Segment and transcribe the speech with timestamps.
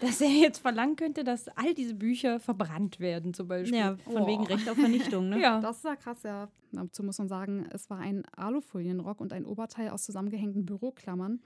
[0.00, 3.78] dass er jetzt verlangen könnte, dass all diese Bücher verbrannt werden, zum Beispiel.
[3.78, 4.26] Ja, von oh.
[4.26, 5.40] wegen Recht auf Vernichtung, ne?
[5.40, 5.60] ja.
[5.60, 6.48] Das ist ja krass, ja.
[6.72, 11.40] Dazu muss man sagen, es war ein Alufolienrock und ein Oberteil aus zusammengehängten Büroklammern.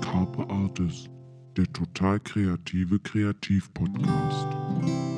[0.00, 1.08] Carpe Artis,
[1.56, 5.11] der total kreative Kreativpodcast.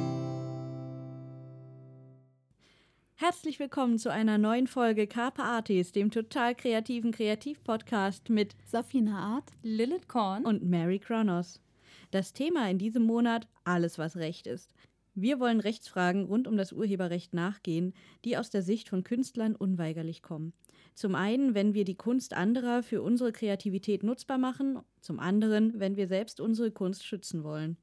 [3.27, 9.51] Herzlich willkommen zu einer neuen Folge Carpe Artis, dem total kreativen Kreativpodcast mit Safina Art,
[9.63, 11.63] Lilith Korn und Mary Kronos.
[12.11, 14.75] Das Thema in diesem Monat: alles, was Recht ist.
[15.15, 17.95] Wir wollen Rechtsfragen rund um das Urheberrecht nachgehen,
[18.27, 20.53] die aus der Sicht von Künstlern unweigerlich kommen.
[20.93, 25.97] Zum einen, wenn wir die Kunst anderer für unsere Kreativität nutzbar machen, zum anderen, wenn
[25.97, 27.79] wir selbst unsere Kunst schützen wollen.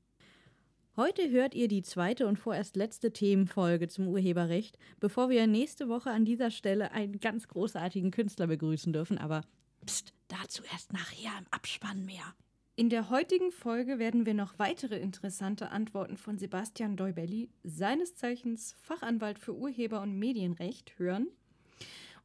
[0.97, 6.11] Heute hört ihr die zweite und vorerst letzte Themenfolge zum Urheberrecht, bevor wir nächste Woche
[6.11, 9.45] an dieser Stelle einen ganz großartigen Künstler begrüßen dürfen, aber
[9.85, 12.35] pst, dazu erst nachher im Abspann mehr.
[12.75, 18.75] In der heutigen Folge werden wir noch weitere interessante Antworten von Sebastian Deubelli, seines Zeichens
[18.81, 21.27] Fachanwalt für Urheber- und Medienrecht, hören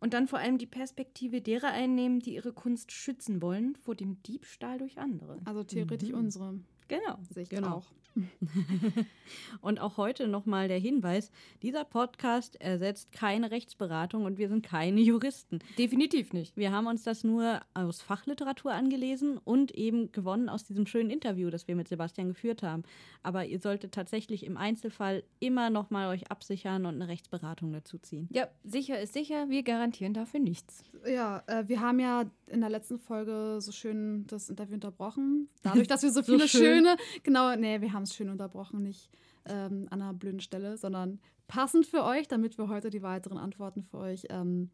[0.00, 4.20] und dann vor allem die Perspektive derer einnehmen, die ihre Kunst schützen wollen vor dem
[4.24, 5.38] Diebstahl durch andere.
[5.44, 6.18] Also theoretisch mhm.
[6.18, 6.60] unsere.
[6.88, 7.18] Genau.
[7.30, 7.76] Sicht genau.
[7.76, 7.86] auch.
[9.60, 11.30] und auch heute nochmal der Hinweis:
[11.62, 15.58] Dieser Podcast ersetzt keine Rechtsberatung und wir sind keine Juristen.
[15.78, 16.56] Definitiv nicht.
[16.56, 21.50] Wir haben uns das nur aus Fachliteratur angelesen und eben gewonnen aus diesem schönen Interview,
[21.50, 22.84] das wir mit Sebastian geführt haben.
[23.22, 28.28] Aber ihr solltet tatsächlich im Einzelfall immer nochmal euch absichern und eine Rechtsberatung dazu ziehen.
[28.32, 29.48] Ja, sicher ist sicher.
[29.48, 30.84] Wir garantieren dafür nichts.
[31.06, 35.48] Ja, äh, wir haben ja in der letzten Folge so schön das Interview unterbrochen.
[35.62, 36.84] Dadurch, dass wir so viele so schön.
[36.84, 39.10] schöne, genau, nee, wir haben es schön unterbrochen, nicht
[39.46, 43.82] ähm, an einer blöden Stelle, sondern passend für euch, damit wir heute die weiteren Antworten
[43.82, 44.70] für euch ähm,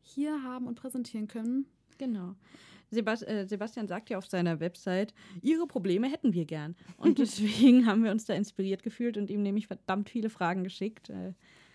[0.00, 1.66] hier haben und präsentieren können.
[1.98, 2.34] Genau.
[2.90, 6.76] Sebast äh, Sebastian sagt ja auf seiner Website, ihre Probleme hätten wir gern.
[6.98, 11.08] Und deswegen haben wir uns da inspiriert gefühlt und ihm nämlich verdammt viele Fragen geschickt.
[11.08, 11.32] Äh,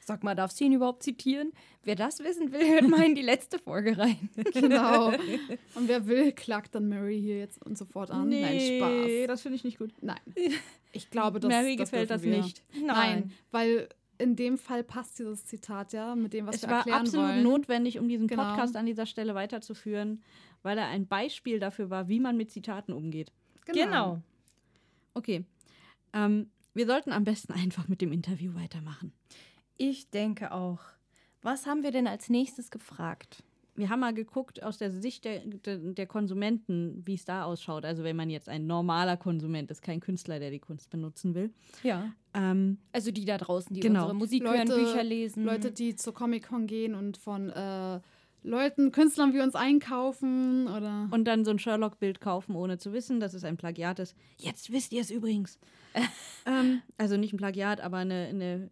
[0.08, 1.52] Sag mal, darfst du ihn überhaupt zitieren?
[1.84, 4.30] Wer das wissen will, hört mal in die letzte Folge rein.
[4.54, 5.10] genau.
[5.76, 8.30] Und wer will, klagt dann Mary hier jetzt und sofort an.
[8.30, 9.28] Nee, Nein, Spaß.
[9.28, 9.92] das finde ich nicht gut.
[10.02, 10.20] Nein.
[10.94, 12.38] Ich glaube, das Mary das gefällt das wir.
[12.38, 12.64] nicht.
[12.74, 12.86] Nein.
[12.88, 17.00] Nein, weil in dem Fall passt dieses Zitat ja mit dem, was es wir erklären
[17.00, 17.06] wollen.
[17.06, 18.46] Es war absolut notwendig, um diesen genau.
[18.46, 20.24] Podcast an dieser Stelle weiterzuführen,
[20.64, 23.32] weil er ein Beispiel dafür war, wie man mit Zitaten umgeht.
[23.66, 23.84] Genau.
[23.84, 24.22] genau.
[25.14, 25.44] Okay.
[26.14, 29.12] Ähm, wir sollten am besten einfach mit dem Interview weitermachen.
[29.78, 30.80] Ich denke auch.
[31.42, 33.44] Was haben wir denn als nächstes gefragt?
[33.76, 37.86] Wir haben mal geguckt aus der Sicht der, der, der Konsumenten, wie es da ausschaut.
[37.86, 41.54] Also wenn man jetzt ein normaler Konsument ist, kein Künstler, der die Kunst benutzen will.
[41.84, 42.12] Ja.
[42.34, 44.02] Ähm, also die da draußen, die genau.
[44.02, 45.44] unsere Musik Leute, hören, Bücher lesen.
[45.44, 48.00] Leute, die zur Comic-Con gehen und von äh,
[48.42, 51.08] Leuten, Künstlern wie uns einkaufen oder.
[51.12, 54.16] Und dann so ein Sherlock-Bild kaufen, ohne zu wissen, dass es ein Plagiat ist.
[54.38, 55.60] Jetzt wisst ihr es übrigens.
[56.48, 58.72] ähm, also nicht ein Plagiat, aber eine, eine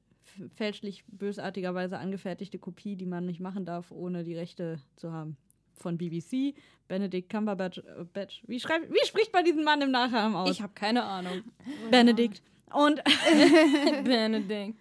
[0.56, 5.38] fälschlich bösartigerweise angefertigte Kopie, die man nicht machen darf, ohne die Rechte zu haben.
[5.73, 6.56] Von BBC,
[6.88, 7.79] Benedict Cumberbatch.
[7.79, 10.50] Äh, wie, schreibt, wie spricht man diesen Mann im Nachnamen aus?
[10.50, 11.44] Ich habe keine Ahnung.
[11.91, 12.41] Benedict.
[12.74, 13.01] Und
[14.03, 14.78] Benedict.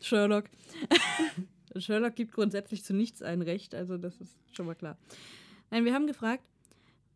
[0.00, 0.44] Sherlock.
[1.76, 4.98] Sherlock gibt grundsätzlich zu nichts ein Recht, also das ist schon mal klar.
[5.70, 6.42] Nein, wir haben gefragt,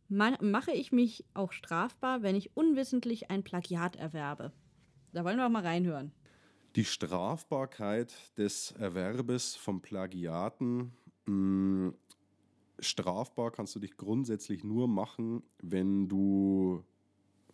[0.08, 4.52] mache ich mich auch strafbar, wenn ich unwissentlich ein Plagiat erwerbe?
[5.12, 6.12] Da wollen wir auch mal reinhören.
[6.76, 10.92] Die Strafbarkeit des Erwerbes von Plagiaten.
[11.26, 11.94] Mh, mm,
[12.80, 16.82] strafbar kannst du dich grundsätzlich nur machen, wenn du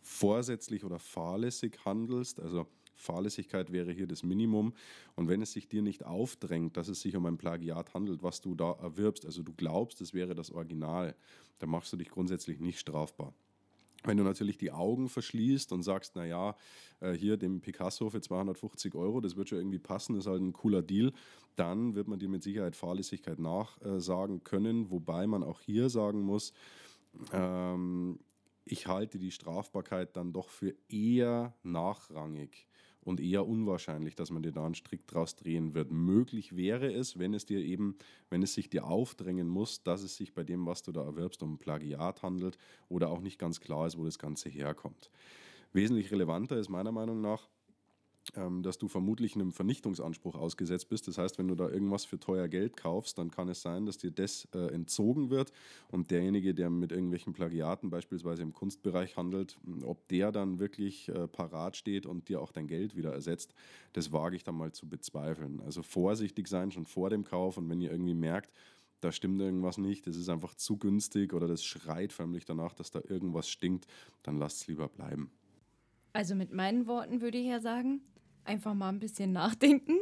[0.01, 2.41] vorsätzlich oder fahrlässig handelst.
[2.41, 4.73] Also Fahrlässigkeit wäre hier das Minimum.
[5.17, 8.41] Und wenn es sich dir nicht aufdrängt, dass es sich um ein Plagiat handelt, was
[8.41, 11.15] du da erwirbst, also du glaubst, es wäre das Original,
[11.59, 13.35] dann machst du dich grundsätzlich nicht strafbar.
[14.05, 16.57] Wenn du natürlich die Augen verschließt und sagst, naja,
[17.01, 20.53] äh, hier dem Picasso für 250 Euro, das wird schon irgendwie passen, ist halt ein
[20.53, 21.13] cooler Deal,
[21.57, 26.53] dann wird man dir mit Sicherheit Fahrlässigkeit nachsagen können, wobei man auch hier sagen muss,
[27.33, 28.19] ähm,
[28.65, 32.67] ich halte die Strafbarkeit dann doch für eher nachrangig
[33.03, 35.91] und eher unwahrscheinlich, dass man dir da einen Strick draus drehen wird.
[35.91, 37.97] Möglich wäre es, wenn es dir eben,
[38.29, 41.43] wenn es sich dir aufdrängen muss, dass es sich bei dem, was du da erwirbst,
[41.43, 42.59] um Plagiat handelt
[42.89, 45.11] oder auch nicht ganz klar ist, wo das Ganze herkommt.
[45.73, 47.49] Wesentlich relevanter ist meiner Meinung nach,
[48.63, 51.09] dass du vermutlich einem Vernichtungsanspruch ausgesetzt bist.
[51.09, 53.99] Das heißt, wenn du da irgendwas für teuer Geld kaufst, dann kann es sein, dass
[53.99, 55.53] dir das äh, entzogen wird
[55.89, 61.29] und derjenige, der mit irgendwelchen Plagiaten beispielsweise im Kunstbereich handelt, ob der dann wirklich äh,
[61.29, 63.55] parat steht und dir auch dein Geld wieder ersetzt,
[63.93, 65.61] das wage ich dann mal zu bezweifeln.
[65.61, 68.53] Also vorsichtig sein schon vor dem Kauf und wenn ihr irgendwie merkt,
[69.01, 72.91] da stimmt irgendwas nicht, das ist einfach zu günstig oder das schreit förmlich danach, dass
[72.91, 73.87] da irgendwas stinkt,
[74.23, 75.31] dann lasst es lieber bleiben.
[76.13, 78.03] Also mit meinen Worten würde ich ja sagen,
[78.45, 79.99] einfach mal ein bisschen nachdenken,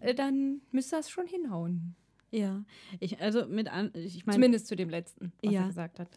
[0.00, 1.94] äh, dann müsste das schon hinhauen.
[2.30, 2.62] Ja,
[3.00, 5.62] ich, also mit an, ich meine, Zumindest zu dem letzten, was Ja.
[5.62, 6.08] er gesagt hat.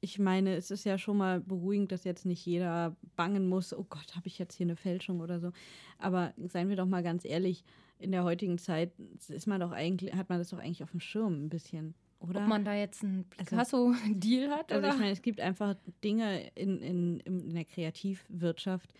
[0.00, 3.86] ich meine, es ist ja schon mal beruhigend, dass jetzt nicht jeder bangen muss, oh
[3.88, 5.52] Gott, habe ich jetzt hier eine Fälschung oder so.
[5.98, 7.64] Aber seien wir doch mal ganz ehrlich,
[7.98, 8.92] in der heutigen Zeit
[9.28, 12.42] ist man doch eigentlich, hat man das doch eigentlich auf dem Schirm ein bisschen, oder?
[12.42, 14.94] Ob man da jetzt einen Picasso-Deal hat also oder?
[14.94, 18.92] ich meine, es gibt einfach Dinge in, in, in der Kreativwirtschaft,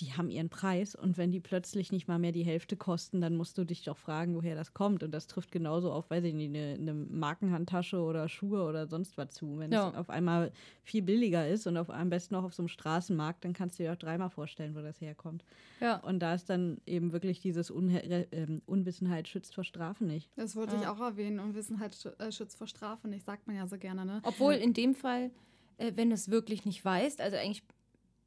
[0.00, 3.34] die haben ihren Preis und wenn die plötzlich nicht mal mehr die Hälfte kosten, dann
[3.36, 5.02] musst du dich doch fragen, woher das kommt.
[5.02, 6.92] Und das trifft genauso auf, weiß ich nicht, eine, eine
[7.30, 9.58] Markenhandtasche oder Schuhe oder sonst was zu.
[9.58, 9.88] Wenn Ja.
[9.88, 10.52] es auf einmal
[10.84, 13.84] viel billiger ist und auf, am besten noch auf so einem Straßenmarkt, dann kannst du
[13.84, 15.44] dir auch dreimal vorstellen, wo das herkommt.
[15.80, 15.96] ja.
[16.00, 18.02] Und da ist dann eben wirklich dieses Unhe
[18.32, 20.30] ähm, Unwissenheit schützt vor Strafen nicht.
[20.36, 20.92] Das wollte ich Ja.
[20.92, 21.40] auch erwähnen.
[21.40, 24.20] Unwissenheit sch- äh, schützt vor Strafe nicht, sagt man ja so gerne, ne?
[24.24, 25.30] Obwohl in dem Fall,
[25.78, 27.62] äh, wenn du es wirklich nicht weißt, also eigentlich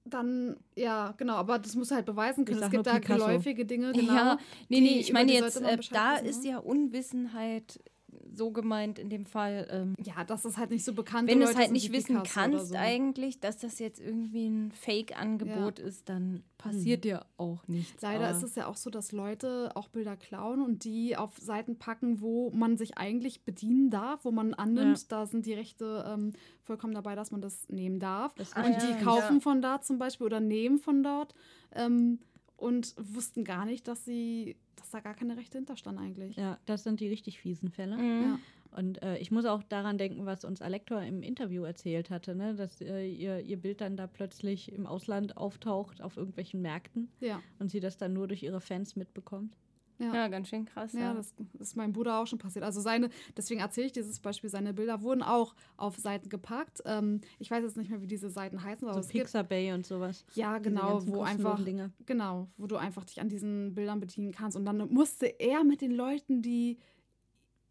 [0.10, 2.62] Dann, ja, genau, aber das muss halt beweisen können.
[2.62, 3.26] Es gibt da Picasso.
[3.26, 4.14] geläufige Dinge, genau.
[4.14, 4.38] Ja,
[4.70, 6.52] nee, nee, ich meine jetzt, äh, da ist ne?
[6.52, 7.80] ja Unwissenheit
[8.34, 9.68] so gemeint in dem Fall.
[9.72, 12.70] Ähm, Ja, dass es halt nicht so bekannt wenn du es halt nicht wissen kannst
[12.70, 12.76] so.
[12.76, 18.02] eigentlich, dass das jetzt irgendwie ein Fake-Angebot ist, dann passiert dir auch nichts.
[18.02, 21.38] Leider Aber- ist es ja auch so, dass Leute auch Bilder klauen und die auf
[21.38, 25.12] Seiten packen, wo man sich eigentlich bedienen darf, wo man annimmt.
[25.12, 28.34] Da sind die Rechte ähm, vollkommen dabei, dass man das nehmen darf.
[28.36, 29.40] Das und ja, die kaufen ja.
[29.40, 31.34] von da zum Beispiel oder nehmen von dort
[31.74, 32.20] ähm,
[32.58, 36.36] und wussten gar nicht, dass sie, dass da gar keine Rechte hinterstanden eigentlich.
[36.36, 37.98] Ja, das sind die richtig fiesen Fälle.
[37.98, 38.24] Mhm.
[38.24, 38.40] Ja.
[38.72, 42.54] Und äh, ich muss auch daran denken, was uns Alektor im Interview erzählt hatte, ne?
[42.54, 47.42] dass äh, ihr, ihr Bild dann da plötzlich im Ausland auftaucht auf irgendwelchen Märkten Ja,
[47.58, 49.56] und sie das dann nur durch ihre Fans mitbekommt.
[50.00, 50.13] Ja.
[50.13, 50.94] Ja, ganz schön krass.
[50.94, 52.66] Ja, Ja, das ist meinem Bruder auch schon passiert.
[52.66, 56.81] Also seine, deswegen erzähle ich dieses Beispiel, seine Bilder wurden auch auf Seiten gepackt.
[56.86, 60.25] Ähm, ich weiß jetzt nicht mehr, wie diese Seiten heißen, aber so Pixabay und sowas.
[60.34, 61.92] ja genau, wo einfach Dinge.
[62.06, 64.57] genau, wo du einfach dich an diesen Bildern bedienen kannst.
[64.57, 66.78] Und dann musste er mit den Leuten, die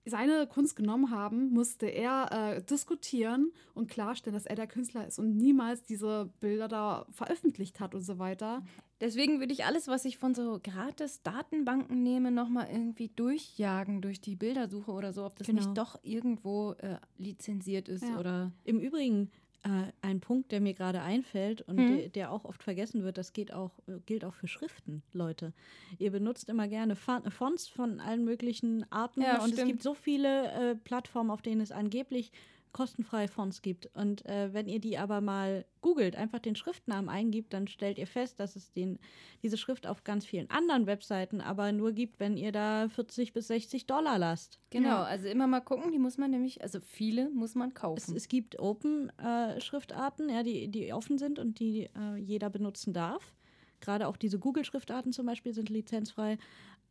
[0.09, 5.19] seine Kunst genommen haben, musste er äh, diskutieren und klarstellen, dass er der Künstler ist
[5.19, 8.63] und niemals diese Bilder da veröffentlicht hat und so weiter.
[9.01, 14.21] Deswegen würde ich alles, was ich von so gratis Datenbanken nehme, nochmal irgendwie durchjagen durch
[14.21, 15.63] die Bildersuche oder so, ob das Genau.
[15.63, 18.19] nicht doch irgendwo äh, lizenziert ist Ja.
[18.19, 18.53] oder.
[18.65, 19.31] Im Übrigen,
[19.65, 21.97] äh, ein Punkt, der mir gerade einfällt und Hm.
[21.97, 25.53] der, der auch oft vergessen wird, das geht auch, äh, gilt auch für Schriften, Leute.
[25.99, 29.69] Ihr benutzt immer gerne Fonts von allen möglichen Arten Ja, und es stimmt.
[29.71, 32.33] gibt so viele äh, Plattformen, auf denen es angeblich
[32.73, 33.87] kostenfreie Fonts gibt.
[33.95, 38.07] Und äh, wenn ihr die aber mal googelt, einfach den Schriftnamen eingibt, dann stellt ihr
[38.07, 38.99] fest, dass es den,
[39.43, 43.49] diese Schrift auf ganz vielen anderen Webseiten aber nur gibt, wenn ihr da 40 bis
[43.49, 44.59] 60 Dollar lasst.
[44.71, 45.03] Genau, Ja.
[45.05, 48.17] also immer mal gucken, die muss man nämlich, also viele muss man Es, kaufen.
[48.17, 53.35] es gibt Open-Schriftarten, ja, die, die offen sind und die äh, jeder benutzen darf.
[53.81, 56.37] Gerade auch diese Google-Schriftarten zum Beispiel sind lizenzfrei.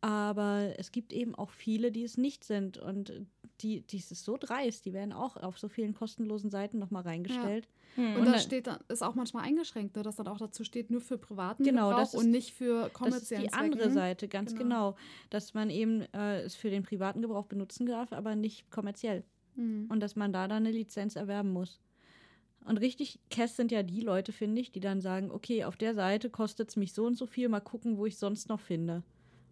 [0.00, 2.78] Aber es gibt eben auch viele, die es nicht sind.
[2.78, 3.12] Und
[3.60, 7.66] die, die ist so dreist, die werden auch auf so vielen kostenlosen Seiten nochmal reingestellt.
[7.96, 8.12] Hm.
[8.12, 10.62] Und, Und da dann- steht dann, ist auch manchmal eingeschränkt, ne, dass dann auch dazu
[10.62, 13.80] steht, nur für privaten Genau, Gebrauch ist- und nicht für Das ist kommerziellen die andere
[13.82, 13.94] Zwecken.
[13.94, 14.92] Seite, ganz Genau.
[14.92, 14.96] genau.
[15.30, 19.24] Dass man eben äh, es für den privaten Gebrauch benutzen darf, aber nicht kommerziell.
[19.56, 19.86] Mhm.
[19.88, 21.80] und dass man da dann eine Lizenz erwerben muss.
[22.64, 25.94] Und richtig Kess sind ja die Leute, finde ich, die dann sagen, okay, auf der
[25.94, 29.02] Seite kostet es mich so und so viel, mal gucken, wo ich sonst noch finde.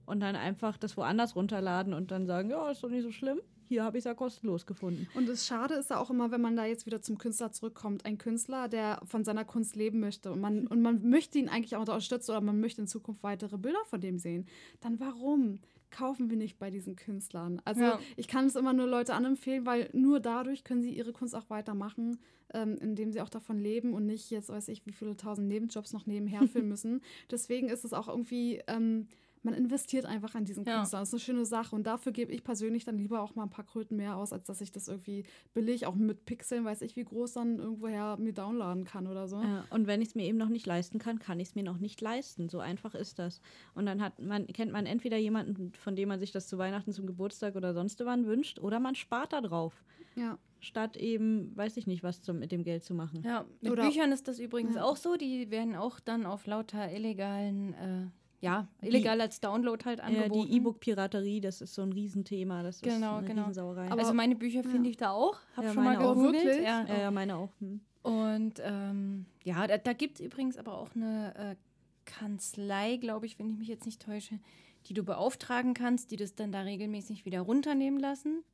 [0.06, 3.40] Und dann einfach das woanders runterladen und dann sagen, ja, ist doch nicht so schlimm.
[3.68, 5.08] Hier habe ich es ja kostenlos gefunden.
[5.14, 8.04] Und das Schade ist ja auch immer, wenn man da jetzt wieder zum Künstler zurückkommt.
[8.06, 11.74] Ein Künstler, der von seiner Kunst leben möchte und man, und man möchte ihn eigentlich
[11.74, 14.46] auch unterstützen oder man möchte in Zukunft weitere Bilder von dem sehen.
[14.80, 15.58] Dann warum
[15.90, 17.60] kaufen wir nicht bei diesen Künstlern?
[17.64, 17.98] Also Ja.
[18.16, 21.50] ich kann es immer nur Leute anempfehlen, weil nur dadurch können sie ihre Kunst auch
[21.50, 22.18] weitermachen,
[22.54, 25.92] ähm, indem sie auch davon leben und nicht jetzt weiß ich, wie viele tausend Nebenjobs
[25.92, 27.02] noch nebenher filmen müssen.
[27.32, 28.62] Deswegen ist es auch irgendwie...
[28.68, 29.08] Ähm,
[29.42, 30.76] man investiert einfach an diesen Ja.
[30.78, 31.02] Künstlern.
[31.02, 31.74] Das ist eine schöne Sache.
[31.76, 34.44] Und dafür gebe ich persönlich dann lieber auch mal ein paar Kröten mehr aus, als
[34.44, 35.24] dass ich das irgendwie
[35.54, 39.40] billig, auch mit Pixeln, weiß ich, wie groß dann irgendwoher mir downladen kann oder so.
[39.40, 41.62] Ja, und wenn ich es mir eben noch nicht leisten kann, kann ich es mir
[41.62, 42.48] noch nicht leisten.
[42.48, 43.40] So einfach ist das.
[43.74, 46.92] Und dann hat man, kennt man entweder jemanden, von dem man sich das zu Weihnachten,
[46.92, 49.84] zum Geburtstag oder sonst wann wünscht, oder man spart da drauf.
[50.16, 50.38] Ja.
[50.58, 53.22] Statt eben, weiß ich nicht, was zum, mit dem Geld zu machen.
[53.22, 54.84] Ja, mit Oder- Büchern ist das übrigens Ja.
[54.84, 55.16] auch so.
[55.16, 58.06] Die werden auch dann auf lauter illegalen, äh,
[58.40, 60.48] ja, illegal als Download halt Ja, angeboten.
[60.50, 62.62] die E-Book-Piraterie, das ist so ein Riesenthema.
[62.62, 63.42] Das Genau, ist eine genau.
[63.42, 63.90] Riesensauerei.
[63.90, 64.68] Aber- also meine Bücher ja.
[64.70, 65.38] finde ich da auch.
[65.56, 66.14] Hab Ja, schon mal auch.
[66.14, 66.44] gegoogelt.
[66.44, 66.64] Wirklich?
[66.64, 66.84] Ja.
[66.86, 67.50] ja, ja, meine auch.
[67.60, 67.80] Hm.
[68.02, 71.56] Und ähm, ja, da, da gibt es übrigens aber auch eine äh,
[72.04, 74.38] Kanzlei, glaube ich, wenn ich mich jetzt nicht täusche,
[74.86, 78.44] die du beauftragen kannst, die das dann da regelmäßig wieder runternehmen lassen.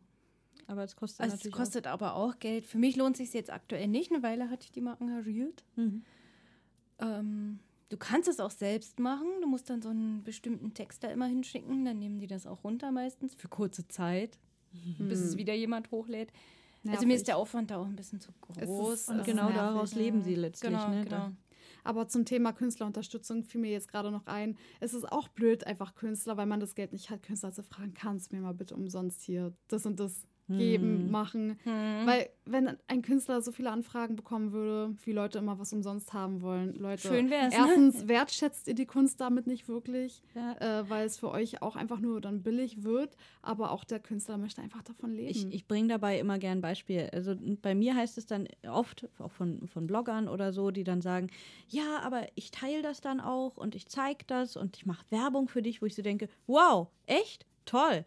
[0.68, 2.66] Aber es kostet Also es natürlich kostet aber auch Geld.
[2.66, 4.10] Für mich lohnt sich jetzt aktuell nicht.
[4.12, 5.64] Eine Weile hatte ich die mal engagiert.
[5.72, 5.76] auch.
[5.82, 6.04] Mhm.
[7.00, 7.58] Ähm,
[7.92, 9.26] du kannst es auch selbst machen.
[9.42, 11.84] Du musst dann so einen bestimmten Text da immer hinschicken.
[11.84, 14.38] Dann nehmen die das auch runter meistens für kurze Zeit,
[14.98, 16.32] bis es wieder jemand hochlädt.
[16.88, 19.02] Also mir ist der Aufwand da auch ein bisschen zu groß.
[19.02, 19.98] ist- Und genau nervig, daraus ja.
[19.98, 20.72] leben sie letztlich.
[20.72, 21.04] genau, ne?
[21.04, 21.30] genau.
[21.84, 24.56] Aber zum Thema Künstlerunterstützung fiel mir jetzt gerade noch ein.
[24.80, 27.92] Es ist auch blöd, einfach Künstler, weil man das Geld nicht hat, Künstler zu fragen,
[27.94, 31.10] kannst du mir mal bitte umsonst hier das und das geben, Hm.
[31.10, 31.58] machen.
[31.62, 32.06] Hm.
[32.06, 36.42] Weil wenn ein Künstler so viele Anfragen bekommen würde, wie Leute immer was umsonst haben
[36.42, 37.60] wollen, Leute, Schön wär's, ne?
[37.60, 40.80] erstens wertschätzt ihr die Kunst damit nicht wirklich, Ja.
[40.80, 44.36] äh, weil es für euch auch einfach nur dann billig wird, aber auch der Künstler
[44.36, 45.28] möchte einfach davon leben.
[45.30, 47.08] Ich, ich bringe dabei immer gern Beispiel.
[47.12, 51.00] Also bei mir heißt es dann oft, auch von, von Bloggern oder so, die dann
[51.00, 51.28] sagen,
[51.68, 55.48] ja, aber ich teile das dann auch und ich zeige das und ich mache Werbung
[55.48, 57.46] für dich, wo ich so denke, wow, echt?
[57.64, 58.04] Toll.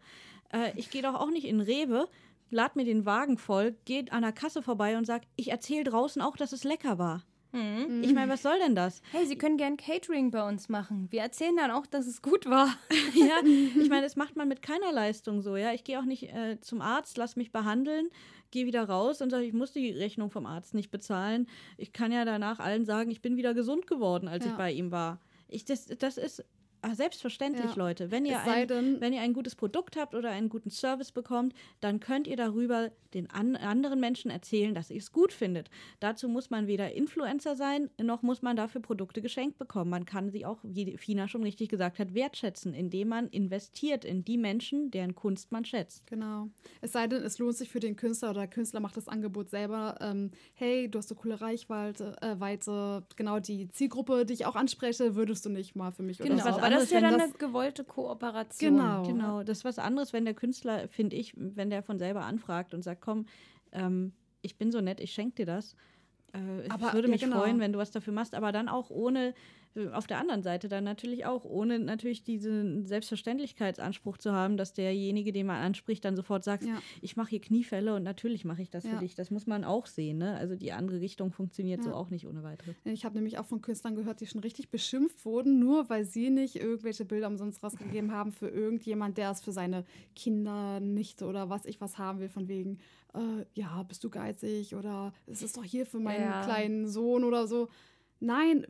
[0.55, 2.07] Äh, ich gehe doch auch nicht in Rewe,
[2.49, 6.21] lad mir den Wagen voll, geht an der Kasse vorbei und sag, ich erzähle draußen
[6.21, 7.23] auch, dass es lecker war.
[7.51, 8.03] Hm.
[8.03, 9.01] Ich meine, was soll denn das?
[9.13, 11.07] Hey, Sie können gern Catering bei uns machen.
[11.09, 12.67] Wir erzählen dann auch, dass es gut war.
[13.13, 15.71] ja, ich meine, das macht man mit keiner Leistung so, ja.
[15.71, 18.09] Ich gehe auch nicht äh, zum Arzt, lass mich behandeln,
[18.51, 21.47] gehe wieder raus und sage, ich muss die Rechnung vom Arzt nicht bezahlen.
[21.77, 24.57] Ich kann ja danach allen sagen, ich bin wieder gesund geworden, als ich Ja.
[24.57, 25.21] bei ihm war.
[25.47, 26.43] Ich, das, das ist
[26.91, 27.75] ah, selbstverständlich, Ja.
[27.75, 28.11] Leute.
[28.11, 31.53] Wenn ihr, ein, denn- wenn ihr ein gutes Produkt habt oder einen guten Service bekommt,
[31.81, 35.69] dann könnt ihr darüber den an, anderen Menschen erzählen, dass ihr es gut findet.
[36.01, 39.89] Dazu muss man weder Influencer sein, noch muss man dafür Produkte geschenkt bekommen.
[39.89, 44.25] Man kann sie auch, wie Fina schon richtig gesagt hat, wertschätzen, indem man investiert in
[44.25, 46.05] die Menschen, deren Kunst man schätzt.
[46.07, 46.49] Genau.
[46.81, 49.49] Es sei denn, es lohnt sich für den Künstler oder der Künstler macht das Angebot
[49.49, 49.97] selber.
[50.01, 54.55] Ähm, hey, du hast so coole Reichweite, äh, Weite, genau die Zielgruppe, die ich auch
[54.55, 56.49] anspreche, würdest du nicht mal für mich Genau, oder so.
[56.49, 58.75] was aber das ist ja anderes, dann wenn eine gewollte Kooperation.
[58.77, 59.03] Genau.
[59.03, 62.73] Genau, das ist was anderes, wenn der Künstler, finde ich, wenn der von selber anfragt
[62.73, 63.25] und sagt, komm,
[63.71, 65.75] ähm, ich bin so nett, ich schenke dir das.
[66.33, 67.39] Äh, Aber- ich würde ja, mich genau.
[67.39, 69.33] freuen, wenn du was dafür machst, aber dann auch ohne,
[69.93, 75.33] auf der anderen Seite dann natürlich auch, ohne natürlich diesen Selbstverständlichkeitsanspruch zu haben, dass derjenige,
[75.33, 76.81] den man anspricht, dann sofort sagt, Ja.
[77.01, 78.91] ich mache hier Kniefälle und natürlich mache ich das Ja.
[78.91, 79.15] für dich.
[79.15, 80.17] Das muss man auch sehen.
[80.19, 80.35] Ne?
[80.37, 81.95] Also die andere Richtung funktioniert so Ja.
[81.95, 82.75] auch nicht ohne weiteres.
[82.85, 86.29] Ich habe nämlich auch von Künstlern gehört, die schon richtig beschimpft wurden, nur weil sie
[86.29, 89.83] nicht irgendwelche Bilder umsonst rausgegeben haben für irgendjemand, der es für seine
[90.15, 92.79] Kinder, Nichte oder was ich was haben will, von wegen,
[93.13, 97.47] äh, ja, bist du geizig oder es ist doch hier für meinen kleinen Sohn oder
[97.47, 97.67] so.
[98.19, 98.65] Nein,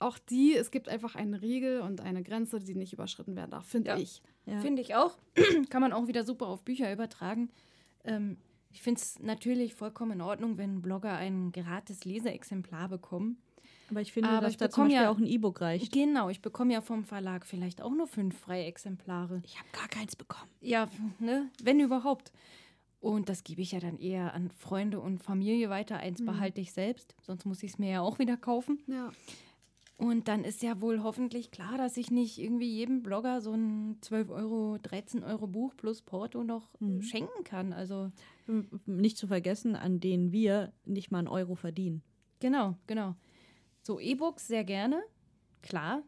[0.00, 3.66] auch die, es gibt einfach einen Riegel und eine Grenze, die nicht überschritten werden darf,
[3.66, 3.96] finde Ja.
[3.98, 4.22] ich.
[4.46, 4.60] Ja.
[4.60, 5.16] Finde ich auch.
[5.70, 7.50] Kann man auch wieder super auf Bücher übertragen.
[8.04, 8.36] Ähm,
[8.72, 13.38] ich finde es natürlich vollkommen in Ordnung, wenn Blogger ein gratis Leseexemplar bekommen.
[13.90, 15.92] Aber ich finde, Aber dass ich da zum Beispiel ja- auch ein E-Book reicht.
[15.92, 19.42] Genau, ich bekomme ja vom Verlag vielleicht auch nur fünf freie Exemplare.
[19.44, 20.48] Ich habe gar keins bekommen.
[20.60, 20.88] Ja,
[21.18, 22.32] ne, wenn überhaupt.
[23.00, 25.96] Und das gebe ich ja dann eher an Freunde und Familie weiter.
[25.96, 28.78] Eins behalte ich selbst, sonst muss ich es mir ja auch wieder kaufen.
[28.86, 29.10] Ja.
[30.00, 33.98] Und dann ist ja wohl hoffentlich klar, dass ich nicht irgendwie jedem Blogger so ein
[34.00, 37.02] 12 Euro, 13 Euro Buch plus Porto noch Mhm.
[37.02, 37.72] schenken kann.
[37.74, 38.10] Also
[38.86, 42.02] Nicht zu vergessen, an denen wir nicht mal einen Euro verdienen.
[42.40, 43.14] genau, genau.
[43.82, 45.02] So E-Books sehr gerne,
[45.62, 46.02] klar.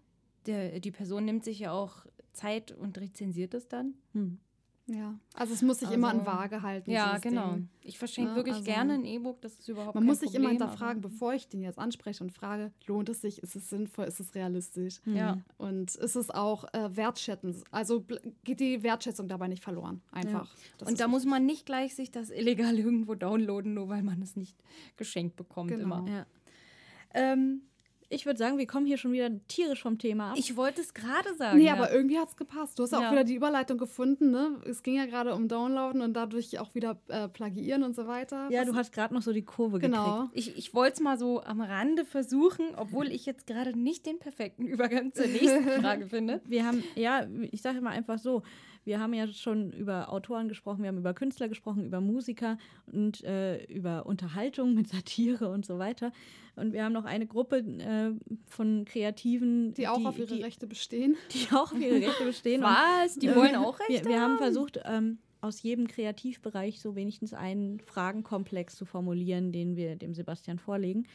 [0.46, 3.94] Der, die Person nimmt sich ja auch Zeit und rezensiert es dann.
[4.12, 4.38] Hm.
[4.86, 5.14] Ja.
[5.34, 6.90] Also es muss sich immer an Also- Waage halten.
[6.90, 7.52] Ja, genau.
[7.52, 7.68] Ding.
[7.82, 10.34] Ich verschenke Ja, wirklich also- gerne ein E-Book, das ist überhaupt Man kein muss sich
[10.34, 13.54] immer Problem, hinterfragen, aber- bevor ich den jetzt anspreche und frage, lohnt es sich, ist
[13.54, 15.00] es sinnvoll, ist es realistisch?
[15.04, 15.38] Ja.
[15.56, 17.62] Und ist es auch äh, wertschätzend?
[17.70, 18.04] Also
[18.44, 20.52] geht die Wertschätzung dabei nicht verloren, einfach.
[20.78, 24.20] Das Und da muss man nicht gleich sich das illegal irgendwo downloaden, nur weil man
[24.20, 24.56] es nicht
[24.96, 25.98] geschenkt bekommt Genau.
[26.00, 26.08] immer.
[26.10, 26.26] Ja.
[27.14, 27.62] Ähm,
[28.12, 30.36] Ich würde sagen, wir kommen hier schon wieder tierisch vom Thema ab.
[30.38, 31.58] ich wollte es gerade sagen.
[31.58, 31.72] Nee, ja.
[31.74, 32.78] aber irgendwie hat es gepasst.
[32.78, 34.60] Du hast ja auch wieder die Überleitung gefunden, ne?
[34.68, 38.48] Es ging ja gerade um Downloaden und dadurch auch wieder äh, Plagiieren und so weiter.
[38.50, 40.26] ja, Was- du hast gerade noch so die Kurve Genau.
[40.28, 40.32] gekriegt.
[40.34, 44.18] Ich, ich wollte es mal so am Rande versuchen, obwohl ich jetzt gerade nicht den
[44.18, 46.40] perfekten Übergang zur nächsten Frage finde.
[46.46, 48.42] Wir haben, ja, ich sage immer einfach so,
[48.84, 53.22] wir haben ja schon über Autoren gesprochen, wir haben über Künstler gesprochen, über Musiker und
[53.24, 56.12] äh, über Unterhaltung mit Satire und so weiter.
[56.56, 58.12] Und wir haben noch eine Gruppe äh,
[58.46, 61.16] von Kreativen, die auch auf ihre die, Rechte bestehen.
[61.32, 62.62] die auch auf ihre Rechte bestehen.
[62.62, 63.14] Und Was?
[63.16, 64.38] Die äh, wollen auch wir, Rechte wir haben haben?
[64.38, 70.58] versucht, ähm, aus jedem Kreativbereich so wenigstens einen Fragenkomplex zu formulieren, den wir dem Sebastian
[70.58, 71.06] vorlegen.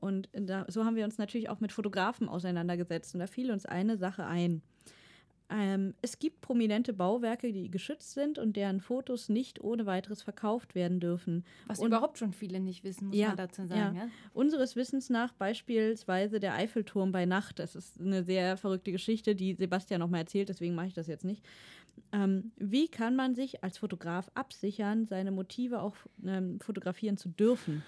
[0.00, 3.14] Und da, so haben wir uns natürlich auch mit Fotografen auseinandergesetzt.
[3.14, 4.62] Und da fiel uns eine Sache ein.
[5.48, 10.74] Ähm, es gibt prominente Bauwerke, die geschützt sind und deren Fotos nicht ohne weiteres verkauft
[10.74, 11.44] werden dürfen.
[11.68, 13.96] Was Und- überhaupt schon viele nicht wissen, muss Ja, man dazu sagen.
[13.96, 14.04] ja.
[14.04, 14.08] Ja.
[14.34, 17.60] Unseres Wissens nach beispielsweise der Eiffelturm bei Nacht.
[17.60, 21.06] Das ist eine sehr verrückte Geschichte, die Sebastian noch mal erzählt, deswegen mache ich das
[21.06, 21.44] jetzt nicht.
[22.12, 25.94] Ähm, wie kann man sich als Fotograf absichern, seine Motive auch
[26.26, 27.82] ähm, fotografieren zu dürfen?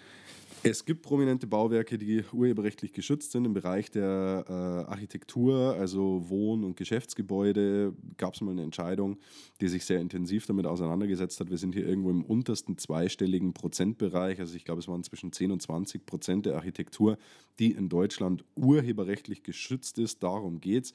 [0.64, 4.52] Es gibt prominente Bauwerke, die urheberrechtlich geschützt sind im Bereich der äh,
[4.90, 7.94] Architektur, also Wohn- und Geschäftsgebäude.
[8.16, 9.18] Gab es mal eine Entscheidung,
[9.60, 11.50] die sich sehr intensiv damit auseinandergesetzt hat.
[11.50, 14.40] Wir sind hier irgendwo im untersten zweistelligen Prozentbereich.
[14.40, 17.18] Also ich glaube, es waren zwischen 10 und 20 Prozent der Architektur,
[17.60, 20.22] die in Deutschland urheberrechtlich geschützt ist.
[20.22, 20.94] Darum geht es.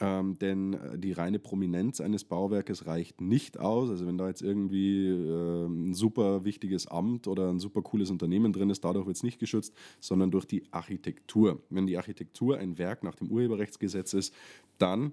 [0.00, 3.90] Ähm, denn äh, die reine Prominenz eines Bauwerkes reicht nicht aus.
[3.90, 8.52] Also wenn da jetzt irgendwie äh, ein super wichtiges Amt oder ein super cooles Unternehmen
[8.52, 11.62] drin ist, dadurch wird es nicht geschützt, sondern durch die Architektur.
[11.68, 14.34] Wenn die Architektur ein Werk nach dem Urheberrechtsgesetz ist,
[14.78, 15.12] dann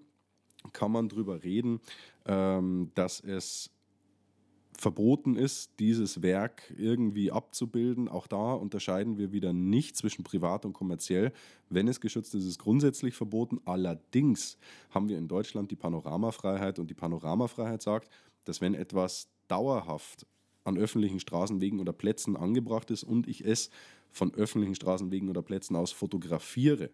[0.72, 1.82] kann man darüber reden,
[2.26, 3.70] ähm, dass es
[4.78, 8.08] verboten ist, dieses Werk irgendwie abzubilden.
[8.08, 11.34] Auch da unterscheiden wir wieder nicht zwischen privat und kommerziell.
[11.70, 13.60] Wenn es geschützt ist, ist es grundsätzlich verboten.
[13.66, 14.58] Allerdings
[14.92, 18.10] haben wir in Deutschland die Panoramafreiheit und die Panoramafreiheit sagt,
[18.46, 20.26] dass wenn etwas dauerhaft
[20.64, 23.70] an öffentlichen Straßenwegen oder Plätzen angebracht ist und ich es
[24.12, 26.90] von öffentlichen Straßenwegen oder Plätzen aus fotografiere,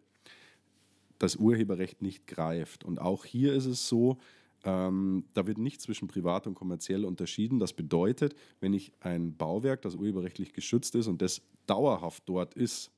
[1.20, 2.84] das Urheberrecht nicht greift.
[2.84, 4.18] Und auch hier ist es so,
[4.64, 7.60] ähm, da wird nicht zwischen privat und kommerziell unterschieden.
[7.60, 12.92] Das bedeutet, wenn ich ein Bauwerk, das urheberrechtlich geschützt ist und das dauerhaft dort ist,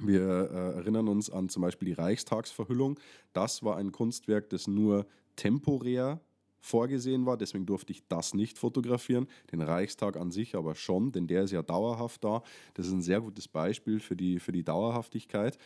[0.00, 3.00] wir äh, erinnern uns an zum Beispiel die Reichstagsverhüllung.
[3.32, 6.20] Das war ein Kunstwerk, das nur temporär
[6.60, 11.26] vorgesehen war, deswegen durfte ich das nicht fotografieren, den Reichstag an sich aber schon, denn
[11.26, 12.42] der ist ja dauerhaft da.
[12.74, 15.56] Das ist ein sehr gutes Beispiel für die, für die Dauerhaftigkeit.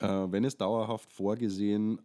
[0.00, 2.00] Äh, wenn es dauerhaft vorgesehen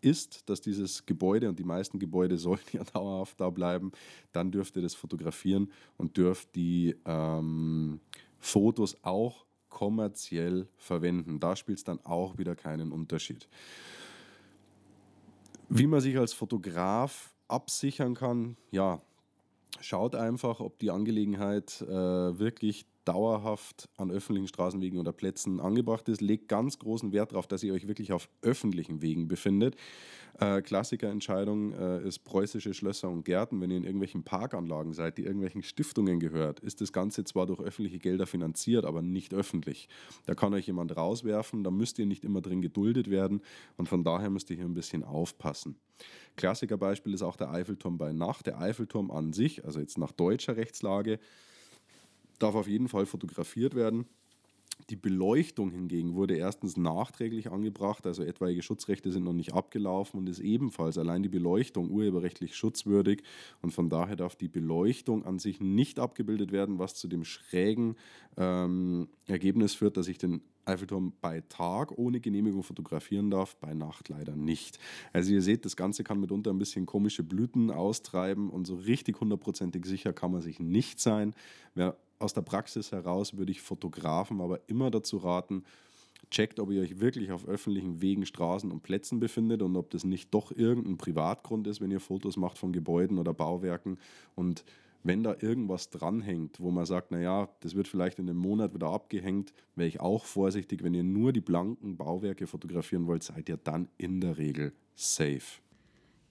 [0.00, 3.92] ist, dass dieses Gebäude, und die meisten Gebäude sollen ja dauerhaft da bleiben,
[4.32, 8.00] dann dürft ihr das fotografieren und dürft die ähm,
[8.38, 11.40] Fotos auch kommerziell verwenden.
[11.40, 13.48] Da spielt es dann auch wieder keinen Unterschied.
[15.68, 19.00] Wie man sich als Fotograf absichern kann, ja,
[19.80, 26.20] schaut einfach, ob die Angelegenheit äh, wirklich dauerhaft an öffentlichen Straßenwegen oder Plätzen angebracht ist.
[26.20, 29.76] Legt ganz großen Wert darauf, dass ihr euch wirklich auf öffentlichen Wegen befindet.
[30.38, 33.62] Äh, Klassikerentscheidung äh, ist preußische Schlösser und Gärten.
[33.62, 37.60] Wenn ihr in irgendwelchen Parkanlagen seid, die irgendwelchen Stiftungen gehört, ist das Ganze zwar durch
[37.60, 39.88] öffentliche Gelder finanziert, aber nicht öffentlich.
[40.26, 43.40] Da kann euch jemand rauswerfen, da müsst ihr nicht immer drin geduldet werden
[43.78, 45.76] und von daher müsst ihr hier ein bisschen aufpassen.
[46.36, 48.46] Klassikerbeispiel ist auch der Eiffelturm bei Nacht.
[48.46, 51.18] Der Eiffelturm an sich, also jetzt nach deutscher Rechtslage,
[52.38, 54.06] darf auf jeden Fall fotografiert werden.
[54.90, 60.28] Die Beleuchtung hingegen wurde erstens nachträglich angebracht, also etwaige Schutzrechte sind noch nicht abgelaufen und
[60.28, 63.22] ist ebenfalls allein die Beleuchtung urheberrechtlich schutzwürdig
[63.60, 67.96] und von daher darf die Beleuchtung an sich nicht abgebildet werden, was zu dem schrägen
[68.36, 74.08] ähm, Ergebnis führt, dass ich den Eiffelturm bei Tag ohne Genehmigung fotografieren darf, bei Nacht
[74.08, 74.78] leider nicht.
[75.12, 79.20] Also ihr seht, das Ganze kann mitunter ein bisschen komische Blüten austreiben und so richtig
[79.20, 81.34] hundertprozentig sicher kann man sich nicht sein.
[81.74, 85.64] Wer aus der Praxis heraus würde ich Fotografen aber immer dazu raten,
[86.30, 90.04] checkt, ob ihr euch wirklich auf öffentlichen Wegen, Straßen und Plätzen befindet und ob das
[90.04, 93.98] nicht doch irgendein Privatgrund ist, wenn ihr Fotos macht von Gebäuden oder Bauwerken.
[94.34, 94.64] Und
[95.02, 98.88] wenn da irgendwas dranhängt, wo man sagt, naja, das wird vielleicht in einem Monat wieder
[98.88, 100.82] abgehängt, wäre ich auch vorsichtig.
[100.82, 105.60] Wenn ihr nur die blanken Bauwerke fotografieren wollt, seid ihr dann in der Regel safe.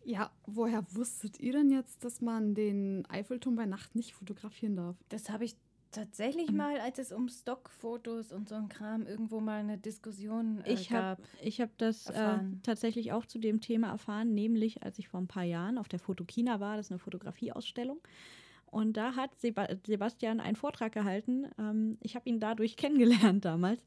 [0.04, 4.96] Ja, woher wusstet ihr denn jetzt, dass man den Eiffelturm bei Nacht nicht fotografieren darf?
[5.10, 5.56] Das habe ich
[5.92, 6.58] tatsächlich Mhm.
[6.58, 10.90] mal, als es um Stockfotos und so ein Kram irgendwo mal eine Diskussion äh, Ich
[10.90, 11.18] gab.
[11.18, 15.20] habe ich hab das äh, tatsächlich auch zu dem Thema erfahren, nämlich als ich vor
[15.22, 18.00] ein paar Jahren auf der Fotokina war, das ist eine Fotografieausstellung.
[18.70, 21.48] Und da hat Seba Sebastian einen Vortrag gehalten.
[21.58, 23.86] Ähm, ich habe ihn dadurch kennengelernt damals.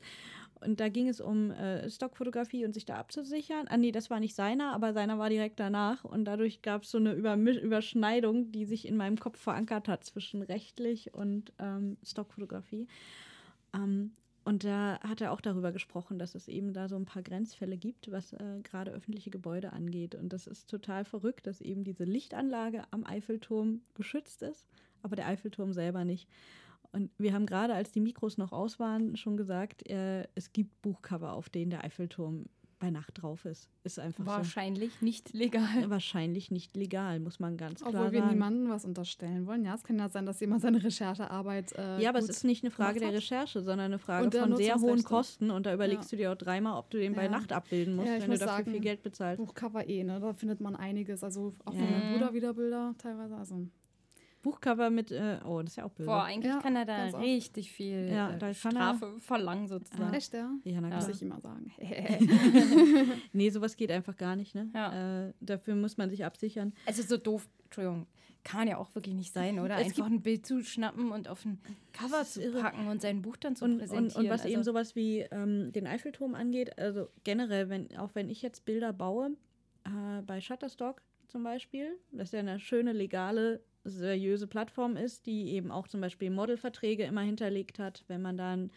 [0.61, 3.66] Und da ging es um äh, Stockfotografie und sich da abzusichern.
[3.68, 6.05] Ah, nee, das war nicht seiner, aber seiner war direkt danach.
[6.05, 10.05] Und dadurch gab es so eine Übermi Überschneidung, die sich in meinem Kopf verankert hat
[10.05, 12.88] zwischen rechtlich und ähm, Stockfotografie.
[13.75, 14.12] Ähm,
[14.44, 17.77] und da hat er auch darüber gesprochen, dass es eben da so ein paar Grenzfälle
[17.77, 20.14] gibt, was äh, gerade öffentliche Gebäude angeht.
[20.14, 24.66] Und das ist total verrückt, dass eben diese Lichtanlage am Eiffelturm geschützt ist,
[25.03, 26.29] aber der Eiffelturm selber nicht.
[26.92, 30.83] Und wir haben gerade, als die Mikros noch aus waren, schon gesagt, äh, es gibt
[30.83, 32.46] Buchcover, auf denen der Eiffelturm
[32.81, 33.68] bei Nacht drauf ist.
[33.85, 35.83] Ist einfach Wahrscheinlich nicht legal.
[35.83, 35.90] so.
[35.90, 38.33] Wahrscheinlich nicht legal, muss man ganz klar Obwohl wir sagen.
[38.33, 39.66] niemandem was unterstellen wollen.
[39.66, 41.72] Ja, es kann ja sein, dass jemand seine Recherchearbeit.
[41.76, 43.12] Äh, Ja, aber es ist nicht eine Frage der.
[43.12, 45.05] Recherche, sondern eine Frage von sehr hohen.
[45.05, 45.50] Kosten.
[45.50, 47.31] Und da überlegst du dir auch dreimal, ob du den bei Ja.
[47.31, 49.37] Nacht abbilden musst, Ja, wenn du muss dafür sagen, viel Geld bezahlst.
[49.44, 50.18] Buchcover eh, ne?
[50.18, 51.22] Da findet man einiges.
[51.22, 51.81] Also auch Ja.
[51.81, 53.37] von meinem Bruder wieder Bilder teilweise.
[53.37, 53.66] Also
[54.42, 56.07] Buchcover mit, äh, oh, das ist ja auch böse.
[56.09, 60.14] Boah, eigentlich Ja, kann er da richtig viel Ja, äh, da er- Strafe verlangen sozusagen.
[60.14, 60.50] Echt, ja?
[60.64, 60.96] ja, na.
[60.96, 61.70] Muss ich immer sagen.
[63.33, 64.70] Nee, sowas geht einfach gar nicht, ne?
[64.74, 65.26] Ja.
[65.29, 66.72] Äh, dafür muss man sich absichern.
[66.87, 68.07] Also so doof, Entschuldigung,
[68.42, 69.76] kann man ja auch wirklich nicht sein, oder?
[69.79, 71.61] Es Einfach ein Bild zu schnappen und auf ein
[71.92, 72.61] Cover ist zu irre.
[72.61, 74.24] packen und sein Buch dann zu Und, und, präsentieren.
[74.24, 78.31] und was also, eben sowas wie ähm, den Eiffelturm angeht, also generell, wenn, auch wenn
[78.31, 79.33] ich jetzt Bilder baue,
[79.85, 85.71] äh, bei Shutterstock zum Beispiel, das ja eine schöne, legale, seriöse Plattform ist, die eben
[85.71, 88.05] auch zum Beispiel Modelverträge immer hinterlegt hat.
[88.09, 88.71] Wenn man da ein äh,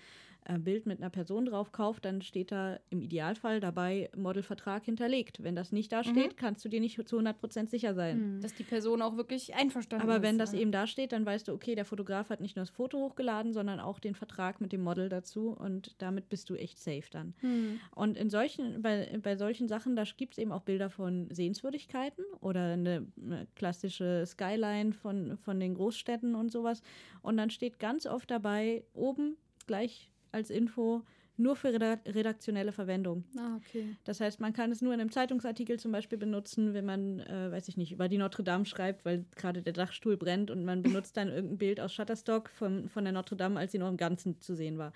[0.60, 5.44] Bild mit einer Person drauf kauft, dann steht da im Idealfall dabei Modelvertrag hinterlegt.
[5.44, 8.40] Wenn das nicht da steht, kannst du dir nicht zu 100% sicher sein.
[8.42, 10.24] dass die Person auch wirklich einverstanden Aber ist.
[10.24, 10.60] wenn das ja.
[10.60, 13.54] eben da steht, dann weißt du, okay, der Fotograf hat nicht nur das Foto hochgeladen,
[13.54, 17.34] sondern auch den Vertrag mit dem Model dazu und damit bist du echt safe dann.
[17.40, 17.80] Hm.
[17.96, 22.26] Und in solchen, bei, bei solchen Sachen, da gibt es eben auch Bilder von Sehenswürdigkeiten
[22.40, 26.82] oder eine, eine klassische Skyline von, von den Großstädten und sowas.
[27.22, 31.04] Und dann steht ganz oft dabei, oben gleich als Info,
[31.38, 33.24] nur für reda- redaktionelle Verwendung.
[33.38, 33.86] Ah, okay.
[34.04, 37.52] Das heißt, man kann es nur in einem Zeitungsartikel zum Beispiel benutzen, wenn man, äh,
[37.52, 40.84] weiß ich nicht, über die Notre Dame schreibt, weil gerade der Dachstuhl brennt und man
[40.84, 43.98] benutzt dann irgendein Bild aus Shutterstock von, von der Notre Dame, als sie noch im
[43.98, 44.94] Ganzen zu sehen war.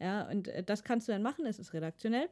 [0.00, 2.28] Ja, und äh, das kannst du dann machen, es ist redaktionell,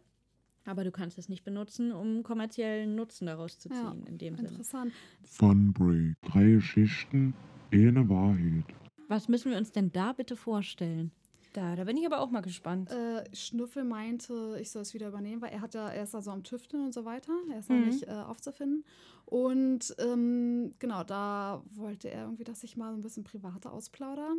[0.67, 4.37] aber du kannst es nicht benutzen, um kommerziellen Nutzen daraus zu ziehen, Ja, in dem
[4.37, 4.49] Sinne.
[4.49, 4.93] Interessant.
[5.25, 6.15] Funbreak.
[6.23, 7.35] Drei Geschichten,
[7.73, 8.65] eine Wahrheit.
[9.09, 11.11] Was müssen wir uns denn da bitte vorstellen?
[11.57, 12.91] Da, da bin ich aber auch mal gespannt.
[12.91, 16.31] Äh, Schnuffel meinte, ich soll es wieder übernehmen, weil er hat ja, er ist also
[16.31, 17.33] am Tüfteln und so weiter.
[17.51, 17.87] Er ist noch Mhm.
[17.87, 18.85] nicht äh, aufzufinden.
[19.25, 24.35] Und ähm, genau, da wollte er irgendwie, dass ich mal so ein bisschen privater ausplaudere.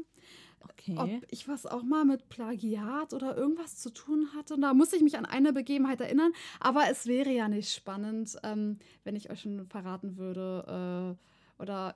[0.62, 0.96] Okay.
[0.96, 4.54] Ob ich was auch mal mit Plagiat oder irgendwas zu tun hatte.
[4.54, 6.34] Und da muss ich mich an eine Begebenheit erinnern.
[6.60, 11.18] Aber es wäre ja nicht spannend, ähm, wenn ich euch schon verraten würde.
[11.18, 11.96] Äh, oder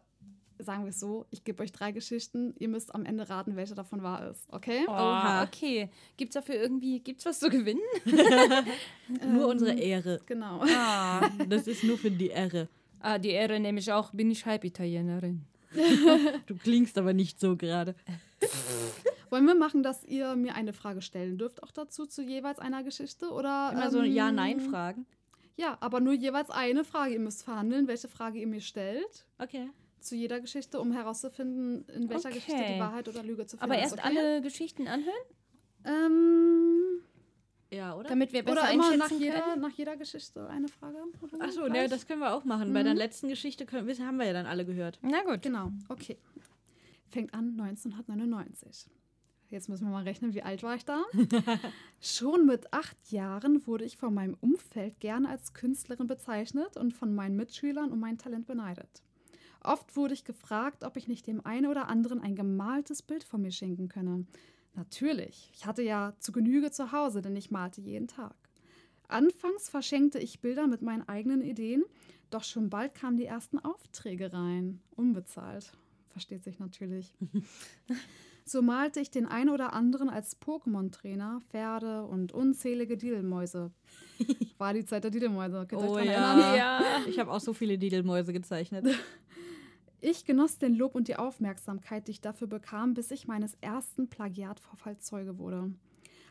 [0.63, 2.53] sagen wir es so, ich gebe euch drei Geschichten.
[2.59, 4.45] Ihr müsst am Ende raten, welche davon wahr ist.
[4.51, 4.85] Okay?
[4.87, 5.43] Oh, Oha.
[5.43, 5.89] okay.
[6.17, 7.81] Gibt's dafür irgendwie, gibt's was zu gewinnen?
[8.05, 10.21] nur ähm, unsere Ehre.
[10.25, 10.63] Genau.
[10.63, 12.67] Ah, Das ist nur für die Ehre.
[12.99, 15.45] ah die Ehre nehme ich auch, bin ich Halbitalienerin.
[16.47, 17.95] Du klingst aber nicht so gerade.
[19.29, 22.83] Wollen wir machen, dass ihr mir eine Frage stellen dürft, auch dazu, zu jeweils einer
[22.83, 23.29] Geschichte?
[23.29, 25.05] Oder, Immer so ähm, Ja-Nein-Fragen.
[25.55, 27.13] Ja, aber nur jeweils eine Frage.
[27.13, 29.69] Ihr müsst verhandeln, welche Frage ihr mir stellt Okay.
[30.01, 32.39] Zu jeder Geschichte, um herauszufinden, in welcher Okay.
[32.39, 33.91] Geschichte die Wahrheit oder Lüge zu finden Aber ist.
[33.91, 34.17] erst okay?
[34.17, 35.13] alle Geschichten anhören,
[35.83, 37.01] Ähm,
[37.71, 38.09] Ja, oder?
[38.09, 40.97] damit wir besser oder immer nach jeder, nach jeder Geschichte eine Frage?
[41.39, 42.73] Achso, ne, das können wir auch machen.
[42.73, 42.97] Bei der Mhm.
[42.99, 44.99] letzten Geschichte können, haben wir ja dann alle gehört.
[45.01, 45.41] Na gut.
[45.41, 46.17] Genau, okay.
[47.09, 48.87] Fängt an 1999.
[49.49, 51.03] Jetzt müssen wir mal rechnen, wie alt war ich da?
[51.99, 57.13] Schon mit acht Jahren wurde ich von meinem Umfeld gerne als Künstlerin bezeichnet und von
[57.13, 59.01] meinen Mitschülern um mein Talent beneidet.
[59.63, 63.41] Oft wurde ich gefragt, ob ich nicht dem einen oder anderen ein gemaltes Bild von
[63.41, 64.25] mir schenken könne.
[64.73, 68.35] Natürlich, ich hatte ja zu Genüge zu Hause, denn ich malte jeden Tag.
[69.07, 71.83] Anfangs verschenkte ich Bilder mit meinen eigenen Ideen,
[72.29, 74.79] doch schon bald kamen die ersten Aufträge rein.
[74.95, 75.73] Unbezahlt.
[76.09, 77.13] Versteht sich natürlich.
[78.43, 83.71] So malte ich den einen oder anderen als Pokémon-Trainer, Pferde und unzählige Didelmäuse.
[84.57, 85.65] War die Zeit der Didelmäuse.
[85.67, 86.55] Könnt Oh ja.
[86.55, 86.81] Ja.
[87.07, 88.85] Ich habe auch so viele Didelmäuse gezeichnet.
[90.03, 94.09] Ich genoss den Lob und die Aufmerksamkeit, die ich dafür bekam, bis ich meines ersten
[94.09, 95.71] Plagiatvorfalls Zeuge wurde.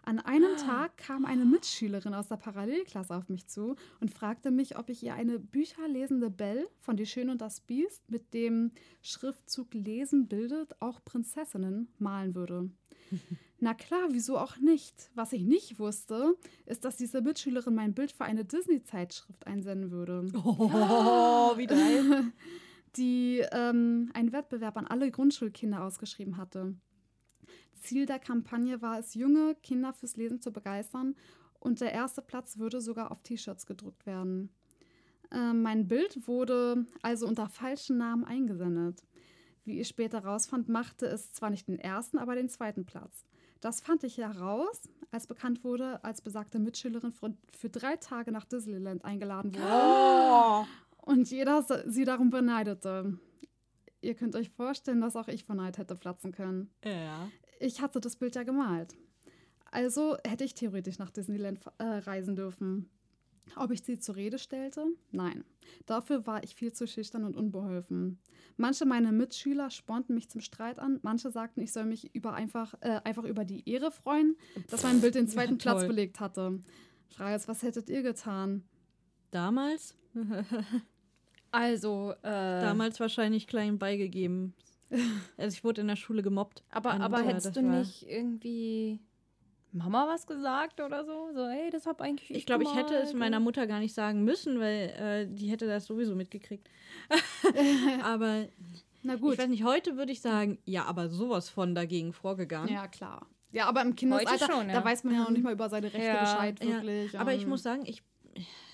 [0.03, 4.77] An einem Tag kam eine Mitschülerin aus der Parallelklasse auf mich zu und fragte mich,
[4.77, 9.73] ob ich ihr eine bücherlesende Belle von Die Schöne und das Biest mit dem Schriftzug
[9.73, 12.71] Lesen bildet auch Prinzessinnen malen würde.
[13.61, 15.11] Na klar, wieso auch nicht?
[15.15, 16.35] Was ich nicht wusste,
[16.67, 22.33] ist, dass diese Mitschülerin mein Bild für eine Disney-Zeitschrift einsenden würde Oh, wie geil.
[22.97, 26.75] die ähm, einen Wettbewerb an alle Grundschulkinder ausgeschrieben hatte.
[27.81, 31.17] Ziel der Kampagne war es, junge Kinder fürs Lesen zu begeistern
[31.59, 34.51] und der erste Platz würde sogar auf T-Shirts gedruckt werden.
[35.33, 39.03] Ähm, mein Bild wurde also unter falschen Namen eingesendet.
[39.65, 43.25] Wie ich später rausfand, machte es zwar nicht den ersten, aber den zweiten Platz.
[43.61, 48.47] Das fand ich heraus, als bekannt wurde, als besagte Mitschülerin für, für drei Tage nach
[48.47, 50.67] Disneyland eingeladen wurde
[51.11, 53.19] und jeder sie darum beneidete.
[54.01, 56.71] Ihr könnt euch vorstellen, dass auch ich von Neid hätte platzen können.
[56.85, 57.29] Ja.
[57.59, 58.97] Ich hatte das Bild ja gemalt.
[59.71, 62.89] Also hätte ich theoretisch nach Disneyland äh, reisen dürfen.
[63.57, 64.87] Ob ich sie zur Rede stellte?
[65.11, 65.45] Nein.
[65.87, 68.19] Dafür war ich viel zu schüchtern und unbeholfen.
[68.57, 72.75] Manche meiner Mitschüler spornten mich zum Streit an, manche sagten, ich soll mich über einfach,
[72.81, 74.37] äh, einfach über die Ehre freuen,
[74.69, 75.89] dass mein Bild den zweiten Platz toll.
[75.89, 76.63] belegt hatte.
[77.09, 78.63] Frage ist, was hättet ihr getan?
[79.31, 79.97] Damals?
[81.51, 84.55] Also, äh, Damals wahrscheinlich klein beigegeben.
[85.37, 86.65] Also ich wurde in der Schule gemobbt.
[86.71, 88.99] Aber, Und, aber äh, hättest das du nicht irgendwie
[89.73, 91.31] Mama was gesagt oder so?
[91.33, 94.25] So, hey, das hab eigentlich Ich glaube, ich hätte es meiner Mutter gar nicht sagen
[94.25, 96.69] müssen, weil äh, die hätte das sowieso mitgekriegt.
[98.03, 98.47] aber
[99.03, 99.35] Na gut.
[99.35, 102.73] ich weiß nicht, heute würde ich sagen, ja, aber sowas von dagegen vorgegangen.
[102.73, 103.27] Ja, klar.
[103.53, 104.75] Ja, aber im Kindesalter, schon, ja.
[104.75, 107.19] da weiß man ja noch nicht mal über seine Rechte Ja, Bescheid, Ja, wirklich.
[107.19, 108.03] aber ich muss sagen, ich,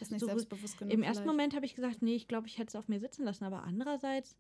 [0.00, 0.92] ist nicht so selbstbewusst genug.
[0.92, 1.26] im ersten vielleicht.
[1.26, 3.44] Moment habe ich gesagt, nee, ich glaube, ich hätte es auf mir sitzen lassen.
[3.44, 4.36] Aber andererseits,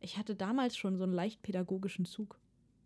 [0.00, 2.38] ich hatte damals schon so einen leicht pädagogischen Zug.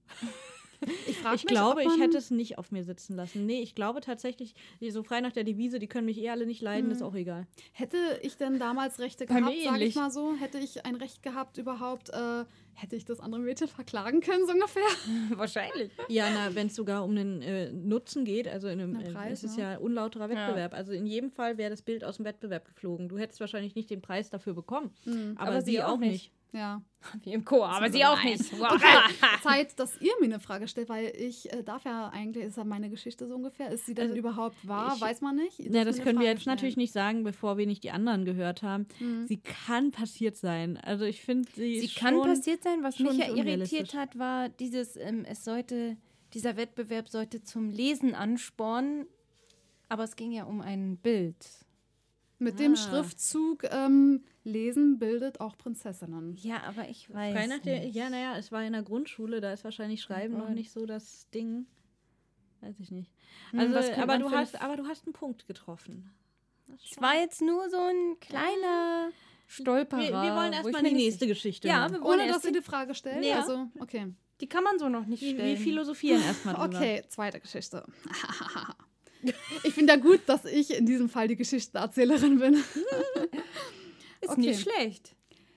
[1.07, 3.47] Ich, frag Ich mich, glaube, ich hätte es nicht auf mir sitzen lassen.
[3.47, 4.55] Nee, ich glaube tatsächlich,
[4.91, 7.47] so frei nach der Devise, die können mich eh alle nicht leiden, ist auch egal.
[7.73, 10.35] Hätte ich denn damals Rechte gehabt, sage ich mal so?
[10.37, 12.11] Hätte ich ein Recht gehabt überhaupt?
[12.11, 14.83] Äh, hätte ich das andere Mädchen verklagen können, so ungefähr?
[15.37, 15.91] Wahrscheinlich.
[16.09, 19.45] Ja, na, wenn es sogar um den äh, Nutzen geht, also in einem, äh, Preis,
[19.45, 19.63] es ist ne?
[19.63, 20.75] ja unlauterer Wettbewerb.
[20.75, 23.09] Also in jedem Fall wäre das Bild aus dem Wettbewerb geflogen.
[23.09, 24.93] Du hättest wahrscheinlich nicht den Preis dafür bekommen,
[25.37, 26.11] aber, Aber sie, auch nicht.
[26.11, 26.33] nicht.
[26.53, 26.83] Ja.
[27.25, 28.53] Wie im Chor, aber sie auch nicht.
[28.59, 28.81] Wow.
[29.43, 32.65] Zeit, dass ihr mir eine Frage stellt, weil ich äh, darf ja eigentlich, ist ja
[32.65, 33.71] meine Geschichte so ungefähr.
[33.71, 34.93] Ist sie denn Also, überhaupt wahr?
[34.97, 35.59] ich- Weiß man nicht.
[35.61, 38.87] Ja, das können wir jetzt natürlich nicht sagen, bevor wir nicht die anderen gehört haben.
[38.99, 39.27] Mhm.
[39.27, 40.77] Sie kann passiert sein.
[40.79, 42.83] Also ich finde, sie, Sie kann passiert sein.
[42.83, 45.97] Was mich ja irritiert hat, war dieses, ähm, es sollte,
[46.35, 49.07] dieser Wettbewerb sollte zum Lesen anspornen,
[49.89, 51.37] aber es ging ja um ein Bild.
[52.39, 52.77] Mit dem Ah.
[52.77, 56.37] Schriftzug ähm, Lesen bildet auch Prinzessinnen.
[56.43, 57.95] Ja, aber ich weiß Frei nach der, nicht.
[57.95, 60.85] ja, naja, es war in der Grundschule, da ist wahrscheinlich Schreiben noch Und- nicht so
[60.87, 61.67] das Ding.
[62.61, 63.11] Weiß ich nicht.
[63.53, 66.11] Hm, Also, könnte aber du hast, aber du hast einen Punkt getroffen.
[66.85, 69.11] Es war jetzt nur so ein kleiner
[69.47, 70.01] Stolperer.
[70.01, 71.67] wir, wir wollen erstmal die nächste Geschichte.
[71.67, 73.25] Ja, wir wollen Ohne dass ihr die, Frage stellt?
[73.25, 73.41] Ja.
[73.41, 74.13] Also, okay.
[74.41, 75.49] die kann man so noch nicht wir, stellen.
[75.49, 76.77] wir philosophieren erstmal drüber.
[76.79, 77.85] Okay, zweite Geschichte.
[79.65, 82.63] ich finde ja gut, dass ich in diesem Fall die Geschichtenerzählerin bin.
[84.21, 84.41] Ist Okay.
[84.41, 85.17] nicht schlecht.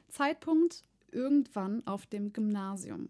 [0.10, 3.10] Zeitpunkt irgendwann auf dem Gymnasium.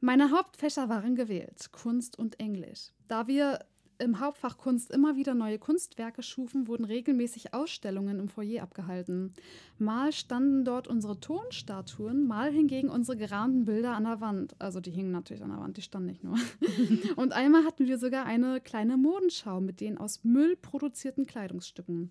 [0.00, 2.90] Meine Hauptfächer waren gewählt, Kunst und Englisch.
[3.06, 3.60] Da wir
[3.98, 9.32] im Hauptfach Kunst immer wieder neue Kunstwerke schufen, wurden regelmäßig Ausstellungen im Foyer abgehalten.
[9.78, 14.56] Mal standen dort unsere Tonstatuen, mal hingegen unsere gerahmten Bilder an der Wand.
[14.58, 16.36] Also die hingen natürlich an der Wand, die standen nicht nur.
[17.16, 22.10] und einmal hatten wir sogar eine kleine Modenschau mit den aus Müll produzierten Kleidungsstücken.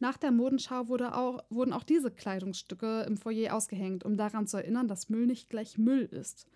[0.00, 4.56] Nach der Modenschau wurde auch, wurden auch diese Kleidungsstücke im Foyer ausgehängt, um daran zu
[4.58, 6.46] erinnern, dass Müll nicht gleich Müll ist.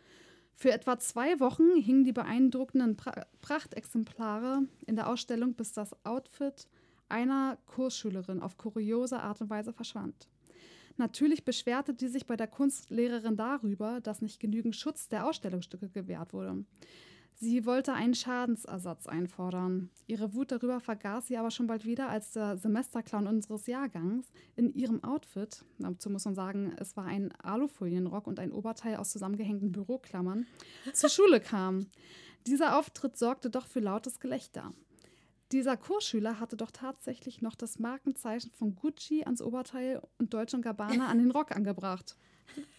[0.54, 6.68] Für etwa zwei Wochen hingen die beeindruckenden pra Prachtexemplare in der Ausstellung, bis das Outfit
[7.08, 10.28] einer Kursschülerin auf kuriose Art und Weise verschwand.
[10.96, 16.32] Natürlich beschwerte die sich bei der Kunstlehrerin darüber, dass nicht genügend Schutz der Ausstellungsstücke gewährt
[16.32, 16.64] wurde.
[17.42, 19.90] Sie wollte einen Schadensersatz einfordern.
[20.07, 24.72] Ihre Wut darüber vergaß sie aber schon bald wieder, als der Semesterclown unseres Jahrgangs in
[24.74, 29.72] ihrem Outfit, dazu muss man sagen, es war ein Alufolienrock und ein Oberteil aus zusammengehängten
[29.72, 30.46] Büroklammern,
[30.92, 31.88] zur Schule kam.
[32.46, 34.72] Dieser Auftritt sorgte doch für lautes Gelächter.
[35.50, 40.62] Dieser Kursschüler hatte doch tatsächlich noch das Markenzeichen von Gucci ans Oberteil und Deutsche und
[40.62, 42.16] Gabbana an den Rock angebracht.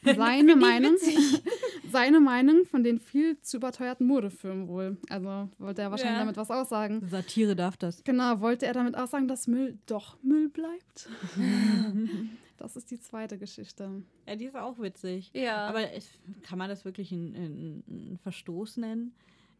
[0.03, 0.95] Seine Meinung,
[1.91, 4.97] seine Meinung von den viel zu überteuerten Modefirmen wohl.
[5.09, 6.19] Also wollte er wahrscheinlich Ja.
[6.19, 7.07] damit was aussagen.
[7.09, 8.03] Satire darf das.
[8.03, 11.09] Genau, wollte er damit aussagen, dass Müll doch Müll bleibt?
[12.57, 14.03] das ist die zweite Geschichte.
[14.27, 15.31] Ja, die ist auch witzig.
[15.33, 15.67] Ja.
[15.67, 16.09] Aber es,
[16.43, 19.13] kann man das wirklich ein, ein, ein Verstoß nennen?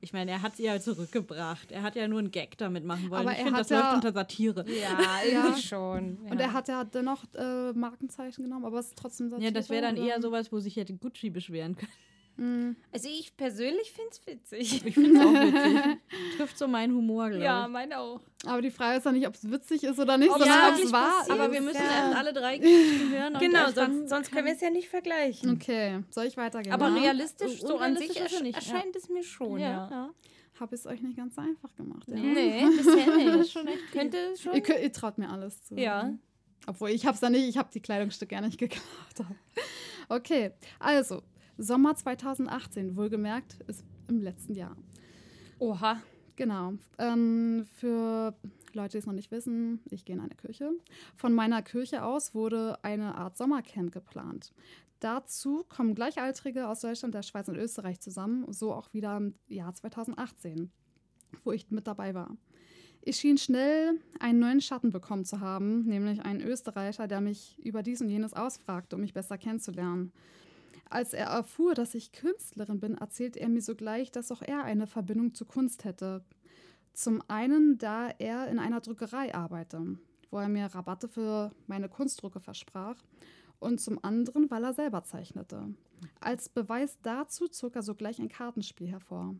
[0.04, 1.72] Ich meine, er hat sie ja zurückgebracht.
[1.72, 3.22] Er hat ja nur einen Gag damit machen wollen.
[3.22, 4.66] Aber ich er finde, hat das ja- läuft unter Satire.
[4.68, 4.74] ja,
[5.32, 5.42] Ja.
[5.42, 6.18] irgendwie schon.
[6.26, 6.32] Ja.
[6.32, 9.46] Und er hat ja dennoch äh, Markenzeichen genommen, aber es ist trotzdem Satire.
[9.48, 10.06] Ja, das wäre dann oder?
[10.08, 11.92] eher sowas, wo sich hätte Gucci beschweren können.
[12.36, 12.72] Mm.
[12.91, 14.86] Also ich persönlich finde es witzig.
[14.86, 15.98] Ich finde es auch witzig.
[16.38, 17.72] Trifft so meinen Humor, glaube Ja, ich.
[17.72, 18.22] meine auch.
[18.46, 20.63] Aber die Frage ist ja nicht, ob es witzig ist oder nicht, Ob sondern es
[20.65, 22.06] ob wirklich es wahr Aber wir müssen Ja.
[22.08, 23.38] erst alle drei Geschichten hören.
[23.39, 25.52] Genau, sonst, sonst können wir es ja nicht vergleichen.
[25.52, 26.74] Okay, soll ich weitergehen?
[26.74, 26.96] Aber ja?
[27.04, 28.74] realistisch, so an sich er ersch nicht, ja.
[28.74, 29.89] erscheint es mir schon, Ja, ja.
[29.91, 30.10] ja.
[30.60, 32.08] Habe ich es euch nicht ganz einfach gemacht.
[32.08, 32.15] Ja?
[32.15, 33.52] Nee, bisher Das nicht.
[33.52, 33.91] schon echt.
[33.91, 34.54] Könnte es schon.
[34.54, 35.76] Ihr, könnt- ihr traut mir alles zu.
[35.76, 36.13] Ja.
[36.67, 38.84] Obwohl, ich habe es ja nicht, ich habe die Kleidungsstücke ja nicht geklaut.
[40.10, 41.24] Okay, also,
[41.58, 44.76] Sommer 2018, wohlgemerkt, ist im letzten Jahr.
[45.60, 46.02] Oha.
[46.36, 46.74] Genau.
[46.98, 48.36] Ähm, für
[48.74, 50.72] Leute, die es noch nicht wissen, ich gehe in eine Kirche.
[51.16, 54.52] Von meiner Kirche aus wurde eine Art Sommercamp geplant.
[55.00, 59.74] Dazu kommen Gleichaltrige aus Deutschland, der Schweiz und Österreich zusammen, so auch wieder im Jahr
[59.74, 60.72] 2018,
[61.44, 62.36] wo ich mit dabei war.
[63.02, 67.84] Ich schien schnell einen neuen Schatten bekommen zu haben, nämlich einen Österreicher, der mich über
[67.84, 70.13] dies und jenes ausfragte, um mich besser kennenzulernen.
[70.93, 74.86] Als er erfuhr, dass ich Künstlerin bin, erzählte er mir sogleich, dass auch er eine
[74.86, 76.23] Verbindung zu Kunst hätte.
[76.93, 79.97] Zum einen, da er in einer Druckerei arbeite,
[80.29, 83.01] wo er mir Rabatte für meine Kunstdrucke versprach.
[83.60, 85.73] und zum anderen, weil er selber zeichnete.
[86.19, 89.36] Als Beweis dazu zog er sogleich ein Kartenspiel hervor.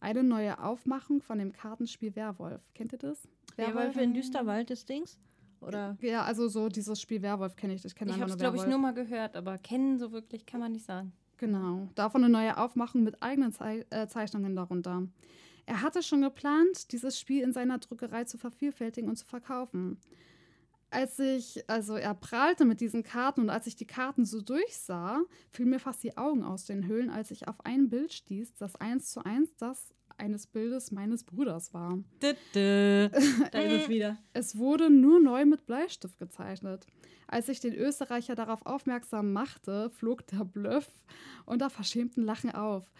[0.00, 2.62] Eine neue Aufmachung von dem Kartenspiel Werwolf.
[2.74, 3.28] Kennt ihr das?
[3.56, 5.20] Werwölfe in Düsterwald des Dings?
[5.60, 5.96] Oder?
[6.00, 7.84] Ja, also so dieses Spiel Werwolf kenne ich.
[7.84, 10.60] Ich kenne Ich habe es, glaube ich, nur mal gehört, aber kennen so wirklich kann
[10.60, 11.12] man nicht sagen.
[11.38, 15.06] Genau, davon eine neue Aufmachung mit eigenen Zei äh, Zeichnungen darunter.
[15.66, 19.98] Er hatte schon geplant, dieses Spiel in seiner Druckerei zu vervielfältigen und zu verkaufen.
[20.90, 25.20] Als ich, also er prahlte mit diesen Karten und als ich die Karten so durchsah,
[25.50, 28.76] fielen mir fast die Augen aus den Höhlen, als ich auf ein Bild stieß, das
[28.76, 31.98] eins zu eins das eines Bildes meines Bruders war.
[32.22, 33.08] Dö, dö.
[33.52, 34.18] Da ist es wieder.
[34.32, 36.86] Es wurde nur neu mit Bleistift gezeichnet.
[37.26, 40.88] Als ich den Österreicher darauf aufmerksam machte, flog der Bluff
[41.44, 42.90] unter verschämten Lachen auf.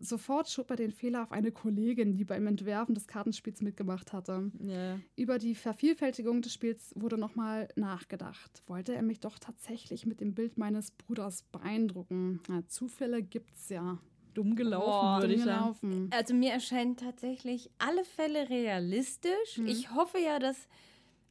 [0.00, 4.50] Sofort schob er den Fehler auf eine Kollegin, die beim Entwerfen des Kartenspiels mitgemacht hatte.
[4.60, 4.98] Ja.
[5.16, 8.62] Über die Vervielfältigung des Spiels wurde nochmal nachgedacht.
[8.66, 12.40] Wollte er mich doch tatsächlich mit dem Bild meines Bruders beeindrucken?
[12.48, 13.98] Na, Zufälle gibt's ja.
[14.38, 15.62] Dumm gelaufen, Boah, würde ich Dumm sagen.
[15.80, 16.10] gelaufen.
[16.12, 19.56] Also mir erscheinen tatsächlich alle Fälle realistisch.
[19.56, 19.66] Mhm.
[19.66, 20.56] Ich hoffe ja, dass,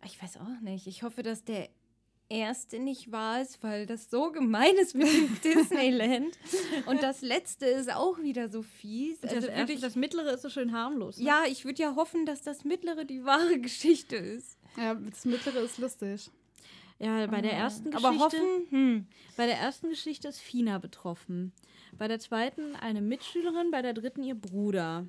[0.05, 1.69] ich weiß auch nicht, ich hoffe, dass der
[2.29, 6.37] erste nicht wahr ist, weil das so gemein ist mit dem Disneyland.
[6.85, 9.21] Und das letzte ist auch wieder so fies.
[9.21, 11.17] Das, Also würd erste, ich, das mittlere ist so schön harmlos.
[11.17, 11.25] Ne?
[11.25, 14.57] ja, ich würde ja hoffen, dass das mittlere die wahre Geschichte ist.
[14.75, 16.29] Ja, das mittlere ist lustig.
[16.99, 18.07] ja, bei der ersten Geschichte.
[18.09, 19.07] Aber hoffen, hm.
[19.37, 21.53] Bei der ersten Geschichte ist Fina betroffen.
[21.97, 25.07] Bei der zweiten eine Mitschülerin, bei der dritten ihr Bruder.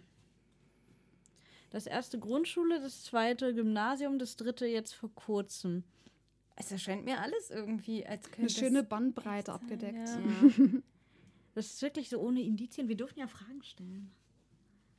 [1.70, 5.84] Das erste Grundschule, das zweite Gymnasium, das dritte jetzt vor kurzem.
[6.56, 10.08] Es erscheint mir alles irgendwie, als könnte Eine schöne Bandbreite abgedeckt.
[10.08, 10.60] Ja.
[11.54, 12.86] Das ist wirklich so ohne Indizien.
[12.88, 14.12] Wir dürfen ja Fragen stellen.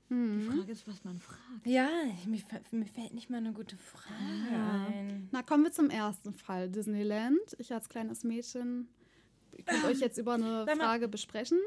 [0.10, 0.41] Die Mhm.
[0.41, 1.65] Frage ist, was man fragt.
[1.65, 1.88] Ja,
[2.25, 4.88] mir, mir fällt nicht mal eine gute Frage Ja.
[4.88, 5.30] ein.
[5.32, 6.67] Na, kommen wir zum ersten Fall.
[6.69, 7.39] Disneyland.
[7.60, 8.89] Ich als kleines Mädchen.
[9.59, 11.59] Ihr könnt euch jetzt über eine Sag mal- Frage besprechen.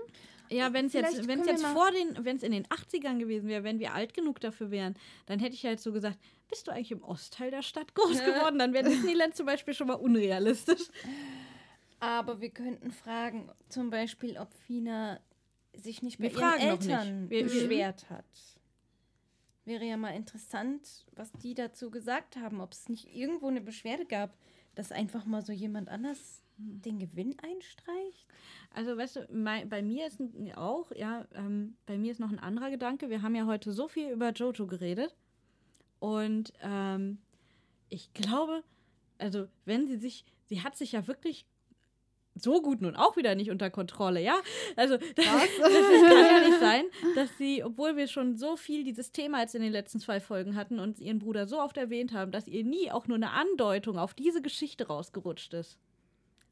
[0.51, 3.65] Ja, wenn es jetzt, wenn's jetzt vor den, wenn es in den 80ern gewesen wäre,
[3.65, 4.95] wenn wir alt genug dafür wären,
[5.27, 8.59] dann hätte ich halt so gesagt, bist du eigentlich im Ostteil der Stadt groß geworden?
[8.59, 10.89] Dann wäre Disneyland zum Beispiel schon mal unrealistisch.
[12.01, 15.21] Aber wir könnten fragen, zum Beispiel, ob Fina
[15.75, 18.27] sich nicht bei Wir ihren Eltern beschwert hat.
[19.65, 24.05] Wäre ja mal interessant, was die dazu gesagt haben, ob es nicht irgendwo eine Beschwerde
[24.05, 24.37] gab,
[24.75, 28.27] dass einfach mal so jemand anders den Gewinn einstreicht.
[28.75, 30.21] Also, weißt du, mei- bei mir ist
[30.57, 33.11] auch, ja, ähm, bei mir ist noch ein anderer Gedanke.
[33.11, 35.15] Wir haben ja heute so viel über Jojo geredet.
[35.99, 37.19] Und ähm,
[37.89, 38.63] ich glaube,
[39.19, 41.47] also, wenn sie sich, sie hat sich ja wirklich
[42.35, 44.41] so gut nun auch wieder nicht unter Kontrolle, ja?
[44.77, 46.85] Also, das, das kann ja nicht sein,
[47.15, 50.57] dass sie, obwohl wir schon so viel dieses Thema jetzt in den letzten zwei Folgen
[50.57, 53.99] hatten und ihren Bruder so oft erwähnt haben, dass ihr nie auch nur eine Andeutung
[53.99, 55.79] auf diese Geschichte rausgerutscht ist.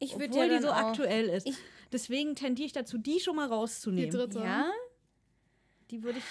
[0.00, 1.46] Ich würde Obwohl ja die so aktuell ist.
[1.92, 4.10] Deswegen tendiere ich dazu, die schon mal Die rauszunehmen.
[4.10, 4.38] dritte.
[4.40, 4.70] Ja,
[5.90, 6.24] Die würde ich.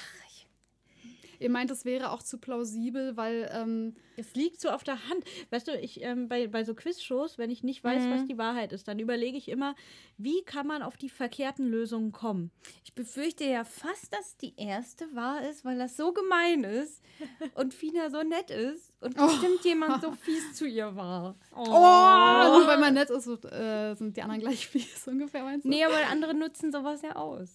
[1.39, 5.23] Ihr meint, es wäre auch zu plausibel, weil ähm, Es liegt so auf der Hand.
[5.49, 8.11] Weißt du, ich ähm, bei, bei so Quizshows, wenn ich nicht weiß, Mhm.
[8.11, 9.75] was die Wahrheit ist, dann überlege ich immer,
[10.17, 12.51] wie kann man auf die verkehrten Lösungen kommen.
[12.83, 17.01] ich befürchte ja fast, dass die erste wahr ist, weil das so gemein ist
[17.55, 21.35] und Fina so nett ist und bestimmt jemand so fies zu ihr war.
[21.55, 25.65] oh, nur weil man nett ist, so, äh, sind die anderen gleich fies ungefähr, meinst
[25.65, 25.69] du?
[25.69, 27.49] Nee, aber andere nutzen sowas ja aus.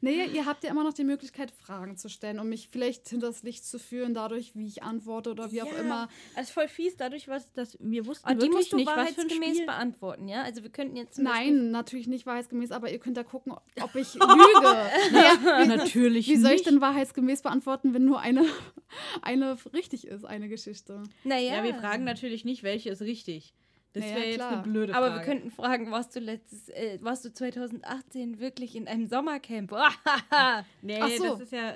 [0.00, 3.42] Nee, ihr habt ja immer noch die Möglichkeit, Fragen zu stellen, um mich vielleicht hinters
[3.42, 6.08] Licht zu führen, dadurch, wie ich antworte oder wie auch immer.
[6.34, 8.76] Das ist voll fies, dadurch, was das wir wussten Und Ah, die wirklich musst du
[8.76, 9.66] nicht, was für ein wahrheitsgemäß Spiel.
[9.66, 10.42] beantworten, ja?
[10.42, 14.14] Also wir könnten jetzt Nein, natürlich nicht wahrheitsgemäß, aber ihr könnt ja gucken, ob ich
[14.14, 14.20] lüge.
[15.12, 18.44] naja, wie, Natürlich wie soll ich denn wahrheitsgemäß beantworten, wenn nur eine,
[19.22, 21.02] eine richtig ist, eine Geschichte?
[21.24, 23.54] Naja, Ja, wir fragen natürlich nicht, welche ist richtig.
[24.00, 24.52] Das wäre jetzt klar.
[24.52, 25.20] eine blöde Aber Frage.
[25.20, 29.72] wir könnten fragen, warst du letztes, äh, warst du 2018 wirklich in einem Sommercamp?
[30.82, 31.24] Nee, so.
[31.24, 31.74] das ist ja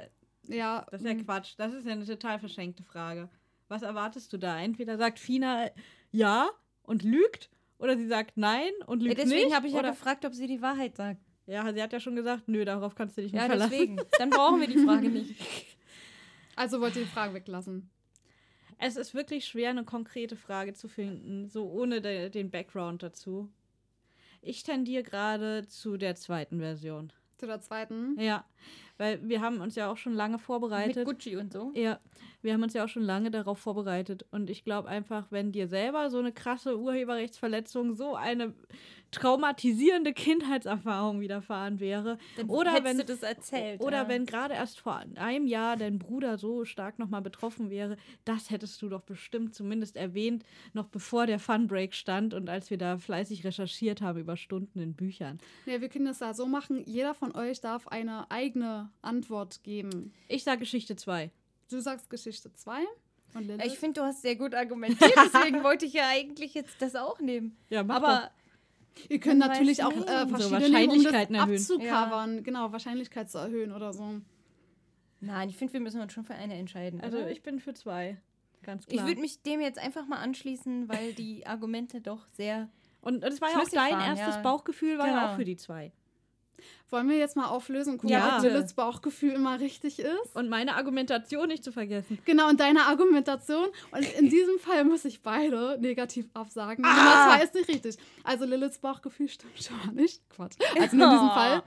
[0.48, 1.54] Ja, Das ist ja mm, Quatsch.
[1.56, 3.28] Das ist ja eine total verschenkte Frage.
[3.68, 4.60] Was erwartest du da?
[4.60, 5.70] Entweder sagt Fina
[6.10, 6.50] ja
[6.82, 9.56] und lügt oder sie sagt nein und Ja, lügt deswegen nicht.
[9.56, 11.20] habe ich ja gefragt, ob sie die Wahrheit sagt.
[11.46, 13.70] ja, sie hat ja schon gesagt, nö, darauf kannst du dich nicht Ja, verlassen.
[13.72, 14.00] deswegen.
[14.18, 15.34] Dann brauchen wir die Frage nicht.
[16.56, 17.90] also wollt ihr die Frage weglassen.
[18.84, 23.48] Es ist wirklich schwer, eine konkrete Frage zu finden, so ohne de den Background dazu.
[24.40, 27.12] Ich tendiere gerade zu der zweiten Version.
[27.38, 28.18] Zu der zweiten.
[28.18, 28.44] Ja,
[29.02, 31.04] weil wir haben uns ja auch schon lange Mit vorbereitet.
[31.04, 31.72] Gucci und so.
[31.74, 31.98] Ja,
[32.40, 34.24] wir haben uns ja auch schon lange darauf vorbereitet.
[34.30, 38.54] Und ich glaube einfach, wenn dir selber so eine krasse Urheberrechtsverletzung, so eine
[39.10, 43.80] traumatisierende Kindheitserfahrung widerfahren wäre, Dann oder wenn, du das erzählt.
[43.80, 44.08] oder ja.
[44.08, 48.80] wenn gerade erst vor einem Jahr dein Bruder so stark nochmal betroffen wäre, das hättest
[48.80, 53.44] du doch bestimmt zumindest erwähnt, noch bevor der Funbreak stand und als wir da fleißig
[53.44, 55.38] recherchiert haben über Stunden in Büchern.
[55.66, 56.82] Nee, wir können das ja so machen.
[56.86, 60.12] Jeder von euch darf eine eigene Antwort geben.
[60.28, 61.30] Ich sage Geschichte 2.
[61.70, 62.80] Du sagst Geschichte 2
[63.34, 63.64] und Lilith.
[63.66, 67.18] Ich finde, du hast sehr gut argumentiert, deswegen wollte ich ja eigentlich jetzt das auch
[67.20, 67.56] nehmen.
[67.70, 68.30] Ja, mach Aber
[69.08, 71.56] Ihr könnt natürlich auch äh, So verschiedene nehmen, um Wahrscheinlichkeiten das erhöhen.
[71.56, 72.42] abzucovern.
[72.44, 74.20] Genau, Wahrscheinlichkeit zu erhöhen oder so.
[75.20, 77.00] nein, ich finde, wir müssen uns schon für eine entscheiden.
[77.00, 77.30] Also oder?
[77.30, 78.18] ich bin für zwei.
[78.62, 79.06] Ganz ich klar.
[79.06, 82.68] würde mich dem jetzt einfach mal anschließen, weil die Argumente doch sehr.
[83.00, 84.42] und das war ja auch dein waren, erstes ja.
[84.42, 85.32] Bauchgefühl, war ja Genau.
[85.32, 85.90] auch für die zwei.
[86.90, 88.36] Wollen wir jetzt mal auflösen und gucken, Ja.
[88.36, 90.34] ob Liliths Bauchgefühl immer richtig ist?
[90.34, 92.18] Und meine Argumentation nicht zu vergessen.
[92.24, 93.68] Genau, und deine Argumentation.
[93.90, 96.84] Und in diesem Fall muss ich beide negativ absagen.
[96.84, 96.94] Ah!
[96.94, 97.96] Nummer zwei ist nicht richtig.
[98.24, 100.20] Also Liliths Bauchgefühl stimmt schon mal nicht.
[100.30, 100.56] Quatsch.
[100.78, 101.28] Also nur in diesem.
[101.28, 101.62] Fall.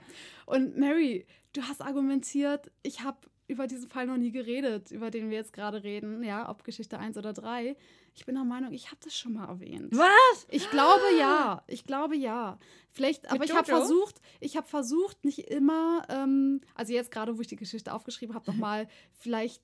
[0.46, 3.18] Und Mary, du hast argumentiert, ich habe
[3.48, 6.98] über diesen Fall noch nie geredet, über den wir jetzt gerade reden, ja, ob Geschichte
[6.98, 7.76] 1 oder 3.
[8.16, 9.92] Ich bin der Meinung, ich habe das schon mal erwähnt.
[9.92, 10.46] Was?
[10.48, 11.62] Ich glaube ja.
[11.66, 12.58] Ich glaube ja.
[12.90, 17.42] Vielleicht, aber ich habe versucht, ich habe versucht, nicht immer, ähm, also jetzt gerade, wo
[17.42, 19.62] ich die Geschichte aufgeschrieben habe, nochmal vielleicht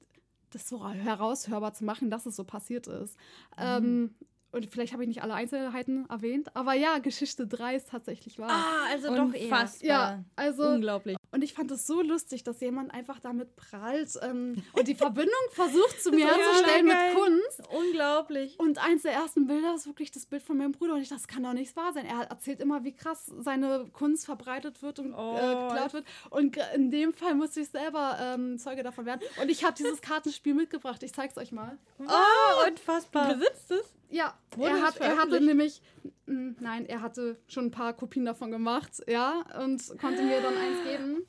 [0.50, 3.16] das so heraushörbar zu machen, dass es so passiert ist.
[3.56, 4.14] Ähm,
[4.50, 8.50] und vielleicht habe ich nicht alle Einzelheiten erwähnt, aber ja, Geschichte 3 ist tatsächlich wahr.
[8.50, 9.88] Ah, also Unfassbar.
[9.88, 11.16] ja, also Unglaublich.
[11.32, 15.32] Und ich fand es so lustig, dass jemand einfach damit prallt ähm, und die Verbindung
[15.52, 16.96] versucht zu mir Ja, herzustellen mit.
[17.14, 17.62] Kunst.
[17.74, 18.58] Unglaublich.
[18.60, 20.94] Und eins der ersten Bilder ist wirklich das Bild von meinem Bruder.
[20.94, 22.06] Und ich dachte, das kann doch nicht wahr sein.
[22.06, 25.36] Er erzählt immer, wie krass seine Kunst verbreitet wird und Oh.
[25.36, 26.04] äh, geklaut wird.
[26.30, 29.20] Und in dem Fall musste ich selber ähm, Zeuge davon werden.
[29.40, 31.02] Und ich habe dieses Kartenspiel mitgebracht.
[31.02, 31.78] Ich zeig's euch mal.
[31.98, 33.34] Oh, Du unfassbar.
[33.34, 33.84] besitzt es?
[34.10, 35.80] Ja, Wurde er, hat, er hatte nämlich,
[36.26, 40.54] m, nein, er hatte schon ein paar Kopien davon gemacht, ja, und konnte mir dann
[40.54, 41.21] eins geben.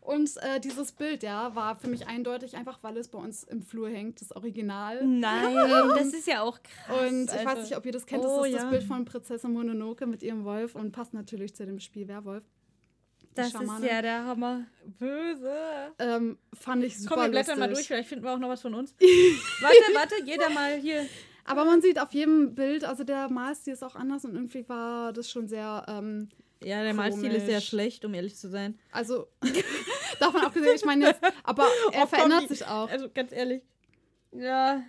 [0.00, 3.62] Und äh, dieses Bild, ja, war für mich eindeutig einfach, weil es bei uns im
[3.62, 5.06] Flur hängt, das Original.
[5.06, 5.54] Nein,
[5.96, 7.02] das ist ja auch krass.
[7.02, 7.62] Und ich weiß also.
[7.62, 8.24] nicht, ob ihr das kennt.
[8.24, 8.62] Oh, das ist ja.
[8.62, 12.44] das Bild von Prinzessin Mononoke mit ihrem Wolf und passt natürlich zu dem Spiel Werwolf.
[13.34, 13.86] Das ist Schamane.
[13.86, 14.66] ja der Hammer.
[14.98, 15.54] Böse.
[15.98, 17.86] Ähm, fand ich super Komm, wir blättern mal durch, lustig.
[17.88, 18.94] vielleicht finden wir auch noch was von uns.
[19.60, 21.06] Warte, warte, jeder mal hier.
[21.44, 25.12] Aber man sieht auf jedem Bild, also der Malstil ist auch anders und irgendwie war
[25.12, 26.28] das schon sehr, ähm,
[26.62, 27.68] Ja, der Malstil ist sehr Komisch.
[27.68, 28.78] schlecht, um ehrlich zu sein.
[28.92, 29.28] also
[30.20, 32.88] davon abgesehen, ich meine jetzt, aber er Oh, verändert komm, sich auch.
[32.90, 33.62] Also ganz ehrlich.
[34.32, 34.82] Ja,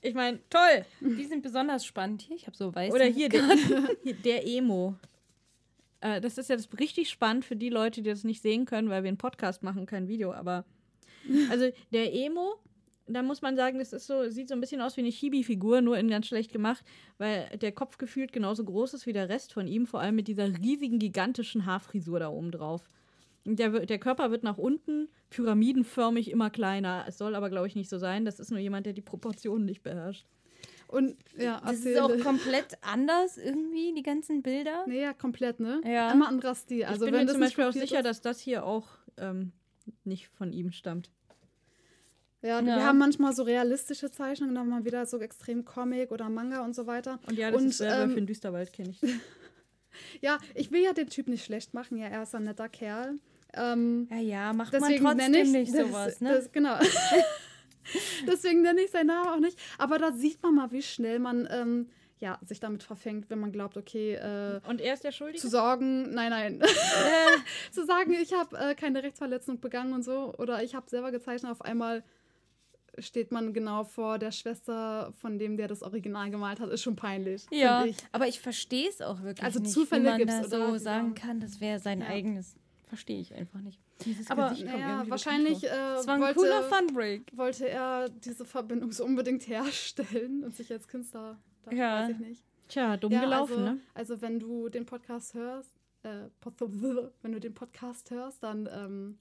[0.00, 0.84] Ich meine, toll.
[1.00, 2.36] die sind besonders spannend hier.
[2.36, 2.92] Ich habe so weiß.
[2.94, 3.42] Oder hier, der,
[4.02, 4.94] hier, der Emo.
[6.00, 9.02] Äh, das ist jetzt richtig spannend für die Leute, die das nicht sehen können, weil
[9.02, 10.32] wir einen Podcast machen, kein Video.
[10.32, 10.64] Aber
[11.50, 12.54] also der Emo,
[13.06, 15.80] da muss man sagen, das ist so, sieht so ein bisschen aus wie eine Chibi-Figur,
[15.80, 16.84] nur in ganz schlecht gemacht,
[17.18, 20.28] weil der Kopf gefühlt genauso groß ist wie der Rest von ihm, vor allem mit
[20.28, 22.88] dieser riesigen, gigantischen Haarfrisur da oben drauf.
[23.44, 27.04] Und Der, der Körper wird nach unten pyramidenförmig immer kleiner.
[27.06, 28.24] Es soll aber, glaube ich, nicht so sein.
[28.24, 30.26] Das ist nur jemand, der die Proportionen nicht beherrscht.
[30.88, 34.84] Und ja, Das ist auch komplett anders irgendwie, die ganzen Bilder.
[34.86, 35.80] Nee, ja, komplett, ne?
[35.84, 36.12] Ja.
[36.12, 36.84] Immer anderer Stil.
[36.84, 38.88] Also ich bin wenn mir das zum Beispiel auch sicher, ist, dass das hier auch
[39.16, 39.52] ähm,
[40.04, 41.10] nicht von ihm stammt.
[42.42, 42.64] Ja, Ja.
[42.64, 46.74] wir haben manchmal so realistische Zeichnungen, dann mal wieder so extrem Comic oder Manga und
[46.74, 47.18] so weiter.
[47.26, 49.00] Und ja, das Und, ist äh, ähm, für den Düsterwald, kenne ich.
[50.20, 51.96] Ja, ich will ja den Typ nicht schlecht machen.
[51.96, 53.14] Ja, er ist ein netter Kerl.
[53.54, 56.34] Ähm, Ja, ja, macht deswegen man trotzdem ich nicht das, sowas, ne?
[56.34, 56.76] Das, genau.
[58.26, 59.58] deswegen nenne ich seinen Namen auch nicht.
[59.78, 61.86] Aber da sieht man mal, wie schnell man ähm,
[62.18, 65.38] ja, sich damit verfängt, wenn man glaubt, okay, äh, Und er ist der Schuldige?
[65.40, 66.62] zu sorgen, nein, nein,
[67.72, 71.52] zu sagen, ich habe äh, keine Rechtsverletzung begangen und so, oder ich habe selber gezeichnet,
[71.52, 72.02] auf einmal
[72.98, 76.96] steht man genau vor der Schwester von dem, der das Original gemalt hat, ist schon
[76.96, 77.46] peinlich.
[77.50, 77.96] ja, ich.
[78.12, 80.78] aber ich verstehe es auch wirklich Also nicht, Zufälle wie man gibt's, da so oder?
[80.78, 82.06] sagen kann, das wäre sein Ja.
[82.08, 82.56] eigenes.
[82.88, 83.80] Verstehe ich einfach nicht.
[84.04, 85.66] Dieses Aber, Naja, wahrscheinlich äh,
[85.98, 87.32] Es war ein wollte, cooler Funbreak.
[87.34, 92.02] wollte er diese Verbindung so unbedingt herstellen und sich als Künstler, da Ja.
[92.02, 92.44] weiß ich nicht.
[92.68, 93.80] Tja, dumm Ja, gelaufen, also, ne?
[93.94, 95.72] Also wenn du den Podcast hörst,
[96.04, 96.28] äh,
[97.22, 99.18] wenn du den Podcast hörst, dann ähm,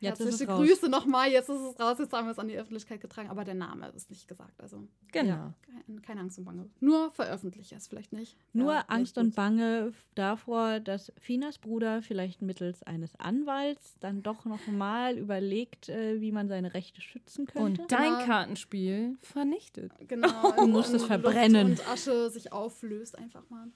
[0.00, 0.52] Jetzt ist es herzliche.
[0.52, 1.28] Grüße nochmal.
[1.30, 3.88] Jetzt ist es raus, jetzt haben wir es an die Öffentlichkeit getragen, aber der Name
[3.96, 4.60] ist nicht gesagt.
[4.60, 5.52] Also Genau.
[5.86, 6.70] kein, keine Angst und Bange.
[6.80, 8.36] Nur veröffentliche es vielleicht nicht.
[8.52, 14.22] Nur Ja, Angst vielleicht und Bange davor, dass Finas Bruder vielleicht mittels eines Anwalts dann
[14.22, 17.82] doch noch mal überlegt, äh, wie man seine Rechte schützen könnte.
[17.82, 18.24] Und dein Genau.
[18.24, 19.92] Kartenspiel vernichtet.
[20.06, 20.28] Genau.
[20.58, 21.70] Du musst es Luft verbrennen.
[21.72, 23.66] Und Asche sich auflöst einfach mal.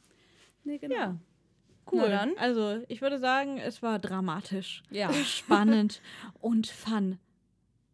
[0.64, 0.94] Nee, genau.
[0.94, 1.16] Ja.
[1.91, 2.09] Cool.
[2.09, 2.33] Dann.
[2.39, 5.12] Also, ich würde sagen, es war dramatisch, Ja.
[5.24, 6.01] spannend
[6.41, 7.18] und fun.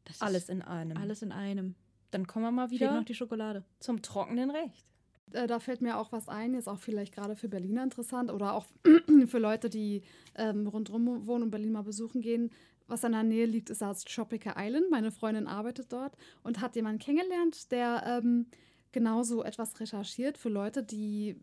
[0.05, 0.97] Das ist Alles in einem.
[0.97, 1.75] alles in einem.
[2.11, 3.65] Dann kommen wir mal Fehlt wieder noch die Schokolade.
[3.81, 4.87] zum trockenen Recht.
[5.33, 8.55] Äh, da fällt mir auch was ein, ist auch vielleicht gerade für Berliner interessant oder
[8.55, 8.67] auch
[9.27, 10.03] für Leute, die
[10.35, 12.51] ähm, rundherum wohnen und Berlin mal besuchen gehen.
[12.87, 14.91] Was in der Nähe liegt, ist das Tropical Island.
[14.91, 18.47] Meine Freundin arbeitet dort und hat jemanden kennengelernt, der ähm,
[18.93, 21.37] genauso etwas recherchiert für Leute, die.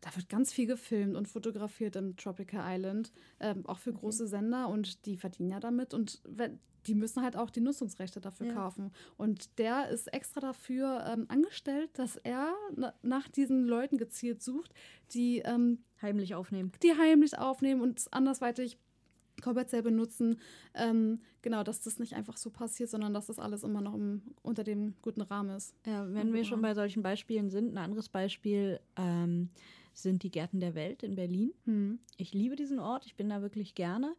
[0.00, 4.68] Da wird ganz viel gefilmt und fotografiert im Tropical Island, ähm, auch für große Sender
[4.68, 6.20] und die verdienen ja damit und
[6.86, 8.52] die müssen halt auch die Nutzungsrechte dafür Ja.
[8.54, 8.92] kaufen.
[9.16, 14.74] Und der ist extra dafür ähm, angestellt, dass er na, nach diesen Leuten gezielt sucht,
[15.14, 16.72] die ähm, Heimlich aufnehmen.
[16.82, 18.76] die heimlich aufnehmen und andersweitig
[19.42, 20.38] kommerziell benutzen.
[20.74, 24.20] Ähm, genau, dass das nicht einfach so passiert, sondern dass das alles immer noch im,
[24.42, 25.74] unter dem guten Rahmen ist.
[25.86, 29.48] Ja, wenn wir schon bei solchen Beispielen sind, ein anderes Beispiel ähm,
[29.94, 31.52] sind die Gärten der Welt in Berlin.
[31.64, 31.98] Hm.
[32.16, 34.14] Ich liebe diesen Ort, ich bin da wirklich gerne.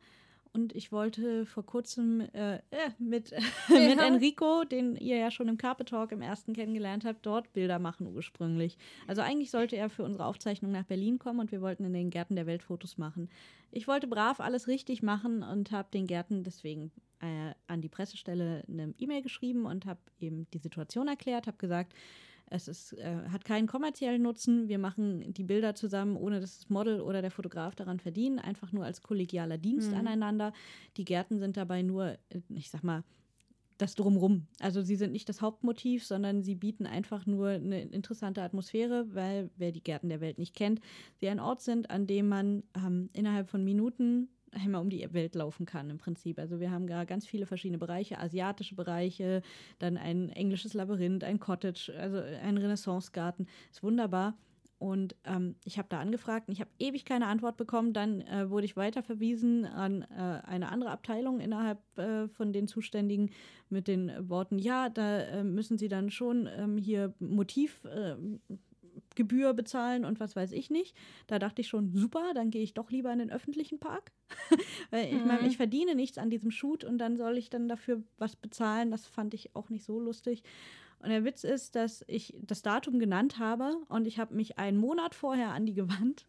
[0.56, 2.62] Und ich wollte vor kurzem äh, äh,
[2.98, 3.32] mit,
[3.68, 7.78] mit Enrico, den ihr ja schon im Carpet Talk im ersten kennengelernt habt, dort Bilder
[7.78, 8.78] machen ursprünglich.
[9.06, 12.10] Also eigentlich sollte er für unsere Aufzeichnung nach Berlin kommen und wir wollten in den
[12.10, 13.30] Gärten der Welt Fotos machen.
[13.72, 18.64] Ich wollte brav alles richtig machen und habe den Gärten deswegen äh, an die Pressestelle
[18.70, 21.94] eine E-Mail geschrieben und habe eben die Situation erklärt, habe gesagt,
[22.48, 24.68] es ist, äh, hat keinen kommerziellen Nutzen.
[24.68, 28.72] Wir machen die Bilder zusammen, ohne dass das Model oder der Fotograf daran verdienen, einfach
[28.72, 29.98] nur als kollegialer Dienst Mhm.
[29.98, 30.54] aneinander.
[30.98, 33.04] Die Gärten sind dabei nur, äh, ich sag mal,
[33.78, 34.48] das Drumrum.
[34.62, 39.50] Also sie sind nicht das Hauptmotiv, sondern sie bieten einfach nur eine interessante Atmosphäre, weil
[39.58, 40.80] wer die Gärten der Welt nicht kennt,
[41.20, 45.36] sie ein Ort sind, an dem man ähm, innerhalb von Minuten einmal um die Welt
[45.36, 46.40] laufen kann im Prinzip.
[46.40, 49.42] Also wir haben gar ganz viele verschiedene Bereiche, asiatische Bereiche,
[49.80, 53.48] dann ein englisches Labyrinth, ein Cottage, also ein Renaissancegarten.
[53.72, 54.38] Ist wunderbar.
[54.78, 57.94] Und ähm, ich habe da angefragt und ich habe ewig keine Antwort bekommen.
[57.94, 63.32] Dann äh, wurde ich weiterverwiesen an äh, eine andere Abteilung innerhalb äh, von den Zuständigen
[63.70, 68.56] mit den Worten, ja, da äh, müssen Sie dann schon ähm, hier Motivgebühr äh,
[69.16, 70.96] Gebühr bezahlen und was weiß ich nicht.
[71.28, 74.12] Da dachte ich schon, super, dann gehe ich doch lieber in den öffentlichen Park.
[74.92, 75.48] Weil ich meine, Mhm.
[75.48, 78.92] ich verdiene nichts an diesem Shoot und dann soll ich dann dafür was bezahlen.
[78.92, 80.44] Das fand ich auch nicht so lustig.
[81.00, 84.78] Und der Witz ist, dass ich das Datum genannt habe und ich habe mich einen
[84.78, 86.26] Monat vorher an die gewandt.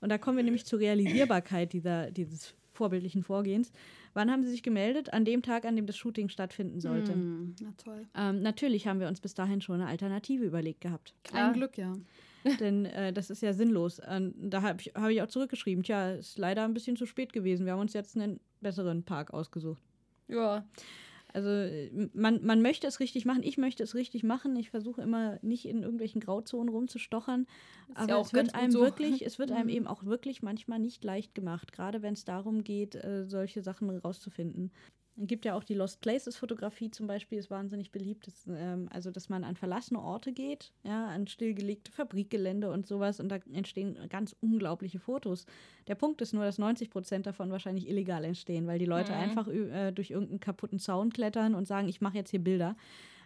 [0.00, 3.70] Und da kommen wir nämlich zur Realisierbarkeit dieser, dieses vorbildlichen Vorgehens.
[4.14, 5.12] Wann haben Sie sich gemeldet?
[5.12, 7.12] An dem Tag, an dem das Shooting stattfinden sollte.
[7.12, 8.06] Hm, Na toll.
[8.16, 11.14] Ähm, natürlich haben wir uns bis dahin schon eine Alternative überlegt gehabt.
[11.24, 11.48] Klar.
[11.48, 11.94] Ein Glück, ja.
[12.60, 14.00] Denn äh, das ist ja sinnlos.
[14.06, 17.32] Ähm, da habe ich, hab ich auch zurückgeschrieben, tja, ist leider ein bisschen zu spät
[17.32, 17.66] gewesen.
[17.66, 19.82] Wir haben uns jetzt einen besseren Park ausgesucht.
[20.28, 20.64] Ja.
[21.38, 24.56] Also äh, man, man möchte es richtig machen, ich möchte es richtig machen.
[24.56, 27.46] Ich versuche immer nicht in irgendwelchen Grauzonen rumzustochern.
[27.94, 28.80] Aber ja es wird einem so.
[28.80, 29.74] wirklich, es wird einem Mhm.
[29.74, 33.88] eben auch wirklich manchmal nicht leicht gemacht, gerade wenn es darum geht, äh, solche Sachen
[33.90, 34.72] rauszufinden.
[35.20, 38.26] Es gibt ja auch die Lost Places Fotografie zum Beispiel, ist wahnsinnig beliebt.
[38.26, 43.18] Das, ähm, also, dass man an verlassene Orte geht, ja, an stillgelegte Fabrikgelände und sowas
[43.18, 45.44] und da entstehen ganz unglaubliche Fotos.
[45.88, 49.18] Der Punkt ist nur, dass 90 Prozent davon wahrscheinlich illegal entstehen, weil die Leute Mhm.
[49.18, 52.76] einfach äh, durch irgendeinen kaputten Zaun klettern und sagen, ich mache jetzt hier Bilder.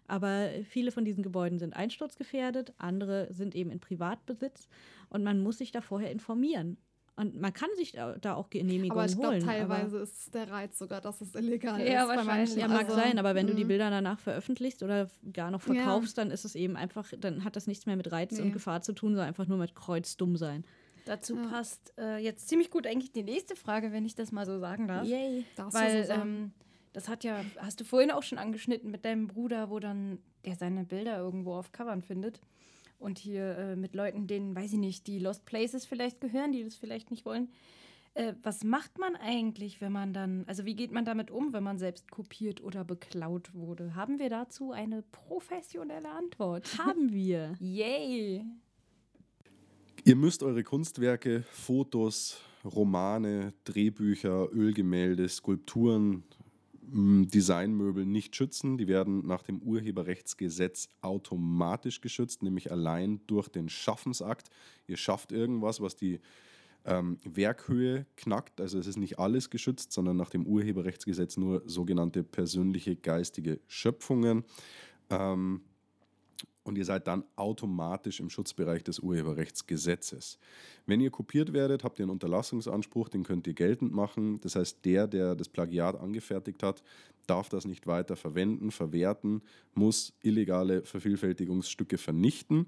[0.08, 4.68] Aber viele von diesen Gebäuden sind einsturzgefährdet, andere sind eben in Privatbesitz
[5.10, 6.76] und man muss sich da vorher informieren.
[7.14, 9.44] Und man kann sich da auch Genehmigungen Aber ich glaube, holen.
[9.44, 12.08] teilweise ist es der Reiz sogar, dass es illegal Ja, ist.
[12.08, 12.48] bei wahrscheinlich.
[12.56, 12.58] manchen.
[12.60, 13.68] ja, mag Also, sein, aber wenn du die mhm.
[13.68, 15.74] Bilder danach veröffentlichst oder gar noch Ja.
[15.74, 18.50] verkaufst, dann ist es eben einfach, dann hat das nichts mehr mit Reiz und Nee.
[18.52, 20.64] Gefahr zu tun, sondern einfach nur mit kreuzdumm sein.
[21.04, 21.48] Dazu Ja.
[21.48, 24.88] passt äh, jetzt ziemlich gut eigentlich die nächste Frage, wenn ich das mal so sagen
[24.88, 25.06] darf.
[25.06, 25.44] Yay.
[25.56, 26.22] Darfst du Weil so sagen.
[26.22, 26.52] ähm,
[26.94, 30.56] das hat ja, hast du vorhin auch schon angeschnitten mit deinem Bruder, wo dann der
[30.56, 32.40] seine Bilder irgendwo auf Covern findet.
[33.02, 36.62] Und hier äh, mit Leuten, denen, weiß ich nicht, die Lost Places vielleicht gehören, die
[36.62, 37.48] das vielleicht nicht wollen.
[38.14, 41.64] Äh, was macht man eigentlich, wenn man dann, also wie geht man damit um, wenn
[41.64, 43.96] man selbst kopiert oder beklaut wurde?
[43.96, 46.78] Haben wir dazu eine professionelle Antwort?
[46.78, 47.54] Haben wir.
[47.58, 48.44] Yay!
[50.04, 56.22] Ihr müsst eure Kunstwerke, Fotos, Romane, Drehbücher, Ölgemälde, Skulpturen,
[56.82, 58.76] Designmöbel nicht schützen.
[58.76, 64.50] Die werden nach dem Urheberrechtsgesetz automatisch geschützt, nämlich allein durch den Schaffensakt.
[64.86, 66.20] Ihr schafft irgendwas, was die
[66.84, 68.60] ähm, Werkhöhe knackt.
[68.60, 74.44] Also es ist nicht alles geschützt, sondern nach dem Urheberrechtsgesetz nur sogenannte persönliche geistige Schöpfungen.
[75.10, 75.62] Ähm,
[76.64, 80.38] und ihr seid dann automatisch im Schutzbereich des Urheberrechtsgesetzes.
[80.86, 84.40] Wenn ihr kopiert werdet, habt ihr einen Unterlassungsanspruch, den könnt ihr geltend machen.
[84.40, 86.82] Das heißt, der, der das Plagiat angefertigt hat,
[87.26, 89.42] darf das nicht weiter verwenden, verwerten,
[89.74, 92.66] muss illegale Vervielfältigungsstücke vernichten.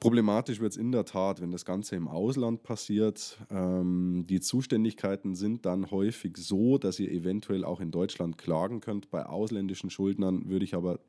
[0.00, 3.38] Problematisch wird es in der Tat, wenn das Ganze im Ausland passiert.
[3.50, 9.10] Ähm, die Zuständigkeiten sind dann häufig so, dass ihr eventuell auch in Deutschland klagen könnt.
[9.10, 11.00] Bei ausländischen Schuldnern würde ich aber,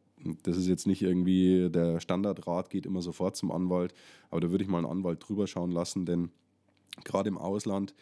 [0.43, 3.93] das ist jetzt nicht irgendwie der Standardrat, geht immer sofort zum Anwalt,
[4.30, 6.30] aber da würde ich mal einen Anwalt drüber schauen lassen, denn
[7.03, 7.93] gerade im Ausland,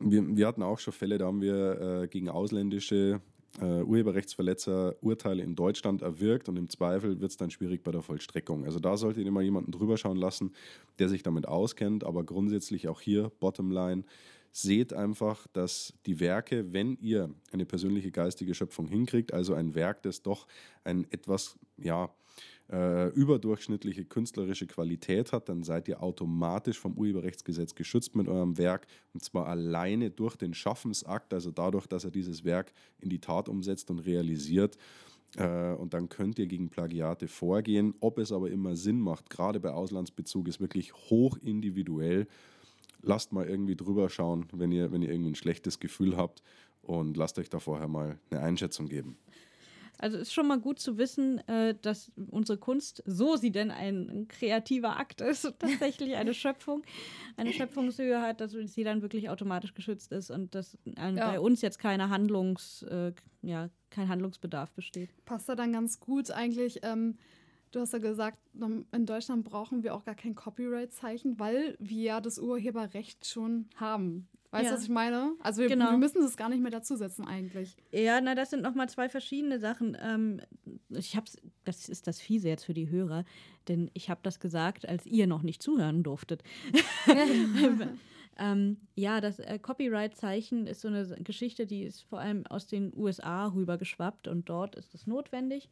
[0.00, 3.20] wir, wir hatten auch schon Fälle, da haben wir äh, gegen ausländische
[3.60, 8.02] äh, Urheberrechtsverletzer Urteile in Deutschland erwirkt und im Zweifel wird es dann schwierig bei der
[8.02, 8.64] Vollstreckung.
[8.64, 10.52] Also da solltet ihr mal jemanden drüber schauen lassen,
[10.98, 14.04] der sich damit auskennt, aber grundsätzlich auch hier, Bottomline,
[14.56, 20.02] seht einfach, dass die Werke, wenn ihr eine persönliche geistige Schöpfung hinkriegt, also ein Werk,
[20.02, 20.46] das doch
[20.84, 22.14] ein etwas, ja,
[22.70, 28.86] äh, überdurchschnittliche künstlerische Qualität hat, dann seid ihr automatisch vom Urheberrechtsgesetz geschützt mit eurem Werk
[29.12, 33.48] und zwar alleine durch den Schaffensakt, also dadurch, dass er dieses Werk in die Tat
[33.48, 34.78] umsetzt und realisiert.
[35.36, 37.94] Äh, und dann könnt ihr gegen Plagiate vorgehen.
[37.98, 42.28] Ob es aber immer Sinn macht, gerade bei Auslandsbezug, ist wirklich hoch individuell.
[43.04, 46.42] Lasst mal irgendwie drüber schauen, wenn ihr, wenn ihr irgendwie ein schlechtes Gefühl habt
[46.82, 49.16] und lasst euch da vorher mal eine Einschätzung geben.
[49.98, 54.26] Also ist schon mal gut zu wissen, äh, dass unsere Kunst, so sie denn ein
[54.28, 56.82] kreativer Akt ist, tatsächlich eine Schöpfung,
[57.36, 61.10] eine Schöpfungshöhe hat, dass sie dann wirklich automatisch geschützt ist und dass ja.
[61.10, 65.10] bei uns jetzt keine Handlungs, äh, ja, kein Handlungsbedarf besteht.
[65.24, 66.80] Passt da dann ganz gut eigentlich.
[66.82, 67.16] Ähm,
[67.74, 68.38] du hast ja gesagt,
[68.92, 74.28] in Deutschland brauchen wir auch gar kein Copyright-Zeichen, weil wir ja das Urheberrecht schon haben.
[74.54, 74.74] Weißt du, ja.
[74.76, 75.32] was ich meine?
[75.40, 75.90] Also wir, genau.
[75.90, 77.76] wir müssen das gar nicht mehr dazusetzen eigentlich.
[77.90, 79.96] Ja, na, das sind nochmal zwei verschiedene Sachen.
[80.00, 80.40] Ähm,
[80.90, 83.24] ich hab's, das ist das Fiese jetzt für die Hörer,
[83.66, 86.44] denn ich habe das gesagt, als ihr noch nicht zuhören durftet.
[88.38, 92.92] ähm, ja, das äh, Copyright-Zeichen ist so eine Geschichte, die ist vor allem aus den
[92.96, 95.68] USA rübergeschwappt und dort ist es notwendig.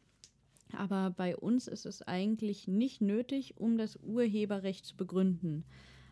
[0.75, 5.63] Aber bei uns ist es eigentlich nicht nötig, um das Urheberrecht zu begründen.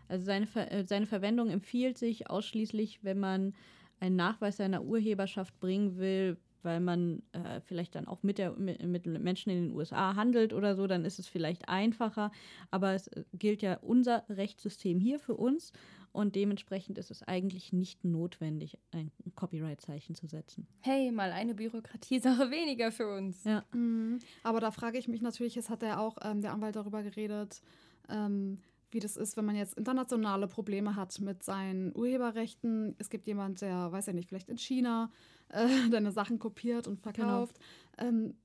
[0.07, 3.53] Also seine, Ver äh, seine Verwendung empfiehlt sich ausschließlich, wenn man
[3.99, 8.83] einen Nachweis seiner Urheberschaft bringen will, weil man äh, vielleicht dann auch mit, der, mit,
[8.85, 12.31] mit, Menschen in den USA handelt oder so, dann ist es vielleicht einfacher.
[12.69, 15.73] Aber es äh, gilt ja unser Rechtssystem hier für uns
[16.13, 20.67] und dementsprechend ist es eigentlich nicht notwendig, ein Copyright-Zeichen zu setzen.
[20.81, 23.43] Hey, mal eine Bürokratiesache weniger für uns.
[23.43, 23.63] Ja.
[23.73, 24.19] Mhm.
[24.43, 27.61] Aber da frage ich mich natürlich, es hat ja auch ähm, der Anwalt darüber geredet,
[28.09, 28.57] ähm,
[28.93, 32.95] wie das ist, wenn man jetzt internationale Probleme hat mit seinen Urheberrechten.
[32.97, 35.11] Es gibt jemand, der, weiß ja nicht, vielleicht in China
[35.49, 37.59] äh, deine Sachen kopiert und verkauft.
[37.97, 38.09] Genau.
[38.09, 38.35] Ähm,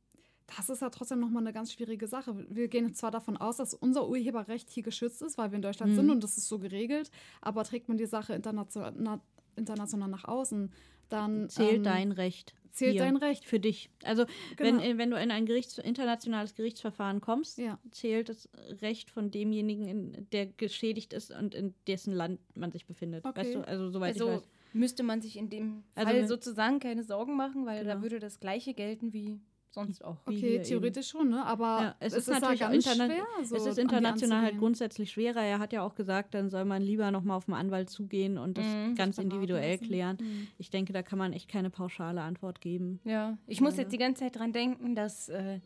[0.57, 2.47] das ist ja trotzdem nochmal eine ganz schwierige Sache.
[2.49, 5.93] Wir gehen zwar davon aus, dass unser Urheberrecht hier geschützt ist, weil wir in Deutschland
[5.93, 5.97] mhm.
[5.97, 9.21] sind und das ist so geregelt, aber trägt man die Sache international,
[9.57, 10.71] international nach außen,
[11.09, 11.49] dann.
[11.49, 13.45] Zählt ähm, dein Recht zählt hier, dein Recht.
[13.45, 13.91] Für dich.
[14.05, 14.81] Also genau.
[14.81, 17.79] wenn, wenn du in ein Gerichts, internationales Gerichtsverfahren kommst, ja.
[17.91, 18.49] zählt das
[18.83, 23.25] Recht von demjenigen, in, der geschädigt ist und in dessen Land man sich befindet.
[23.25, 23.41] Okay.
[23.41, 24.49] Weißt du, also soweit also, ich weiß.
[24.73, 27.95] Müsste man sich in dem also Fall sozusagen keine Sorgen machen, weil genau.
[27.95, 29.41] da würde das gleiche gelten wie
[29.77, 30.17] sonst auch.
[30.25, 31.21] Okay, theoretisch eben.
[31.21, 31.45] schon, ne?
[31.45, 33.27] Aber ja, es, ist, ist natürlich ganz schwer.
[33.45, 35.43] So es ist international halt grundsätzlich schwerer.
[35.43, 38.57] Er hat ja auch gesagt, dann soll man lieber nochmal auf einen Anwalt zugehen und
[38.57, 40.17] das mhm, ganz individuell klären.
[40.19, 40.49] Mhm.
[40.59, 43.01] Ich denke, da kann man echt keine pauschale Antwort geben.
[43.05, 45.61] Ja, ich muss jetzt die ganze Zeit dran denken, dass äh,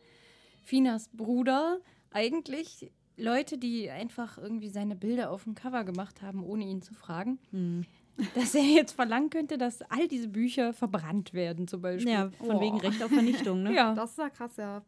[0.61, 1.79] Finas Bruder
[2.11, 6.93] eigentlich Leute, die einfach irgendwie seine Bilder auf dem Cover gemacht haben, ohne ihn zu
[6.93, 7.85] fragen, mhm
[8.35, 12.11] dass er jetzt verlangen könnte, dass all diese Bücher verbrannt werden, zum Beispiel.
[12.11, 12.61] Ja, von oh.
[12.61, 13.73] wegen Recht auf Vernichtung, ne?
[13.75, 13.93] ja.
[13.93, 14.81] Das ist ja krass, ja.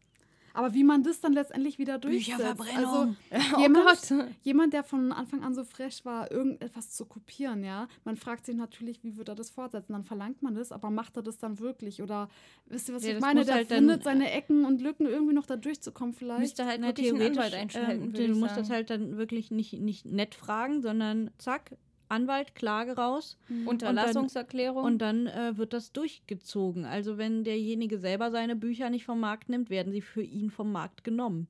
[0.53, 2.37] Aber wie man das dann letztendlich wieder durchsetzt.
[2.37, 3.17] Bücherverbrennung.
[3.31, 4.13] Also, oh jemand,
[4.43, 7.87] jemand, der von Anfang an so frech war, irgendetwas zu kopieren, ja.
[8.05, 9.93] Man fragt sich natürlich, wie wird er das fortsetzen?
[9.93, 12.01] Dann verlangt man das, aber macht er das dann wirklich?
[12.03, 12.29] Oder
[12.67, 13.45] wisst ihr, was ja, ich meine?
[13.45, 16.41] Der halt findet seine Ecken und Lücken irgendwie noch da durchzukommen vielleicht.
[16.41, 18.13] Müsste halt Na, theoretisch einschalten.
[18.13, 21.75] Äh, du musst das halt dann wirklich nicht, nicht nett fragen, sondern zack,
[22.13, 23.37] Anwalt, Klage raus.
[23.49, 23.67] Mhm.
[23.67, 24.83] Unterlassungserklärung.
[24.83, 26.85] Und dann, und dann äh, wird das durchgezogen.
[26.85, 30.71] Also wenn derjenige selber seine Bücher nicht vom Markt nimmt, werden sie für ihn vom
[30.71, 31.47] Markt genommen.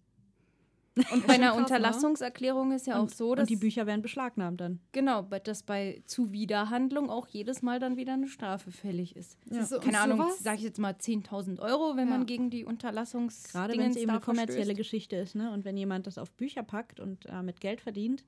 [0.96, 1.62] Und bei einer krass, ne?
[1.62, 3.44] Unterlassungserklärung ist ja und, auch so, dass.
[3.44, 4.80] Und die Bücher werden beschlagnahmt dann.
[4.92, 9.38] Genau, dass bei Zuwiderhandlung auch jedes Mal dann wieder eine Strafe fällig ist.
[9.50, 9.66] Ja.
[9.66, 12.18] So, Keine Ahnung, sage ich jetzt mal 10.000 Euro, wenn ja.
[12.18, 13.52] man gegen die Unterlassungs.
[13.52, 14.78] Gerade wenn es eben eine kommerzielle verstößt.
[14.78, 15.52] Geschichte ist, ne?
[15.52, 18.24] Und wenn jemand das auf Bücher packt und äh, mit Geld verdient,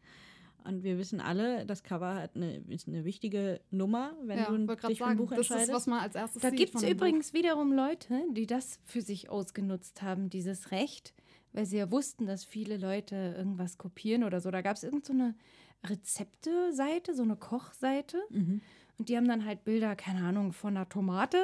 [0.65, 4.57] und wir wissen alle, das Cover hat eine, ist eine wichtige Nummer, wenn ja, du
[4.87, 5.51] dich für ein Buch entscheidest.
[5.51, 7.39] Das ist, was man als erstes Da gibt es übrigens Buch.
[7.39, 11.13] wiederum Leute, die das für sich ausgenutzt haben, dieses Recht,
[11.53, 14.49] weil sie ja wussten, dass viele Leute irgendwas kopieren oder so.
[14.51, 15.35] Da gab es irgendeine
[15.83, 18.17] so Rezepte-Seite, so eine Kochseite.
[18.29, 18.61] Mhm.
[18.97, 21.37] Und die haben dann halt Bilder, keine Ahnung, von einer Tomate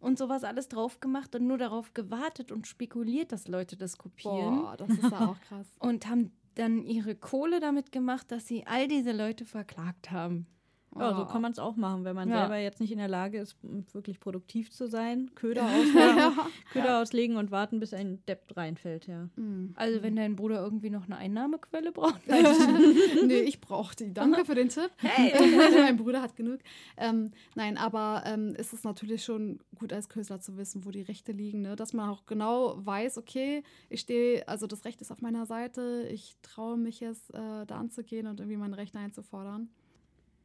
[0.00, 4.60] und sowas alles drauf gemacht und nur darauf gewartet und spekuliert, dass Leute das kopieren.
[4.60, 5.66] Boah, das ist ja auch krass.
[5.78, 10.46] Und haben dann ihre Kohle damit gemacht, dass sie all diese Leute verklagt haben.
[10.98, 11.26] Ja, so Oh.
[11.26, 12.40] kann man es auch machen, wenn man Ja.
[12.40, 13.56] selber jetzt nicht in der Lage ist,
[13.92, 15.30] wirklich produktiv zu sein.
[15.34, 16.32] Köder auslegen,
[16.72, 19.28] Köder auslegen und warten, bis ein Depp reinfällt, ja.
[19.36, 19.74] Mm.
[19.76, 22.22] Also wenn dein Bruder irgendwie noch eine Einnahmequelle braucht.
[23.26, 24.12] nee, ich brauche die.
[24.14, 24.90] Danke für den Tipp.
[24.96, 25.32] Hey.
[25.82, 26.60] mein Bruder hat genug.
[26.96, 31.02] Ähm, nein, aber ähm, ist es natürlich schon gut als Künstler zu wissen, wo die
[31.02, 31.76] Rechte liegen, ne?
[31.76, 36.08] dass man auch genau weiß, okay, ich stehe, also das Recht ist auf meiner Seite,
[36.10, 39.68] ich traue mich jetzt äh, da anzugehen und irgendwie meine Rechte einzufordern.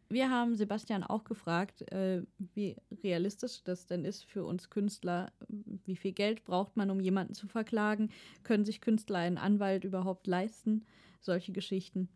[0.10, 2.22] Wir haben Sebastian auch gefragt, äh,
[2.54, 5.32] wie realistisch das denn ist für uns Künstler.
[5.48, 8.10] Wie viel Geld braucht man, um jemanden zu verklagen?
[8.44, 10.86] Können sich Künstler einen Anwalt überhaupt leisten?
[11.20, 12.10] Solche Geschichten.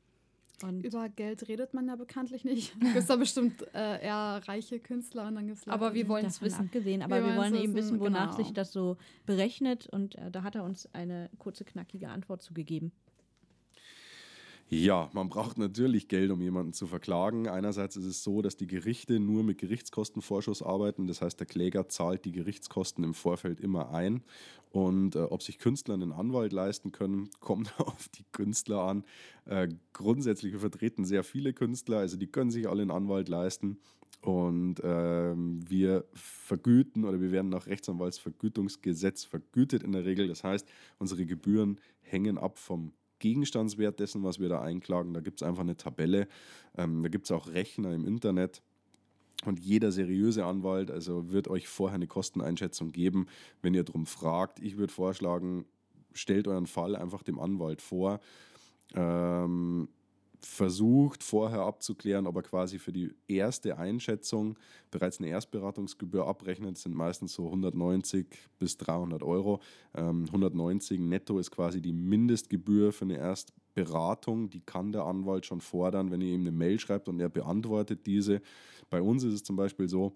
[0.64, 2.76] Und Über Geld redet man ja bekanntlich nicht.
[2.82, 6.26] Es gibt da bestimmt äh, eher reiche Künstler und dann gibt es Aber wir wollen
[6.26, 6.66] es wissen.
[6.66, 8.44] abgesehen, aber Wir wir, wollen eben wissen, wissen, wonach genau.
[8.44, 9.88] sich das so berechnet.
[9.88, 12.92] Und äh, da hat er uns eine kurze, knackige Antwort zugegeben.
[14.70, 17.48] Ja, man braucht natürlich Geld, um jemanden zu verklagen.
[17.48, 21.08] Einerseits ist es so, dass die Gerichte nur mit Gerichtskostenvorschuss arbeiten.
[21.08, 24.24] Das heißt, der Kläger zahlt die Gerichtskosten im Vorfeld immer ein.
[24.70, 29.06] Und äh, ob sich Künstler einen Anwalt leisten können, kommt auf die Künstler an.
[29.46, 33.80] Äh, grundsätzlich, vertreten sehr viele Künstler, also die können sich alle einen Anwalt leisten.
[34.22, 40.28] Und ähm, wir vergüten oder wir werden nach Rechtsanwaltsvergütungsgesetz vergütet in der Regel.
[40.28, 45.14] Das heißt, unsere Gebühren hängen ab vom Gegenstandswert dessen, was wir da einklagen.
[45.14, 46.28] Da gibt es einfach eine Tabelle.
[46.78, 48.62] Ähm, da gibt es auch Rechner im Internet.
[49.46, 53.28] Und jeder seriöse Anwalt also wird euch vorher eine Kosteneinschätzung geben,
[53.62, 54.60] wenn ihr darum fragt.
[54.60, 55.66] Ich würde vorschlagen,
[56.14, 58.20] stellt euren Fall einfach dem Anwalt vor.
[58.96, 59.90] Ähm,
[60.40, 64.58] versucht vorher abzuklären, ob er quasi für die erste Einschätzung
[64.92, 66.78] bereits eine Erstberatungsgebühr abrechnet.
[66.78, 68.28] Sind meistens so 190
[68.60, 69.62] bis 300 Euro.
[69.96, 74.50] Ähm, 190 netto ist quasi die Mindestgebühr für eine Erstberatung.
[74.50, 78.06] Die kann der Anwalt schon fordern, wenn ihr ihm eine Mail schreibt und er beantwortet
[78.06, 78.42] diese.
[78.90, 80.14] Bei uns ist es zum Beispiel so,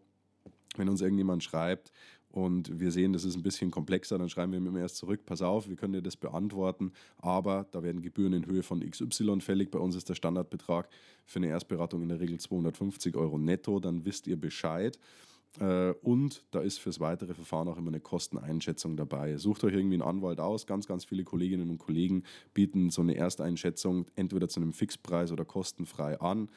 [0.78, 1.92] wenn uns irgendjemand schreibt
[2.32, 5.42] und wir sehen, das ist ein bisschen komplexer, dann schreiben wir ihm erst zurück, pass
[5.42, 9.72] auf, wir können dir das beantworten, aber da werden Gebühren in Höhe von XY fällig.
[9.72, 10.90] Bei uns ist der Standardbetrag
[11.26, 14.98] für eine Erstberatung in der Regel 250 Euro netto, dann wisst ihr Bescheid.
[15.60, 19.38] Äh, Und da ist fürs weitere Verfahren auch immer eine Kosteneinschätzung dabei.
[19.38, 20.66] Sucht euch irgendwie einen Anwalt aus.
[20.66, 22.24] Ganz, ganz viele Kolleginnen und Kollegen
[22.54, 26.50] bieten so eine Ersteinschätzung entweder zu einem Fixpreis oder kostenfrei an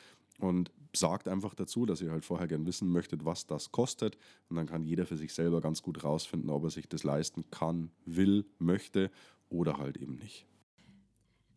[0.48, 4.16] und sagt einfach dazu, dass ihr halt vorher gern wissen möchtet, was das kostet.
[4.48, 7.44] Und dann kann jeder für sich selber ganz gut rausfinden, ob er sich das leisten
[7.50, 9.10] kann, will, möchte
[9.48, 10.46] oder halt eben nicht.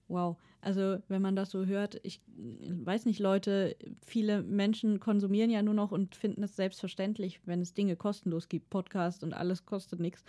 [0.07, 0.37] Wow.
[0.61, 3.75] Also, wenn man das so hört, ich weiß nicht, Leute,
[4.05, 8.69] viele Menschen konsumieren ja nur noch und finden es selbstverständlich, wenn es Dinge kostenlos gibt,
[8.69, 10.23] Podcast und alles kostet nichts.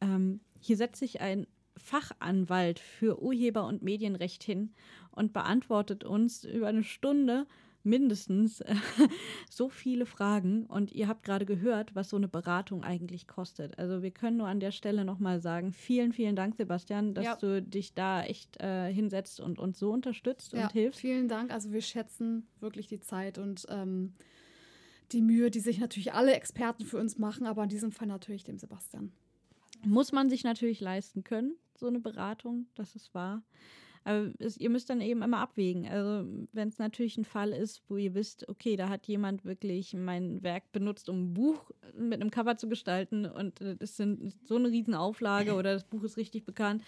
[0.00, 4.72] Ähm, hier setzt sich ein Fachanwalt für Urheber- und Medienrecht hin
[5.10, 7.46] und beantwortet uns über eine Stunde
[7.84, 8.74] mindestens äh,
[9.50, 10.66] so viele Fragen.
[10.66, 13.78] Und ihr habt gerade gehört, was so eine Beratung eigentlich kostet.
[13.78, 17.36] Also wir können nur an der Stelle nochmal sagen, vielen, vielen Dank, Sebastian, dass Ja.
[17.36, 21.00] du dich da echt äh, hinsetzt und uns so unterstützt Ja, und hilfst.
[21.00, 21.50] vielen Dank.
[21.50, 24.14] Also wir schätzen wirklich die Zeit und ähm,
[25.12, 28.44] die Mühe, die sich natürlich alle Experten für uns machen, aber in diesem Fall natürlich
[28.44, 29.12] dem Sebastian.
[29.84, 33.42] Muss man sich natürlich leisten können, so eine Beratung, das ist wahr.
[34.04, 35.86] Aber es, ihr müsst dann eben immer abwägen.
[35.86, 39.94] Also, wenn es natürlich ein Fall ist, wo ihr wisst, okay, da hat jemand wirklich
[39.94, 44.34] mein Werk benutzt, um ein Buch mit einem Cover zu gestalten und äh, das sind
[44.44, 46.82] so eine Riesenauflage oder das Buch ist richtig bekannt,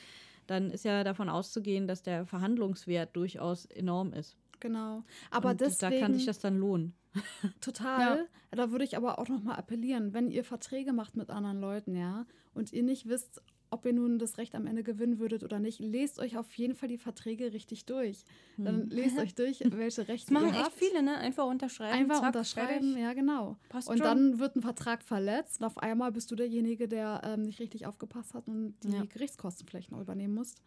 [0.47, 4.37] dann ist ja davon auszugehen, dass der Verhandlungswert durchaus enorm ist.
[4.61, 5.05] Genau.
[5.31, 6.95] Aber und deswegen da kann sich das dann lohnen.
[7.61, 8.27] total.
[8.51, 11.97] Da würde ich aber auch noch mal appellieren, wenn ihr Verträge macht mit anderen Leuten,
[11.97, 13.43] ja, und ihr nicht wisst,
[13.75, 16.75] ob ihr nun das Recht am Ende gewinnen würdet oder nicht, lest euch auf jeden
[16.75, 18.25] Fall die Verträge richtig durch.
[18.57, 20.75] Dann lest euch durch, welche Rechte Das machen ihr echt habt.
[20.79, 21.19] viele, ne?
[21.19, 21.99] Einfach unterschreiben.
[21.99, 23.03] Einfach zack, unterschreiben, fertig.
[23.03, 23.57] ja genau.
[23.69, 24.05] Passt und schon.
[24.07, 27.85] dann wird ein Vertrag verletzt und auf einmal bist du derjenige, der ähm, nicht richtig
[27.87, 29.05] aufgepasst hat und die Ja.
[29.05, 30.63] Gerichtskosten vielleicht noch übernehmen musst.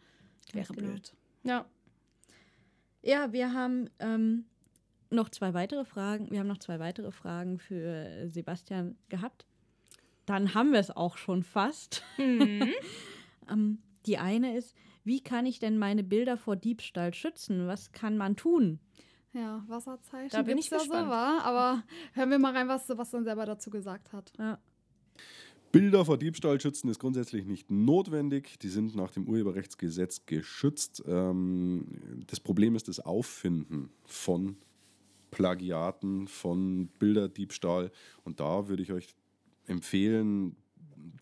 [0.52, 0.88] Wäre genau.
[0.92, 1.14] blöd.
[1.42, 1.66] Ja.
[3.02, 4.44] Ja, wir haben ähm,
[5.10, 6.30] noch zwei weitere Fragen.
[6.30, 9.46] Wir haben noch zwei weitere Fragen für äh, Sebastian gehabt.
[10.28, 12.04] Dann haben wir es auch schon fast.
[12.18, 12.68] Mhm.
[13.50, 17.66] Ähm, die eine ist, wie kann ich denn meine Bilder vor Diebstahl schützen?
[17.66, 18.78] Was kann man tun?
[19.32, 20.28] Ja, Wasserzeichen.
[20.28, 21.06] Da bin ich ja gespannt.
[21.06, 21.38] So, wa?
[21.38, 24.34] Aber hören wir mal rein, was Sebastian selber dazu gesagt hat.
[24.38, 24.58] Ja.
[25.72, 28.58] Bilder vor Diebstahl schützen ist grundsätzlich nicht notwendig.
[28.58, 31.02] Die sind nach dem Urheberrechtsgesetz geschützt.
[31.06, 31.86] Ähm,
[32.26, 34.58] das Problem ist das Auffinden von
[35.30, 37.90] Plagiaten, von Bilderdiebstahl.
[38.24, 39.14] Und da würde ich euch
[39.68, 40.56] empfehlen,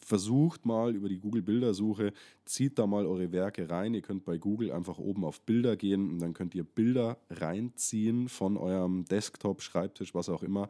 [0.06, 2.12] versucht mal über die Google-Bildersuche,
[2.44, 3.94] zieht da mal eure Werke rein.
[3.94, 8.28] Ihr könnt bei Google einfach oben auf Bilder gehen und dann könnt ihr Bilder reinziehen
[8.28, 10.68] von eurem Desktop, Schreibtisch, was auch immer.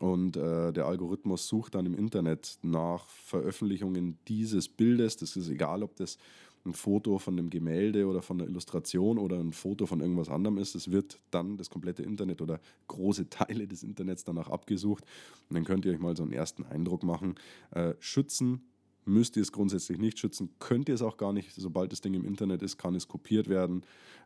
[0.00, 5.16] Und äh, der Algorithmus sucht dann im Internet nach Veröffentlichungen dieses Bildes.
[5.16, 6.18] Das ist egal, ob das
[6.64, 10.58] ein Foto von einem Gemälde oder von einer Illustration oder ein Foto von irgendwas anderem
[10.58, 10.74] ist.
[10.74, 15.04] Es wird dann das komplette Internet oder große Teile des Internets danach abgesucht.
[15.48, 17.34] Und dann könnt ihr euch mal so einen ersten Eindruck machen.
[17.70, 18.62] Äh, schützen
[19.04, 21.52] müsst ihr es grundsätzlich nicht schützen, könnt ihr es auch gar nicht.
[21.54, 23.82] Sobald das Ding im Internet ist, kann es kopiert werden.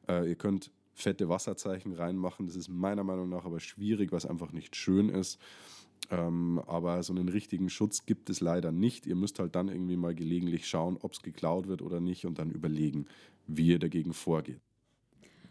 [0.09, 2.47] Äh, ihr könnt fette Wasserzeichen reinmachen.
[2.47, 5.39] Das ist meiner Meinung nach aber schwierig, was einfach nicht schön ist.
[6.11, 9.07] Ähm, aber so einen richtigen Schutz gibt es leider nicht.
[9.07, 12.38] Ihr müsst halt dann irgendwie mal gelegentlich schauen, ob es geklaut wird oder nicht und
[12.38, 13.07] dann überlegen,
[13.46, 14.61] wie ihr dagegen vorgeht.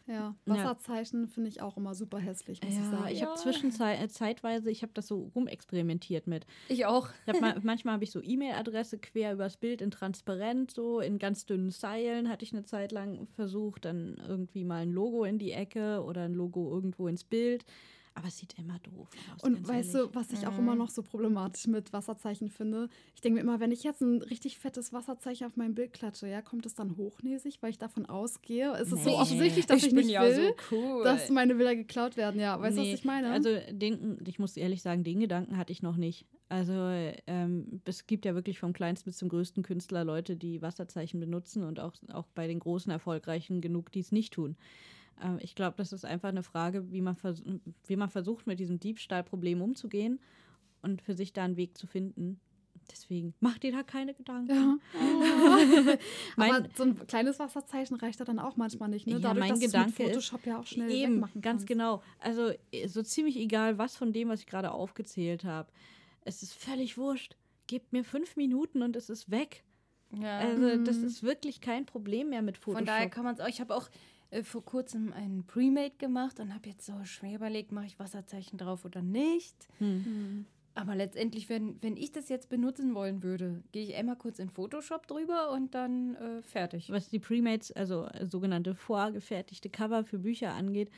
[0.08, 3.08] Ja, Wasserzeichen finde ich auch immer super hässlich, muss ich Ja, sagen.
[3.12, 6.46] ich habe zwischenzeitweise, zeitweise, ich habe das so rumexperimentiert mit.
[6.70, 7.10] Ich auch.
[7.26, 11.18] Ich hab mal, manchmal habe ich so E-Mail-Adresse quer übers Bild in transparent, so in
[11.18, 15.40] ganz dünnen Zeilen hatte ich eine Zeit lang versucht, dann irgendwie mal ein Logo in
[15.40, 17.66] die Ecke oder ein Logo irgendwo ins Bild.
[18.18, 19.44] Aber es sieht immer doof aus.
[19.44, 20.12] Und weißt ehrlich.
[20.12, 20.60] du, was ich auch Mhm.
[20.60, 22.88] immer noch so problematisch mit Wasserzeichen finde?
[23.14, 26.28] Ich denke mir immer, wenn ich jetzt ein richtig fettes Wasserzeichen auf mein Bild klatsche,
[26.28, 28.72] ja, kommt es dann hochnäsig, weil ich davon ausgehe?
[28.76, 29.16] Es ist so Nee.
[29.18, 31.04] offensichtlich, dass ich, bin nicht ja will, so cool.
[31.04, 32.40] dass meine Bilder geklaut werden.
[32.40, 33.32] Ja, weißt du, Nee, was ich meine?
[33.32, 36.26] Also den, ich muss ehrlich sagen, den Gedanken hatte ich noch nicht.
[36.48, 36.72] Also
[37.28, 41.64] ähm, es gibt ja wirklich vom kleinsten bis zum größten Künstler Leute, die Wasserzeichen benutzen
[41.64, 44.56] und auch, auch bei den großen Erfolgreichen genug, die es nicht tun.
[45.22, 47.44] Ähm, ich glaube, das ist einfach eine Frage, wie man, vers
[47.88, 50.20] wie man versucht, mit diesem Diebstahlproblem umzugehen
[50.82, 52.40] und für sich da einen Weg zu finden.
[52.92, 54.54] Deswegen macht dir da keine Gedanken.
[54.54, 54.78] ja.
[56.36, 59.08] Mein- Aber so ein kleines Wasserzeichen reicht da dann auch manchmal nicht.
[59.08, 59.14] Ne?
[59.14, 61.68] Ja, Dadurch, mein dass Gedanke mit Photoshop ja auch schnell Eben, wegmachen ganz kannst.
[61.68, 62.04] genau.
[62.20, 65.70] Also äh, so ziemlich egal, was von dem, was ich gerade aufgezählt habe.
[66.22, 67.36] Es ist völlig wurscht.
[67.68, 69.64] Gebt mir fünf Minuten und es ist weg.
[70.12, 70.38] ja.
[70.40, 71.06] Also das Mhm.
[71.06, 72.78] ist wirklich kein Problem mehr mit Photoshop.
[72.80, 73.48] Von daher kann man es auch.
[73.48, 73.90] Ich habe auch
[74.36, 78.58] äh, vor kurzem einen Pre-Made gemacht und habe jetzt so schwer überlegt, mache ich Wasserzeichen
[78.58, 79.56] drauf oder nicht.
[79.80, 80.06] hm.
[80.06, 80.46] Hm.
[80.78, 84.50] Aber letztendlich, wenn, wenn ich das jetzt benutzen wollen würde, gehe ich einmal kurz in
[84.50, 86.90] Photoshop drüber und dann äh, fertig.
[86.90, 90.90] Was die Premates, also äh, sogenannte vorgefertigte Cover für Bücher angeht,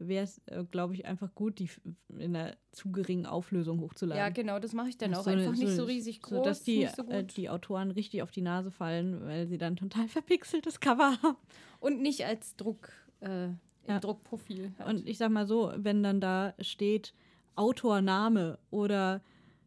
[0.00, 1.68] wäre es, äh, glaube ich, einfach gut, die
[2.18, 4.18] in einer zu geringen Auflösung hochzuladen.
[4.22, 5.22] Ja, genau, das mache ich dann auch.
[5.24, 8.22] So eine- Einfach nicht so riesig groß, So, dass die, so äh, die Autoren richtig
[8.22, 11.36] auf die Nase fallen, weil sie dann total verpixeltes Cover haben.
[11.80, 12.90] und nicht als Druck,
[13.20, 14.00] äh, im Ja.
[14.00, 14.72] Druckprofil.
[14.78, 14.88] halt.
[14.88, 17.14] Und ich sag mal so, wenn dann da steht
[17.56, 19.20] Autorname oder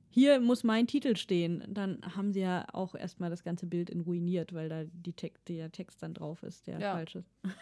[0.10, 4.02] hier muss mein Titel stehen, dann haben sie ja auch erstmal das ganze Bild in
[4.02, 6.94] ruiniert, weil da die Tek der Text dann drauf ist, der Ja.
[6.94, 7.32] falsch ist.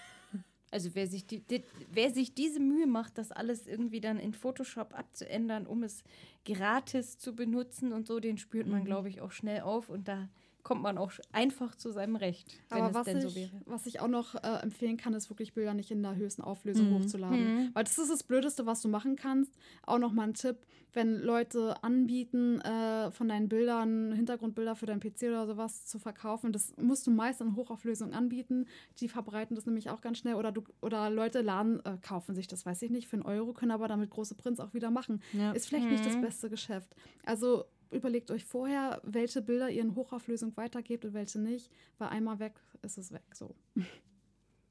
[0.72, 4.34] Also wer sich, die, die, wer sich diese Mühe macht, das alles irgendwie dann in
[4.34, 6.04] Photoshop abzuändern, um es
[6.46, 8.86] gratis zu benutzen und so, den spürt man, Mhm.
[8.86, 10.30] glaube ich, auch schnell auf und da
[10.64, 13.52] kommt man auch einfach zu seinem Recht, wenn Aber es was denn ich, so wäre.
[13.66, 16.90] was ich auch noch äh, empfehlen kann, ist wirklich Bilder nicht in der höchsten Auflösung
[16.90, 16.94] Mhm.
[16.96, 17.56] hochzuladen.
[17.66, 17.70] Mhm.
[17.74, 19.54] Weil das ist das Blödeste, was du machen kannst.
[19.86, 20.58] Auch noch mal ein Tipp,
[20.94, 26.52] wenn Leute anbieten, äh, von deinen Bildern, Hintergrundbilder für deinen PC oder sowas zu verkaufen,
[26.52, 28.68] das musst du meist in Hochauflösung anbieten.
[29.00, 30.36] Die verbreiten das nämlich auch ganz schnell.
[30.36, 33.54] Oder, du, oder Leute laden, äh, kaufen sich das, weiß ich nicht, für einen Euro,
[33.54, 35.22] können aber damit große Prints auch wieder machen.
[35.34, 35.52] Ja.
[35.54, 36.22] Ist vielleicht nicht das Mhm.
[36.22, 36.94] beste Geschäft.
[37.26, 42.40] Also überlegt euch vorher, welche Bilder ihr in Hochauflösung weitergebt und welche nicht, weil einmal
[42.40, 43.24] weg ist es weg.
[43.34, 43.56] So.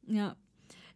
[0.07, 0.37] Ja.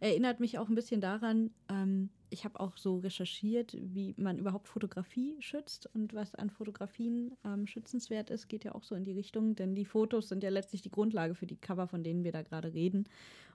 [0.01, 4.67] Erinnert mich auch ein bisschen daran, ähm, ich habe auch so recherchiert, wie man überhaupt
[4.67, 9.13] Fotografie schützt und was an Fotografien ähm, schützenswert ist, geht ja auch so in die
[9.13, 12.33] Richtung, denn die Fotos sind ja letztlich die Grundlage für die Cover, von denen wir
[12.33, 13.09] da gerade reden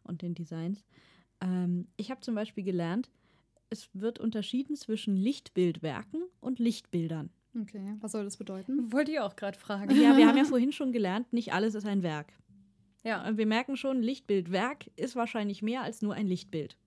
[0.03, 0.85] und den Designs.
[1.41, 3.09] Ähm, ich habe zum Beispiel gelernt,
[3.69, 7.29] es wird unterschieden zwischen Lichtbildwerken und Lichtbildern.
[7.59, 8.91] Okay, was soll das bedeuten?
[8.91, 9.95] Wollte ich auch gerade fragen.
[9.99, 12.33] Ja, wir haben ja vorhin schon gelernt, nicht alles ist ein Werk.
[13.03, 16.77] Ja, Und Wir merken schon, Lichtbildwerk ist wahrscheinlich mehr als nur ein Lichtbild.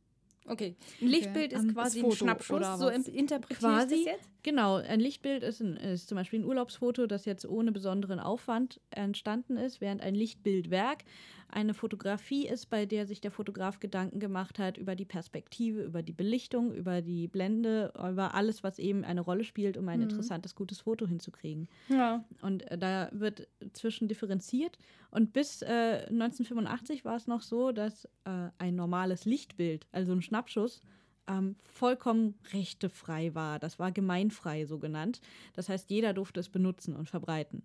[0.47, 0.77] okay.
[1.01, 3.95] Ein Lichtbild Ähm, ist quasi ist ein Schnappschuss, oder so interpretiere Quasi.
[3.95, 4.31] ich das jetzt?
[4.45, 8.81] Genau, ein Lichtbild ist, ein, ist zum Beispiel ein Urlaubsfoto, das jetzt ohne besonderen Aufwand
[8.91, 11.05] entstanden ist, während ein Lichtbildwerk
[11.49, 16.03] eine Fotografie ist, bei der sich der Fotograf Gedanken gemacht hat über die Perspektive, über
[16.03, 20.05] die Belichtung, über die Blende, über alles, was eben eine Rolle spielt, um ein Mhm.
[20.05, 21.69] interessantes, gutes Foto hinzukriegen.
[21.89, 22.25] Ja.
[22.41, 24.79] Und äh, da wird zwischen differenziert.
[25.11, 30.23] Und bis äh, 1985 war es noch so, dass äh, ein normales Lichtbild, also ein
[30.23, 30.81] Schnappschuss,
[31.29, 33.59] ähm, vollkommen rechtefrei war.
[33.59, 35.21] Das war gemeinfrei so genannt.
[35.55, 37.63] Das heißt, jeder durfte es benutzen und verbreiten.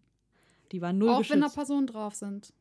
[0.71, 1.55] Die waren null Auch wenn da geschützt.
[1.55, 2.53] Personen drauf sind.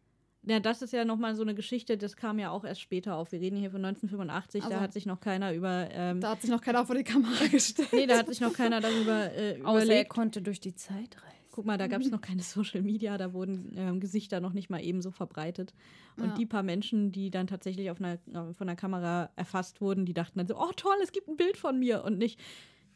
[0.49, 3.33] Ja, das ist ja nochmal so eine Geschichte, das kam ja auch erst später auf.
[3.33, 5.89] Wir reden hier von 1985, da Also- hat sich noch keiner über.
[5.91, 7.89] Ähm, Da hat sich noch keiner vor die Kamera gestellt.
[7.93, 10.11] nee, da hat sich noch keiner darüber äh, Außer er überlegt.
[10.11, 11.36] konnte durch die Zeit reisen.
[11.57, 14.69] Guck mal, da gab es noch keine Social Media, da wurden ähm, Gesichter noch nicht
[14.69, 15.73] mal ebenso verbreitet.
[16.19, 16.35] Und Ja.
[16.35, 20.13] die paar Menschen, die dann tatsächlich auf einer, äh, von der Kamera erfasst wurden, die
[20.13, 22.39] dachten dann so, oh toll, es gibt ein Bild von mir und nicht,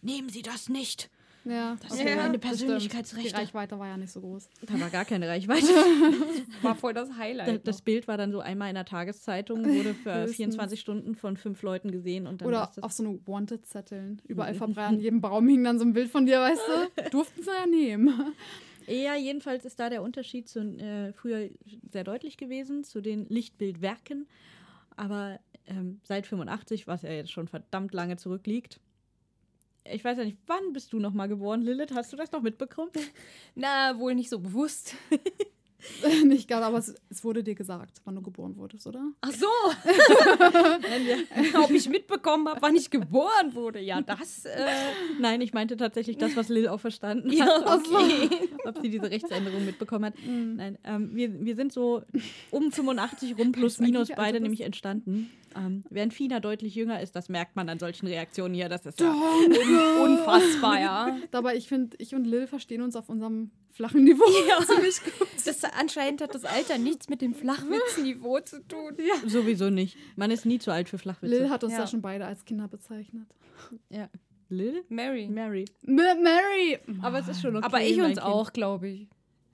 [0.02, 1.08] nehmen Sie das nicht.
[1.44, 2.50] Ja, Das okay, sind meine das.
[2.50, 3.28] Persönlichkeitsrechte.
[3.30, 4.48] Die Reichweite war ja nicht so groß.
[4.66, 5.66] Da war gar keine Reichweite.
[6.62, 7.66] War voll das Da- Highlight.
[7.66, 10.36] das Bild war dann so einmal in der Tageszeitung, wurde für Höchstens.
[10.36, 12.82] 24 Stunden von fünf Leuten gesehen und dann Oder das.
[12.82, 14.20] auf so eine Wanted-Zetteln.
[14.28, 14.58] Überall Mhm.
[14.58, 14.88] verbreitet.
[14.96, 16.60] An jedem Baum hing dann so ein Bild von dir, weißt
[16.96, 17.02] du?
[17.10, 18.34] Durften sie ja nehmen.
[18.86, 21.48] Ja, jedenfalls ist da der Unterschied zu, äh, früher
[21.90, 24.26] sehr deutlich gewesen zu den Lichtbildwerken.
[24.96, 28.80] Aber ähm, seit 85, was ja jetzt schon verdammt lange zurückliegt.
[29.92, 31.92] Ich weiß ja nicht, wann bist du noch mal geboren, Lilith?
[31.94, 32.90] Hast du das noch mitbekommen?
[33.54, 34.94] Na, wohl nicht so bewusst.
[36.24, 39.10] nicht gerade, aber es, es wurde dir gesagt, wann du geboren wurdest, oder?
[39.20, 39.46] Ach so.
[41.64, 43.80] Ob ich mitbekommen habe, wann ich geboren wurde.
[43.80, 44.44] Ja, das.
[44.44, 44.66] Äh,
[45.20, 47.86] Nein, ich meinte tatsächlich das, was Lil auch verstanden Ja, hat.
[47.86, 48.28] okay.
[48.64, 50.14] Ob sie diese Rechtsänderung mitbekommen hat.
[50.26, 52.02] Nein, ähm, wir, wir sind so
[52.50, 55.30] um 85 rum plus minus eigentlich beide also nämlich entstanden.
[55.56, 58.68] Ähm, während Fina deutlich jünger ist, das merkt man an solchen Reaktionen hier.
[58.68, 60.02] Das ist ja Danke.
[60.02, 61.16] unfassbar, ja.
[61.30, 64.24] Dabei, ich finde, ich und Lil verstehen uns auf unserem flachen Niveau
[64.66, 65.28] ziemlich gut.
[65.44, 68.96] Das, anscheinend hat das Alter nichts mit dem Flachwitzniveau zu tun.
[68.98, 69.28] Ja.
[69.28, 69.96] sowieso nicht.
[70.16, 71.36] Man ist nie zu alt für Flachwitze.
[71.38, 71.80] Lil hat uns Ja.
[71.80, 73.26] ja schon beide als Kinder bezeichnet.
[73.88, 74.08] ja.
[74.52, 74.82] Lil?
[74.88, 75.28] Mary.
[75.28, 75.64] Mary.
[75.86, 76.78] M Mary!
[77.02, 77.64] Aber es ist schon okay.
[77.64, 78.22] Aber ich uns Kind.
[78.22, 79.06] auch, glaube ich.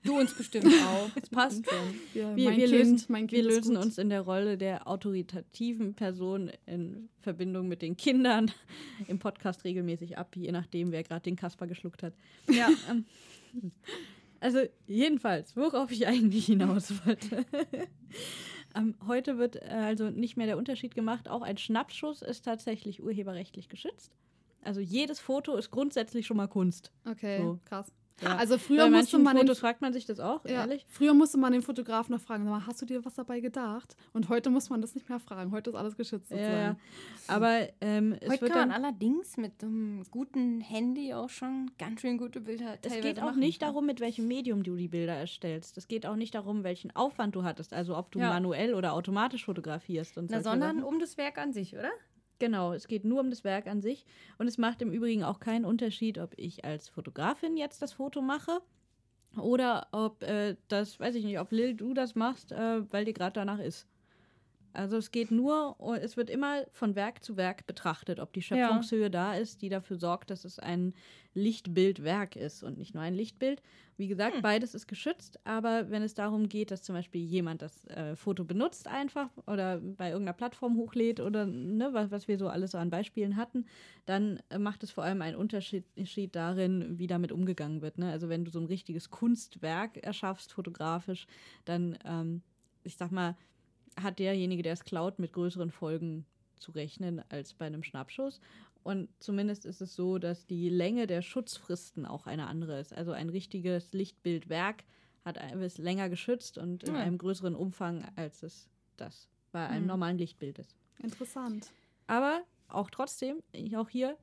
[0.03, 1.09] Du uns bestimmt auch.
[1.21, 1.77] Es passt schon.
[2.15, 4.57] Ja, Wir, mein wir, kind, lösen, mein wir Kind ist lösen uns in der Rolle
[4.57, 8.49] der autoritativen Person in Verbindung mit den Kindern
[9.07, 12.13] im Podcast regelmäßig ab, je nachdem, wer gerade den Kasper geschluckt hat.
[12.49, 12.67] Ja.
[14.39, 17.43] Also jedenfalls, worauf ich eigentlich hinaus wollte.
[18.75, 21.27] ähm, heute wird äh, also nicht mehr der Unterschied gemacht.
[21.27, 24.15] Auch ein Schnappschuss ist tatsächlich urheberrechtlich geschützt.
[24.61, 26.91] Also jedes Foto ist grundsätzlich schon mal Kunst.
[27.05, 27.59] Okay, So.
[27.65, 27.91] krass.
[28.21, 28.35] Ja.
[28.35, 30.85] Also früher Bei musste man den, Fotos fragt man sich das auch, ja, ehrlich.
[30.89, 33.95] früher musste man den Fotografen noch fragen, sag mal, hast du dir was dabei gedacht?
[34.13, 35.51] Und heute muss man das nicht mehr fragen.
[35.51, 36.31] Heute ist alles geschützt.
[36.31, 36.61] Ja, sozusagen.
[36.61, 36.75] ja.
[37.27, 41.69] Aber ähm, es Heute wird kann man dann, allerdings mit einem guten Handy auch schon
[41.77, 43.39] ganz schön gute Bilder es geht auch machen.
[43.39, 45.77] nicht darum, mit welchem Medium du die Bilder erstellst.
[45.77, 48.29] Es geht auch nicht darum, welchen Aufwand du hattest, also ob du Ja.
[48.29, 50.87] manuell oder automatisch fotografierst und Na, solche sondern Sachen.
[50.93, 51.91] um das Werk an sich, oder?
[52.39, 54.05] Genau, es geht nur um das Werk an sich.
[54.37, 58.21] Und es macht im Übrigen auch keinen Unterschied, ob ich als Fotografin jetzt das Foto
[58.21, 58.61] mache
[59.37, 63.13] oder ob äh, das, weiß ich nicht, ob Lil du das machst, äh, weil dir
[63.13, 63.87] gerade danach ist.
[64.77, 69.09] Also es geht nur, es wird immer von Werk zu Werk betrachtet, ob die Schöpfungshöhe
[69.09, 70.93] da ist, die dafür sorgt, dass es ein
[71.33, 73.61] Lichtbildwerk ist und nicht nur ein Lichtbild.
[73.97, 77.85] Wie gesagt, beides ist geschützt, aber wenn es darum geht, dass zum Beispiel jemand das
[77.87, 82.47] äh, Foto benutzt einfach oder bei irgendeiner Plattform hochlädt oder ne, was, was wir so
[82.47, 83.65] alles so an Beispielen hatten,
[84.05, 87.97] dann äh, macht es vor allem einen Unterschied Unterschied darin, wie damit umgegangen wird.
[87.97, 88.11] Ne?
[88.11, 91.27] Also wenn du so ein richtiges Kunstwerk erschaffst, fotografisch,
[91.65, 92.41] dann, ähm,
[92.83, 93.35] ich sag mal,
[93.99, 96.25] hat derjenige, der es klaut, mit größeren Folgen
[96.59, 98.39] zu rechnen als bei einem Schnappschuss.
[98.83, 102.93] Und zumindest ist es so, dass die Länge der Schutzfristen auch eine andere ist.
[102.93, 104.83] Also ein richtiges Lichtbildwerk
[105.25, 107.01] hat ist länger geschützt und in Ja.
[107.01, 109.87] einem größeren Umfang, als es das bei einem Mhm.
[109.87, 110.75] normalen Lichtbild ist.
[110.99, 111.71] Interessant.
[112.07, 114.17] Aber auch trotzdem, ich auch hier,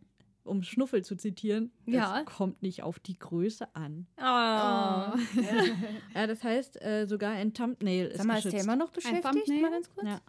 [0.44, 2.20] um Schnuffel zu zitieren, Ja.
[2.20, 4.06] es kommt nicht auf die Größe an.
[4.16, 5.14] Ah.
[6.14, 8.66] Ja, das heißt, äh, sogar ein Thumbnail ist Sag mal, ist der geschützt.
[8.66, 9.24] immer noch beschäftigt?
[9.24, 9.62] Thumbnail?
[9.62, 10.06] Mal ganz kurz.
[10.06, 10.20] Ja.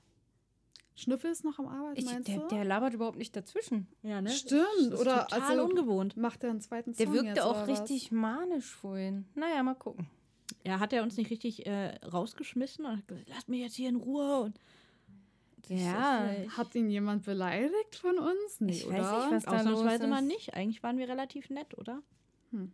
[0.97, 2.47] Schnüffel ist noch am Arbeiten, Ich, meinst der, du?
[2.47, 3.88] der labert überhaupt nicht dazwischen.
[4.01, 4.30] Ja, ne?
[4.30, 6.16] Stimmt, Das ist oder total also- ungewohnt.
[6.16, 9.26] Macht er einen zweiten Song Der wirkte jetzt, auch richtig manisch vorhin.
[9.36, 10.07] Naja, mal gucken.
[10.66, 13.89] Ja, hat er uns nicht richtig äh, rausgeschmissen und hat gesagt, lasst mich jetzt hier
[13.89, 14.39] in Ruhe.
[14.39, 14.57] Und
[15.70, 16.26] Das Ja.
[16.32, 18.59] ist, Hat ihn jemand beleidigt von uns?
[18.59, 18.97] Nee, Ich oder?
[18.97, 20.28] weiß nicht, was da los ausnahmsweise mal ist.
[20.28, 20.53] nicht.
[20.53, 22.01] Eigentlich waren wir relativ nett, oder?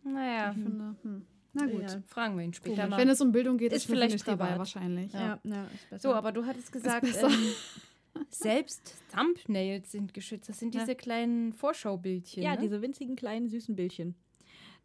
[0.04, 1.26] Naja, Ich finde, hm.
[1.54, 1.82] Na gut.
[1.82, 2.02] Ja.
[2.06, 2.98] fragen wir ihn später mal.
[2.98, 5.12] Wenn es um Bildung geht, Ist ist, vielleicht nicht dabei wahrscheinlich.
[5.12, 5.38] Ja.
[5.44, 6.08] ja ist besser.
[6.10, 7.52] so, aber du hattest gesagt, ähm,
[8.30, 10.48] selbst Thumbnails sind geschützt.
[10.48, 10.80] Das sind Ja.
[10.80, 12.42] diese kleinen Vorschaubildchen.
[12.42, 12.58] ja, ne?
[12.60, 14.14] diese winzigen kleinen süßen Bildchen.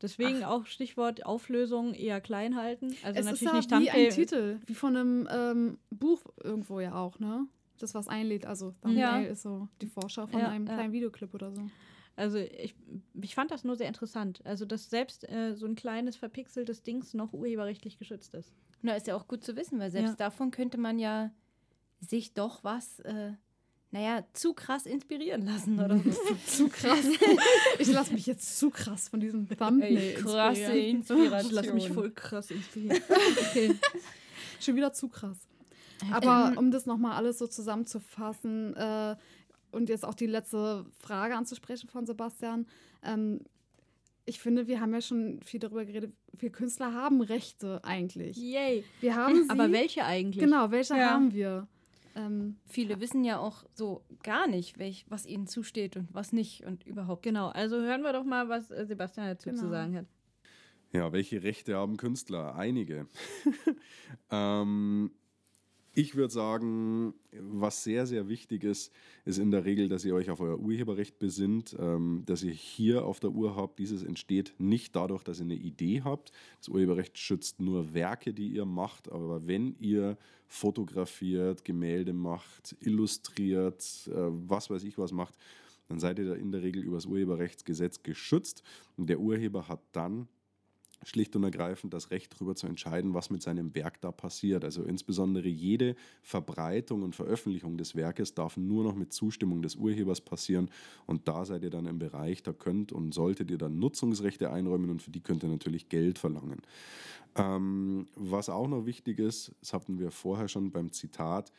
[0.01, 2.95] Deswegen auch Stichwort Auflösung eher klein halten.
[3.03, 4.09] Also es ist natürlich ja nicht wie ein.
[4.11, 7.47] Titel, wie von einem ähm, Buch irgendwo ja auch, ne?
[7.78, 9.19] Das, was einlädt, also Thumbnail Ja.
[9.32, 11.61] ist so die Vorschau von Ja, einem kleinen Videoclip oder so.
[12.15, 12.73] Also ich,
[13.21, 14.41] ich fand das nur sehr interessant.
[14.43, 18.51] Also dass selbst äh, so ein kleines verpixeltes Dings noch urheberrechtlich geschützt ist.
[18.82, 21.32] Na, ist ja auch gut zu wissen, weil selbst davon könnte man ja
[21.99, 23.34] sich doch was, äh,
[23.91, 26.36] naja, zu krass inspirieren lassen oder so.
[26.45, 27.05] zu krass.
[27.80, 30.95] ich lasse mich jetzt zu krass von diesem Thumbnail Ey, krasse inspirieren.
[30.97, 31.49] Inspiration.
[31.49, 33.01] Ich lasse mich voll krass inspirieren.
[33.49, 33.75] Okay.
[34.59, 35.38] Schon wieder zu krass.
[36.11, 39.15] Aber um das nochmal alles so zusammenzufassen äh,
[39.71, 42.65] und jetzt auch die letzte Frage anzusprechen von Sebastian.
[43.03, 43.41] Ähm,
[44.25, 48.35] ich finde, wir haben ja schon viel darüber geredet, wir Künstler haben Rechte eigentlich.
[48.37, 48.83] Yay.
[48.99, 49.49] Wir haben sie.
[49.49, 50.43] Aber welche eigentlich?
[50.43, 51.11] Genau, welche Ja.
[51.11, 51.67] haben wir?
[52.15, 56.65] Ähm, Viele wissen ja auch so gar nicht, welch, was ihnen zusteht und was nicht
[56.65, 57.21] und überhaupt.
[57.23, 59.69] Genau, also hören wir doch mal, was äh, Sebastian dazu zu Genau.
[59.69, 60.05] sagen hat.
[60.93, 62.55] Ja, welche Rechte haben Künstler?
[62.55, 63.07] Einige.
[64.31, 65.11] ähm,
[65.97, 68.93] ich würde sagen, was sehr, sehr wichtig ist,
[69.25, 73.03] ist in der Regel, dass ihr euch auf euer Urheberrecht besinnt, ähm, dass ihr hier
[73.03, 73.79] auf der Uhr habt.
[73.79, 76.31] Dieses entsteht nicht dadurch, dass ihr eine Idee habt.
[76.59, 79.11] Das Urheberrecht schützt nur Werke, die ihr macht.
[79.11, 85.33] Aber wenn ihr fotografiert, Gemälde macht, illustriert, äh, was weiß ich was macht,
[85.87, 88.61] dann seid ihr da in der Regel über das Urheberrechtsgesetz geschützt.
[88.97, 90.27] Und der Urheber hat dann
[91.03, 94.63] schlicht und ergreifend das Recht darüber zu entscheiden, was mit seinem Werk da passiert.
[94.63, 100.21] Also insbesondere jede Verbreitung und Veröffentlichung des Werkes darf nur noch mit Zustimmung des Urhebers
[100.21, 100.69] passieren.
[101.05, 104.89] Und da seid ihr dann im Bereich, da könnt und solltet ihr dann Nutzungsrechte einräumen
[104.89, 106.61] und für die könnt ihr natürlich Geld verlangen.
[107.35, 111.51] Ähm, was auch noch wichtig ist, das hatten wir vorher schon beim Zitat,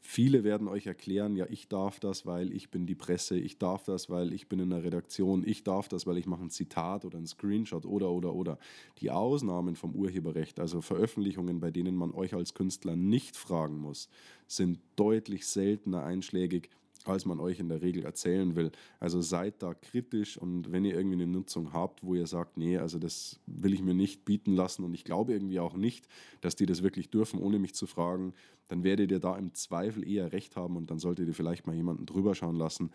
[0.00, 3.82] Viele werden euch erklären, ja, ich darf das, weil ich bin die Presse, ich darf
[3.82, 7.04] das, weil ich bin in der Redaktion, ich darf das, weil ich mache ein Zitat
[7.04, 8.58] oder ein Screenshot oder oder oder.
[9.00, 14.08] Die Ausnahmen vom Urheberrecht, also Veröffentlichungen, bei denen man euch als Künstler nicht fragen muss,
[14.46, 16.70] sind deutlich seltener einschlägig,
[17.04, 18.70] als man euch in der Regel erzählen will.
[19.00, 22.78] Also seid da kritisch und wenn ihr irgendwie eine Nutzung habt, wo ihr sagt, nee,
[22.78, 26.08] also das will ich mir nicht bieten lassen und ich glaube irgendwie auch nicht,
[26.40, 28.34] dass die das wirklich dürfen, ohne mich zu fragen,
[28.68, 31.74] dann werdet ihr da im Zweifel eher recht haben und dann solltet ihr vielleicht mal
[31.74, 32.90] jemanden drüber schauen lassen,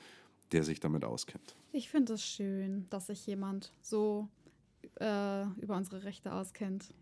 [0.51, 1.55] der sich damit auskennt.
[1.71, 4.27] ich finde es schön, dass sich jemand so
[4.99, 6.93] äh, über unsere Rechte auskennt.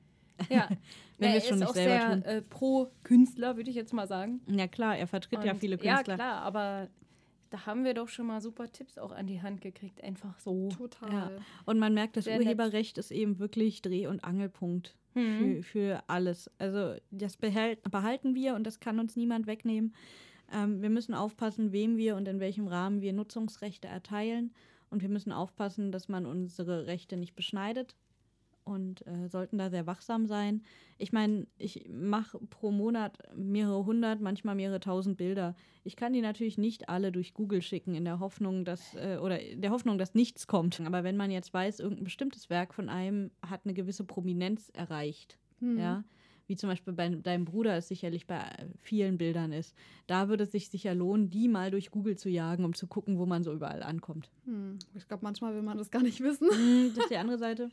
[0.49, 0.69] Ja,
[1.17, 2.23] Wenn er wir es schon ist nicht auch selber sehr tun.
[2.23, 4.41] äh, pro Künstler, würde ich jetzt mal sagen.
[4.47, 5.97] Ja klar, er vertritt ja Und- viele Künstler.
[6.13, 6.87] Ja, klar, aber
[7.51, 10.01] da haben wir doch schon mal super Tipps auch an die Hand gekriegt.
[10.03, 10.69] Einfach so.
[10.69, 11.37] Total.
[11.65, 12.45] Und man merkt, das Sehr nett.
[12.47, 15.61] Urheberrecht ist eben wirklich Dreh- und Angelpunkt Mhm.
[15.61, 16.49] für, für alles.
[16.57, 19.93] Also das behält, behalten wir und das kann uns niemand wegnehmen.
[20.53, 24.53] Ähm, wir müssen aufpassen, wem wir und in welchem Rahmen wir Nutzungsrechte erteilen.
[24.89, 27.95] Und wir müssen aufpassen, dass man unsere Rechte nicht beschneidet
[28.71, 30.63] und äh, sollten da sehr wachsam sein.
[30.97, 35.55] Ich meine, ich mache pro Monat mehrere hundert, manchmal mehrere tausend Bilder.
[35.83, 39.37] Ich kann die natürlich nicht alle durch Google schicken in der Hoffnung, dass äh, oder
[39.37, 40.81] der Hoffnung, dass nichts kommt.
[40.81, 45.37] Aber wenn man jetzt weiß, irgendein bestimmtes Werk von einem hat eine gewisse Prominenz erreicht,
[45.59, 45.77] Hm.
[45.77, 46.03] ja,
[46.47, 48.43] wie zum Beispiel bei deinem Bruder es sicherlich bei
[48.81, 49.73] vielen Bildern ist,
[50.07, 53.17] da würde es sich sicher lohnen, die mal durch Google zu jagen, um zu gucken,
[53.17, 54.29] wo man so überall ankommt.
[54.45, 54.77] Hm.
[54.95, 56.49] Ich glaube, manchmal will man das gar nicht wissen.
[56.49, 57.69] Hm, das ist die andere Seite.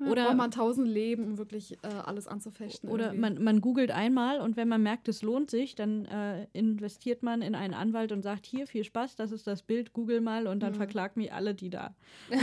[0.00, 2.88] Oder Oder- braucht man tausend Leben, um wirklich äh, alles anzufechten.
[2.90, 3.20] Oder irgendwie.
[3.20, 7.42] man, man googelt einmal und wenn man merkt, es lohnt sich, dann äh, investiert man
[7.42, 10.60] in einen Anwalt und sagt, hier, viel Spaß, das ist das Bild, google mal und
[10.62, 10.76] dann Mhm.
[10.76, 11.94] verklagt mich alle, die da,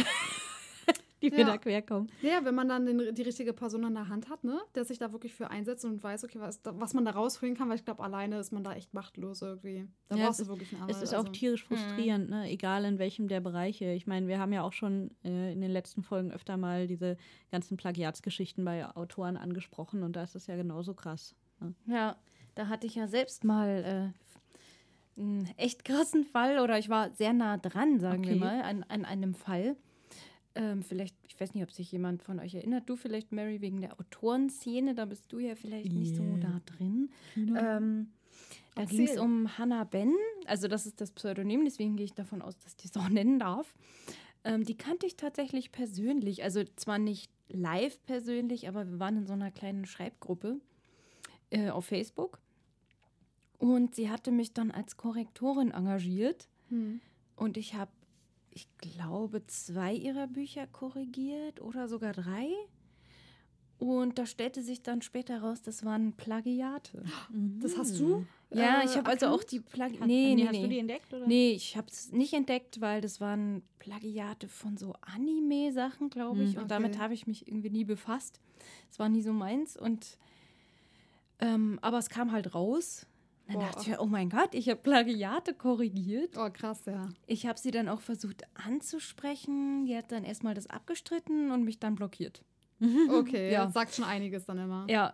[1.21, 1.45] die mir Ja.
[1.45, 2.09] da querkommen.
[2.21, 4.97] Ja, wenn man dann den, die richtige Person an der Hand hat, ne, der sich
[4.97, 7.85] da wirklich für einsetzt und weiß, okay, was, was man da rausholen kann, weil ich
[7.85, 9.87] glaube, alleine ist man da echt machtlos irgendwie.
[10.07, 10.97] Da Ja, brauchst es du wirklich einen Anwalt.
[10.97, 11.31] Es ist auch also.
[11.31, 12.49] tierisch frustrierend, ne?
[12.49, 13.91] egal in welchem der Bereiche.
[13.91, 17.17] Ich meine, wir haben ja auch schon äh, in den letzten Folgen öfter mal diese
[17.51, 21.35] ganzen Plagiatsgeschichten bei Autoren angesprochen und da ist es ja genauso krass.
[21.59, 21.73] Ne?
[21.85, 22.17] Ja,
[22.55, 24.13] da hatte ich ja selbst mal
[25.17, 28.39] äh, einen echt krassen Fall oder ich war sehr nah dran, sagen wir Okay.
[28.39, 29.75] mal, an, an einem Fall.
[30.55, 32.89] Ähm, vielleicht, ich weiß nicht, ob sich jemand von euch erinnert.
[32.89, 36.37] Du vielleicht, Mary, wegen der Autorenszene, da bist du ja vielleicht nicht so Yeah.
[36.39, 37.09] da drin.
[37.37, 38.09] Ähm,
[38.75, 40.13] da ging es um Hannah Ben,
[40.45, 43.39] also das ist das Pseudonym, deswegen gehe ich davon aus, dass ich das auch nennen
[43.39, 43.73] darf.
[44.43, 49.27] Ähm, die kannte ich tatsächlich persönlich, also zwar nicht live persönlich, aber wir waren in
[49.27, 50.59] so einer kleinen Schreibgruppe
[51.49, 52.39] äh, auf Facebook.
[53.57, 56.99] Und sie hatte mich dann als Korrektorin engagiert Hm.
[57.35, 57.91] und ich habe,
[58.51, 62.49] ich glaube, zwei ihrer Bücher korrigiert oder sogar drei.
[63.81, 67.03] Und da stellte sich dann später raus, das waren Plagiate.
[67.59, 68.27] Das hast du?
[68.53, 70.05] Ja, äh, ich habe also auch die Plagiate.
[70.05, 70.79] Nee, nee, hast du die nee.
[70.79, 71.11] entdeckt?
[71.11, 71.25] Oder?
[71.25, 76.53] Nee, ich habe es nicht entdeckt, weil das waren Plagiate von so Anime-Sachen, glaube ich.
[76.53, 76.99] Hm, Und damit okay.
[77.01, 78.39] habe ich mich irgendwie nie befasst.
[78.91, 79.77] Es war nie so meins.
[79.77, 80.19] Und
[81.39, 83.07] ähm, aber es kam halt raus.
[83.51, 83.67] Dann Boah.
[83.67, 86.37] dachte ich mir, oh mein Gott, ich habe Plagiate korrigiert.
[86.37, 87.09] Oh, krass, ja.
[87.27, 89.85] Ich habe sie dann auch versucht anzusprechen.
[89.85, 92.43] Die hat dann erstmal das abgestritten und mich dann blockiert.
[93.09, 93.69] Okay, Ja.
[93.69, 94.85] sagt schon einiges dann immer.
[94.89, 95.13] Ja,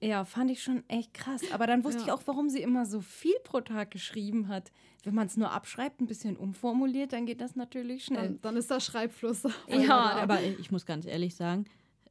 [0.00, 1.40] ja, fand ich schon echt krass.
[1.52, 2.06] Aber dann wusste Ja.
[2.06, 4.70] ich auch, warum sie immer so viel pro Tag geschrieben hat.
[5.04, 8.22] Wenn man es nur abschreibt, ein bisschen umformuliert, dann geht das natürlich schnell.
[8.28, 9.42] Dann, dann ist der Schreibfluss.
[9.68, 11.64] Ja, aber ich muss ganz ehrlich sagen,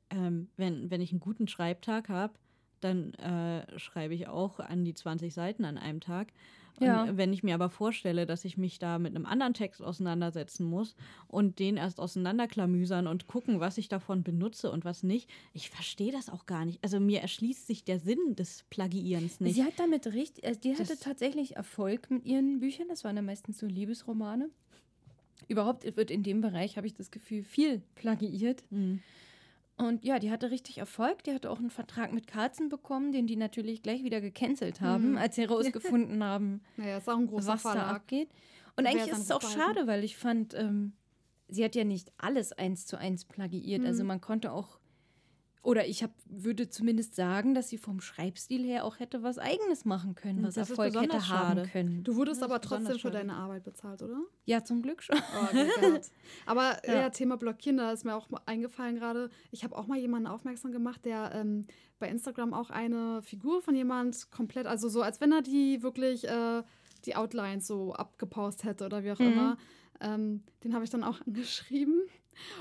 [0.09, 2.33] ähm, wenn, wenn ich einen guten Schreibtag habe,
[2.81, 6.27] dann äh, schreibe ich auch an die 20 Seiten an einem Tag.
[6.79, 7.17] Ja.
[7.17, 10.95] Wenn ich mir aber vorstelle, dass ich mich da mit einem anderen Text auseinandersetzen muss
[11.27, 16.11] und den erst auseinanderklamüsern und gucken, was ich davon benutze und was nicht, ich verstehe
[16.11, 16.77] das auch gar nicht.
[16.83, 19.55] Also mir erschließt sich der Sinn des Plagiierens nicht.
[19.55, 22.85] Sie hat damit richtig, also die hatte Das- tatsächlich Erfolg mit ihren Büchern.
[22.89, 24.51] Das waren ja meistens so Liebesromane.
[25.47, 28.63] Überhaupt wird in dem Bereich, habe ich das Gefühl, viel plagiiert.
[28.69, 29.01] Mhm.
[29.77, 31.23] Und ja, die hatte richtig Erfolg.
[31.23, 35.11] Die hatte auch einen Vertrag mit Carlsen bekommen, den die natürlich gleich wieder gecancelt haben,
[35.11, 35.17] Mhm.
[35.17, 37.95] als sie herausgefunden haben, Naja, ist auch ein großer was da Verlag.
[37.97, 38.29] abgeht.
[38.75, 40.93] Und Wer eigentlich ist es auch schade, weil ich fand, ähm,
[41.47, 43.85] sie hat ja nicht alles eins zu eins plagiiert.
[43.85, 44.07] Also Mhm.
[44.07, 44.79] man konnte auch,
[45.67, 49.83] oder ich hab, würde zumindest sagen, dass sie vom Schreibstil her auch hätte was Eigenes
[49.83, 51.69] machen können, was Das ist Erfolg hätte besonders haben schade.
[51.69, 52.03] können.
[52.05, 53.17] Du wurdest aber trotzdem für schade.
[53.17, 54.17] deine Arbeit bezahlt, oder?
[54.45, 55.17] Ja, zum Glück schon.
[55.17, 55.97] Oh.
[56.45, 56.93] Aber Ja.
[57.01, 57.09] ja.
[57.09, 59.29] Thema Blockieren, da ist mir auch eingefallen gerade.
[59.51, 61.65] Ich habe auch mal jemanden aufmerksam gemacht, der ähm,
[61.99, 66.25] bei Instagram auch eine Figur von jemand komplett, also so, als wenn er die wirklich
[66.29, 66.63] äh,
[67.05, 69.25] die Outlines so abgepaust hätte oder wie auch Mhm.
[69.33, 69.57] immer.
[69.99, 72.03] Ähm, den habe ich dann auch angeschrieben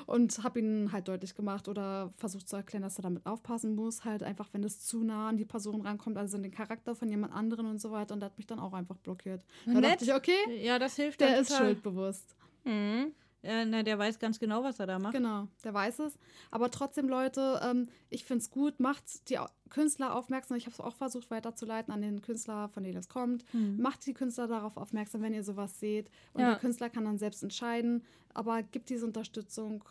[0.06, 4.04] und habe ihn halt deutlich gemacht oder versucht zu erklären, dass er damit aufpassen muss,
[4.04, 7.08] halt einfach, wenn es zu nah an die Person rankommt, also in den Charakter von
[7.08, 8.14] jemand anderen und so weiter.
[8.14, 9.42] Und der hat mich dann auch einfach blockiert.
[9.66, 9.84] Da Nett.
[9.84, 11.66] dachte ich, okay, Ja, das hilft der ist total.
[11.66, 12.36] schuldbewusst.
[12.64, 13.12] Mhm.
[13.42, 15.14] Ja, na, der weiß ganz genau, was er da macht.
[15.14, 16.18] Genau, der weiß es.
[16.50, 19.38] Aber trotzdem, Leute, ähm, ich finde es gut, macht die
[19.70, 20.56] Künstler aufmerksam.
[20.56, 23.44] Ich habe es auch versucht weiterzuleiten an den Künstler, von dem es kommt.
[23.54, 23.80] Mhm.
[23.80, 26.10] Macht die Künstler darauf aufmerksam, wenn ihr sowas seht.
[26.32, 26.50] Und Ja.
[26.50, 28.02] der Künstler kann dann selbst entscheiden.
[28.34, 29.84] Aber gibt diese Unterstützung,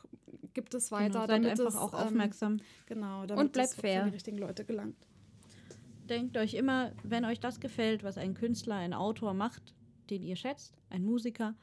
[0.53, 2.57] gibt es weiter, Genau, seid damit einfach es, auch ähm, aufmerksam.
[2.87, 4.01] Genau, damit Und bleibt es fair.
[4.03, 4.97] an die richtigen Leute gelangt.
[6.09, 9.73] Denkt euch immer, wenn euch das gefällt, was ein Künstler, ein Autor macht,
[10.09, 11.55] den ihr schätzt, ein Musiker,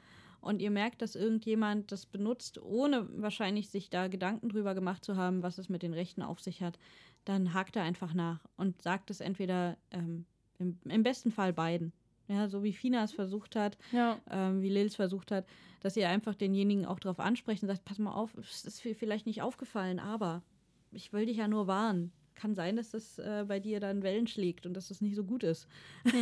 [0.42, 5.16] und ihr merkt, dass irgendjemand das benutzt, ohne wahrscheinlich sich da Gedanken drüber gemacht zu
[5.16, 6.78] haben, was es mit den Rechten auf sich hat,
[7.24, 10.26] dann hakt er einfach nach und sagt es entweder ähm,
[10.58, 11.92] im, im besten Fall beiden.
[12.28, 14.18] Ja, so wie Fina es versucht hat, Ja.
[14.30, 15.46] ähm, wie Lil es versucht hat,
[15.80, 19.26] dass ihr einfach denjenigen auch darauf ansprecht und sagt, pass mal auf, es ist vielleicht
[19.26, 20.42] nicht aufgefallen, aber
[20.92, 22.12] ich will dich ja nur warnen.
[22.34, 25.24] Kann sein, dass das äh, bei dir dann Wellen schlägt und dass das nicht so
[25.24, 25.66] gut ist.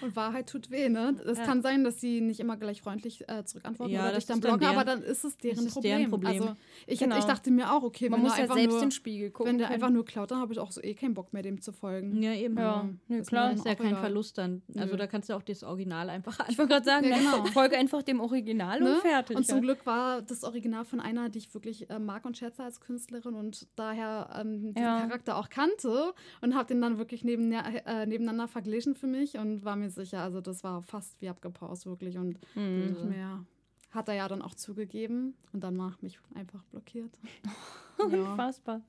[0.00, 1.14] Und Wahrheit tut weh, ne?
[1.26, 1.44] Es Ja.
[1.44, 4.64] kann sein, dass sie nicht immer gleich freundlich äh, zurückantworten Ja, oder dich dann blocken,
[4.66, 5.98] aber deren- dann ist es deren, ist Problem.
[5.98, 6.42] deren Problem.
[6.42, 6.54] Also
[6.86, 7.18] ich, Genau.
[7.18, 9.50] ich dachte mir auch, okay, Man wenn muss ja einfach selbst nur, den Spiegel gucken.
[9.52, 11.60] wenn der einfach nur klaut, dann habe ich auch so eh keinen Bock mehr, dem
[11.60, 12.20] zu folgen.
[12.22, 12.56] Ja, eben.
[12.56, 13.52] Ja, nö, ist klar.
[13.52, 14.00] ist ja kein egal.
[14.00, 14.62] Verlust dann.
[14.76, 14.96] Also Nö.
[14.98, 17.44] da kannst du auch das Original einfach Ich wollte gerade sagen, Ja, dann genau.
[17.52, 18.94] folge einfach dem Original Ne?
[18.94, 19.36] und fertig.
[19.36, 19.62] Und zum ja.
[19.62, 23.34] Glück war das Original von einer, die ich wirklich äh, mag und schätze als Künstlerin
[23.34, 25.00] und daher ähm, Ja.
[25.02, 29.64] Charakter auch kannte und habe den dann wirklich neben, äh, nebeneinander verglichen für mich und
[29.64, 33.08] war mir sicher, also das war fast wie abgepaust wirklich und Mhm.
[33.08, 33.44] mir, ja,
[33.90, 37.18] hat er ja dann auch zugegeben und dann macht mich einfach blockiert.
[37.98, 38.04] ja.
[38.06, 38.80] Unfassbar.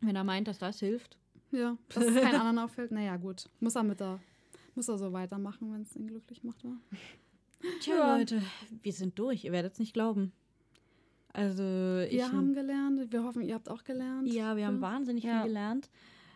[0.00, 1.18] Wenn er meint, dass das hilft.
[1.50, 4.20] ja, dass es keinen anderen auffällt, naja gut, muss er mit der,
[4.74, 6.64] muss er so weitermachen, wenn es ihn glücklich macht.
[6.64, 6.70] Wa?
[7.80, 8.16] Tja, Ja.
[8.16, 8.42] Leute,
[8.82, 9.44] wir sind durch.
[9.44, 10.32] Ihr werdet es nicht glauben.
[11.32, 11.62] Also.
[11.62, 14.28] Wir haben gelernt, wir hoffen, ihr habt auch gelernt.
[14.32, 15.38] Ja, wir haben wahnsinnig Ja.
[15.40, 15.90] viel gelernt.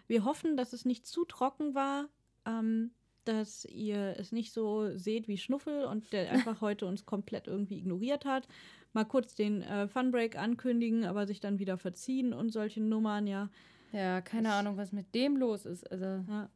[0.07, 2.09] Wir hoffen, dass es nicht zu trocken war,
[2.47, 2.93] ähm,
[3.25, 7.79] dass ihr es nicht so seht wie Schnuffel und der einfach heute uns komplett irgendwie
[7.79, 8.47] ignoriert hat.
[8.93, 13.51] Mal kurz den äh, Funbreak ankündigen, aber sich dann wieder verziehen und solche Nummern, ja.
[13.93, 15.91] Ja, keine Das- Ahnung, was mit dem los ist.
[15.91, 16.49] Also, ja.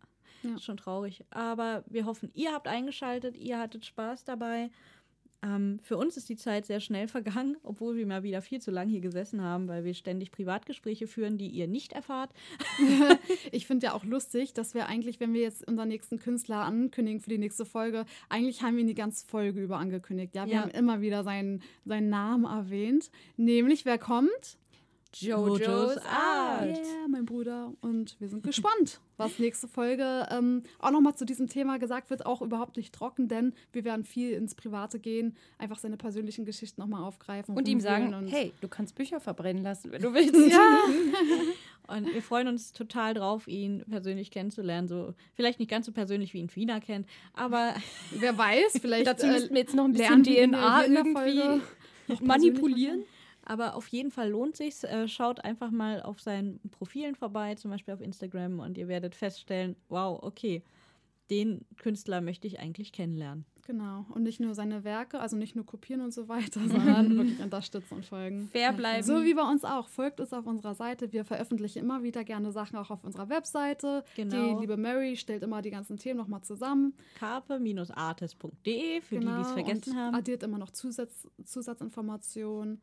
[0.43, 0.55] Ja.
[0.55, 1.23] Ist schon traurig.
[1.29, 4.71] Aber wir hoffen, ihr habt eingeschaltet, ihr hattet Spaß dabei.
[5.43, 8.71] Ähm, für uns ist die Zeit sehr schnell vergangen, obwohl wir mal wieder viel zu
[8.71, 12.31] lang hier gesessen haben, weil wir ständig Privatgespräche führen, die ihr nicht erfahrt.
[13.53, 17.21] Ich finde ja auch lustig, dass wir eigentlich, wenn wir jetzt unseren nächsten Künstler ankündigen
[17.21, 20.35] für die nächste Folge, eigentlich haben wir ihn die ganze Folge über angekündigt.
[20.35, 20.61] Ja, wir Ja.
[20.62, 23.11] haben immer wieder seinen, seinen Namen erwähnt.
[23.37, 24.59] Nämlich, wer kommt?
[25.15, 26.66] Jojo's Art.
[26.69, 27.73] Yeah, mein Bruder.
[27.81, 32.27] Und wir sind gespannt, was nächste Folge ähm, auch nochmal zu diesem Thema gesagt wird.
[32.27, 36.81] Auch überhaupt nicht trocken, denn wir werden viel ins Private gehen, einfach seine persönlichen Geschichten
[36.81, 37.57] nochmal aufgreifen.
[37.57, 40.35] und ihm sagen, und- hey, du kannst Bücher verbrennen lassen, wenn du willst.
[40.53, 40.78] Ja,
[41.89, 44.87] Und wir freuen uns total drauf, ihn persönlich kennenzulernen.
[44.87, 47.05] So, vielleicht nicht ganz so persönlich, wie ihn Fina kennt,
[47.35, 47.74] aber
[48.12, 51.61] wer weiß, vielleicht Dazu äh, müssten wir jetzt noch ein bisschen DNA irgendwie
[52.24, 53.03] manipulieren.
[53.45, 54.85] Aber auf jeden Fall lohnt sich's.
[54.85, 59.15] Äh, schaut einfach mal auf seinen Profilen vorbei, zum Beispiel auf Instagram, und ihr werdet
[59.15, 60.62] feststellen, wow, okay,
[61.31, 63.45] den Künstler möchte ich eigentlich kennenlernen.
[63.65, 64.05] Genau.
[64.12, 67.95] Und nicht nur seine Werke, also nicht nur kopieren und so weiter, sondern wirklich unterstützen
[67.95, 68.49] und folgen.
[68.49, 69.05] Fair bleiben.
[69.05, 69.89] So wie bei uns auch.
[69.89, 71.12] Folgt uns auf unserer Seite.
[71.12, 74.03] Wir veröffentlichen immer wieder gerne Sachen auch auf unserer Webseite.
[74.17, 74.55] Genau.
[74.57, 76.95] Die liebe Mary stellt immer die ganzen Themen nochmal zusammen.
[77.15, 79.97] carpe-artist.de, für die, die es vergessen Genau.
[79.97, 80.15] und haben.
[80.17, 82.81] addiert immer noch Zusatz, Zusatzinformationen.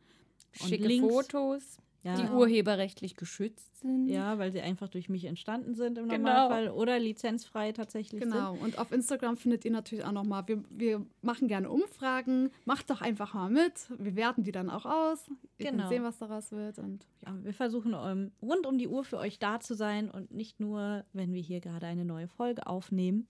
[0.62, 1.08] Und Schicke Links.
[1.14, 1.78] Fotos.
[2.04, 4.08] Ja, die urheberrechtlich geschützt sind.
[4.08, 6.30] ja, weil sie einfach durch mich entstanden sind im Genau.
[6.30, 8.54] Normalfall oder lizenzfrei tatsächlich Genau.
[8.54, 8.64] sind.
[8.64, 12.52] Und auf Instagram findet ihr natürlich auch nochmal, wir, wir machen gerne Umfragen.
[12.66, 13.74] Macht doch einfach mal mit.
[13.98, 15.28] Wir werten die dann auch aus.
[15.58, 15.80] Ihr Genau.
[15.84, 16.78] könnt sehen, was daraus wird.
[16.80, 20.32] Und Ja, wir versuchen ähm, rund um die Uhr für euch da zu sein und
[20.32, 23.28] nicht nur, wenn wir hier gerade eine neue Folge aufnehmen.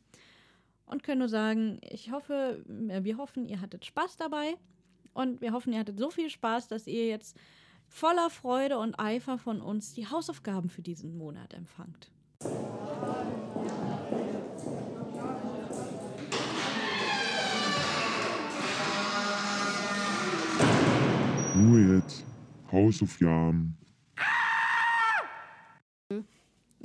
[0.86, 4.56] Und können nur sagen, ich hoffe, äh, wir hoffen, ihr hattet Spaß dabei.
[5.18, 7.36] Und wir hoffen, ihr hattet so viel Spaß, dass ihr jetzt
[7.88, 12.12] voller Freude und Eifer von uns die Hausaufgaben für diesen Monat empfangt.
[21.56, 22.24] Ruhe jetzt.
[22.72, 23.76] Hausaufgaben.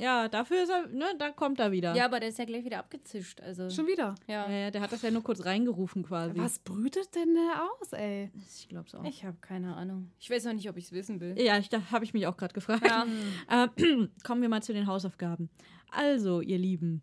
[0.03, 1.95] Ja, dafür ist er, ne, da kommt er wieder.
[1.95, 3.41] Ja, aber der ist ja gleich wieder abgezischt.
[3.41, 4.17] Also, schon wieder.
[4.27, 4.51] ja.
[4.51, 6.37] Ja, der hat das ja nur kurz reingerufen quasi.
[6.39, 8.33] Was brütet denn der aus, ey?
[8.37, 9.05] Ich glaub's auch.
[9.05, 10.11] Ich habe keine Ahnung.
[10.19, 11.41] Ich weiß noch nicht, ob ich es wissen will.
[11.41, 12.85] Ja, ich, da habe ich mich auch gerade gefragt.
[12.85, 13.07] Ja.
[13.49, 13.69] Äh,
[14.25, 15.51] kommen wir mal zu den Hausaufgaben.
[15.91, 17.03] Also, ihr Lieben,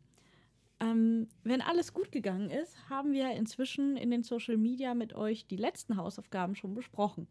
[0.81, 5.47] ähm, wenn alles gut gegangen ist, haben wir inzwischen in den Social Media mit euch
[5.47, 7.27] die letzten Hausaufgaben schon besprochen.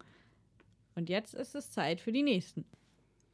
[0.94, 2.64] Und jetzt ist es Zeit für die nächsten.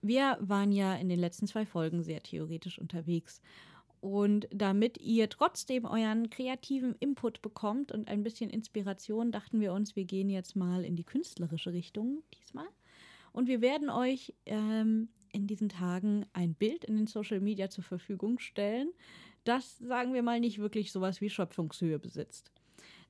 [0.07, 3.41] Wir waren ja in den letzten zwei Folgen sehr theoretisch unterwegs.
[4.03, 9.97] Und damit ihr trotzdem euren kreativen Input bekommt und ein bisschen Inspiration, dachten wir uns,
[9.97, 12.67] wir gehen jetzt mal in die künstlerische Richtung diesmal.
[13.33, 17.85] Und wir werden euch ähm, in diesen Tagen ein Bild in den Social Media zur
[17.85, 18.91] Verfügung stellen,
[19.45, 22.53] das, sagen wir mal, nicht wirklich sowas wie Schöpfungshöhe besitzt.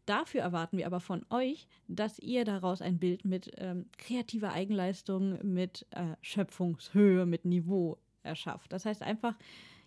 [0.07, 5.39] Dafür erwarten wir aber von euch, dass ihr daraus ein Bild mit ähm, kreativer Eigenleistung,
[5.43, 8.73] mit äh, Schöpfungshöhe, mit Niveau erschafft.
[8.73, 9.35] Das heißt einfach,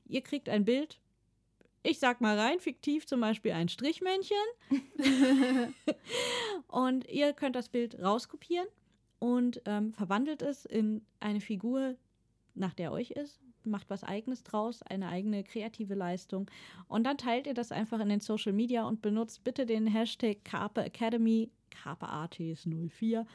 [0.06, 1.00] ihr kriegt ein Bild,
[1.84, 4.38] ich sag mal rein, fiktiv zum Beispiel ein Strichmännchen.
[6.68, 8.68] und ihr könnt das Bild rauskopieren
[9.20, 11.96] und ähm, verwandelt es in eine Figur,
[12.56, 16.50] nach der euch ist, macht was eigenes draus, eine eigene kreative Leistung
[16.88, 20.44] und dann teilt ihr das einfach in den Social Media und benutzt bitte den Hashtag
[20.44, 23.26] Carpe Academy, Carpe Artis 04,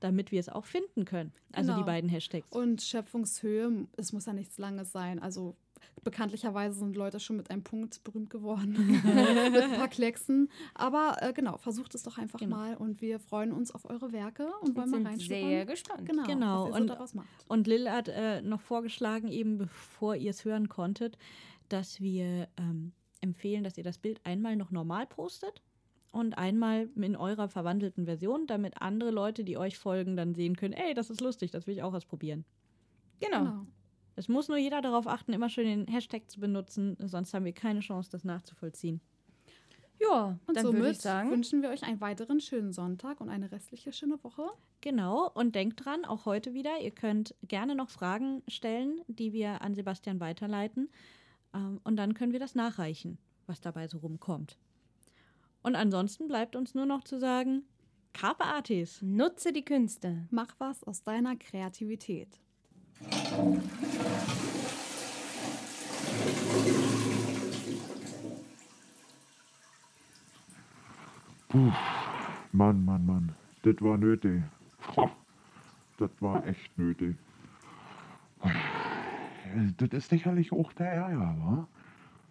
[0.00, 1.32] damit wir es auch finden können.
[1.52, 1.82] Also Genau.
[1.82, 2.46] die beiden Hashtags.
[2.50, 5.18] Und Schöpfungshöhe, es muss ja nichts Langes sein.
[5.18, 5.56] Also
[6.02, 8.72] bekanntlicherweise sind Leute schon mit einem Punkt berühmt geworden.
[9.52, 10.48] mit ein paar Klecksen.
[10.74, 12.56] Aber äh, genau, versucht es doch einfach Genau.
[12.56, 15.48] mal und wir freuen uns auf eure Werke und wollen mal sind reinschnuppern.
[15.48, 16.06] sehr gespannt.
[16.06, 17.28] Genau, Genau, was ihr so und- daraus macht.
[17.48, 21.18] Und Lil hat äh, noch vorgeschlagen, eben bevor ihr es hören konntet,
[21.68, 25.62] dass wir ähm, empfehlen, dass ihr das Bild einmal noch normal postet
[26.12, 30.72] und einmal in eurer verwandelten Version, damit andere Leute, die euch folgen, dann sehen können,
[30.74, 32.44] ey, das ist lustig, das will ich auch ausprobieren.
[33.20, 33.38] Genau.
[33.38, 33.66] Genau.
[34.20, 37.54] Es muss nur jeder darauf achten, immer schön den Hashtag zu benutzen, sonst haben wir
[37.54, 39.00] keine Chance, das nachzuvollziehen.
[39.98, 43.30] Ja, Und dann würde somit ich sagen, wünschen wir euch einen weiteren schönen Sonntag und
[43.30, 44.44] eine restliche schöne Woche.
[44.82, 49.62] Genau, und denkt dran, auch heute wieder, ihr könnt gerne noch Fragen stellen, die wir
[49.62, 50.90] an Sebastian weiterleiten.
[51.54, 53.16] Ähm, und dann können wir das nachreichen,
[53.46, 54.58] was dabei so rumkommt.
[55.62, 57.62] Und ansonsten bleibt uns nur noch zu sagen,
[58.12, 59.00] Carpe Artis.
[59.00, 60.26] nutze die Künste.
[60.30, 62.38] Mach was aus deiner Kreativität.
[71.48, 71.72] Puh,
[72.52, 73.32] Mann, Mann, Mann.
[73.62, 74.42] Das war nötig.
[75.98, 77.16] Das war echt nötig.
[79.78, 81.68] Das ist sicherlich auch der Ärger, wa?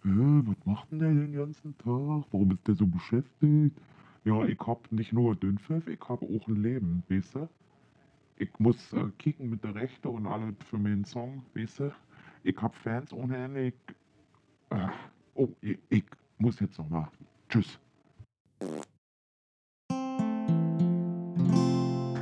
[0.04, 2.24] Ja, was macht denn der den ganzen Tag?
[2.32, 3.76] Warum ist der so beschäftigt?
[4.24, 7.48] Ja, ich hab nicht nur Dünnpfiff, ich hab auch ein Leben, weißt du?
[8.40, 11.92] Ich muss äh, kicken mit der Rechte und alles für meinen Song, weißt du?
[12.42, 13.66] Ich hab Fans ohne Ende.
[13.66, 13.74] Ich,
[14.70, 14.88] äh,
[15.34, 16.04] oh, ich, ich
[16.38, 17.10] muss jetzt noch mal.
[17.50, 17.78] Tschüss.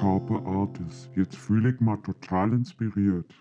[0.01, 1.09] Carpe Artis.
[1.15, 3.33] Jetzt fühle ich mal total inspiriert.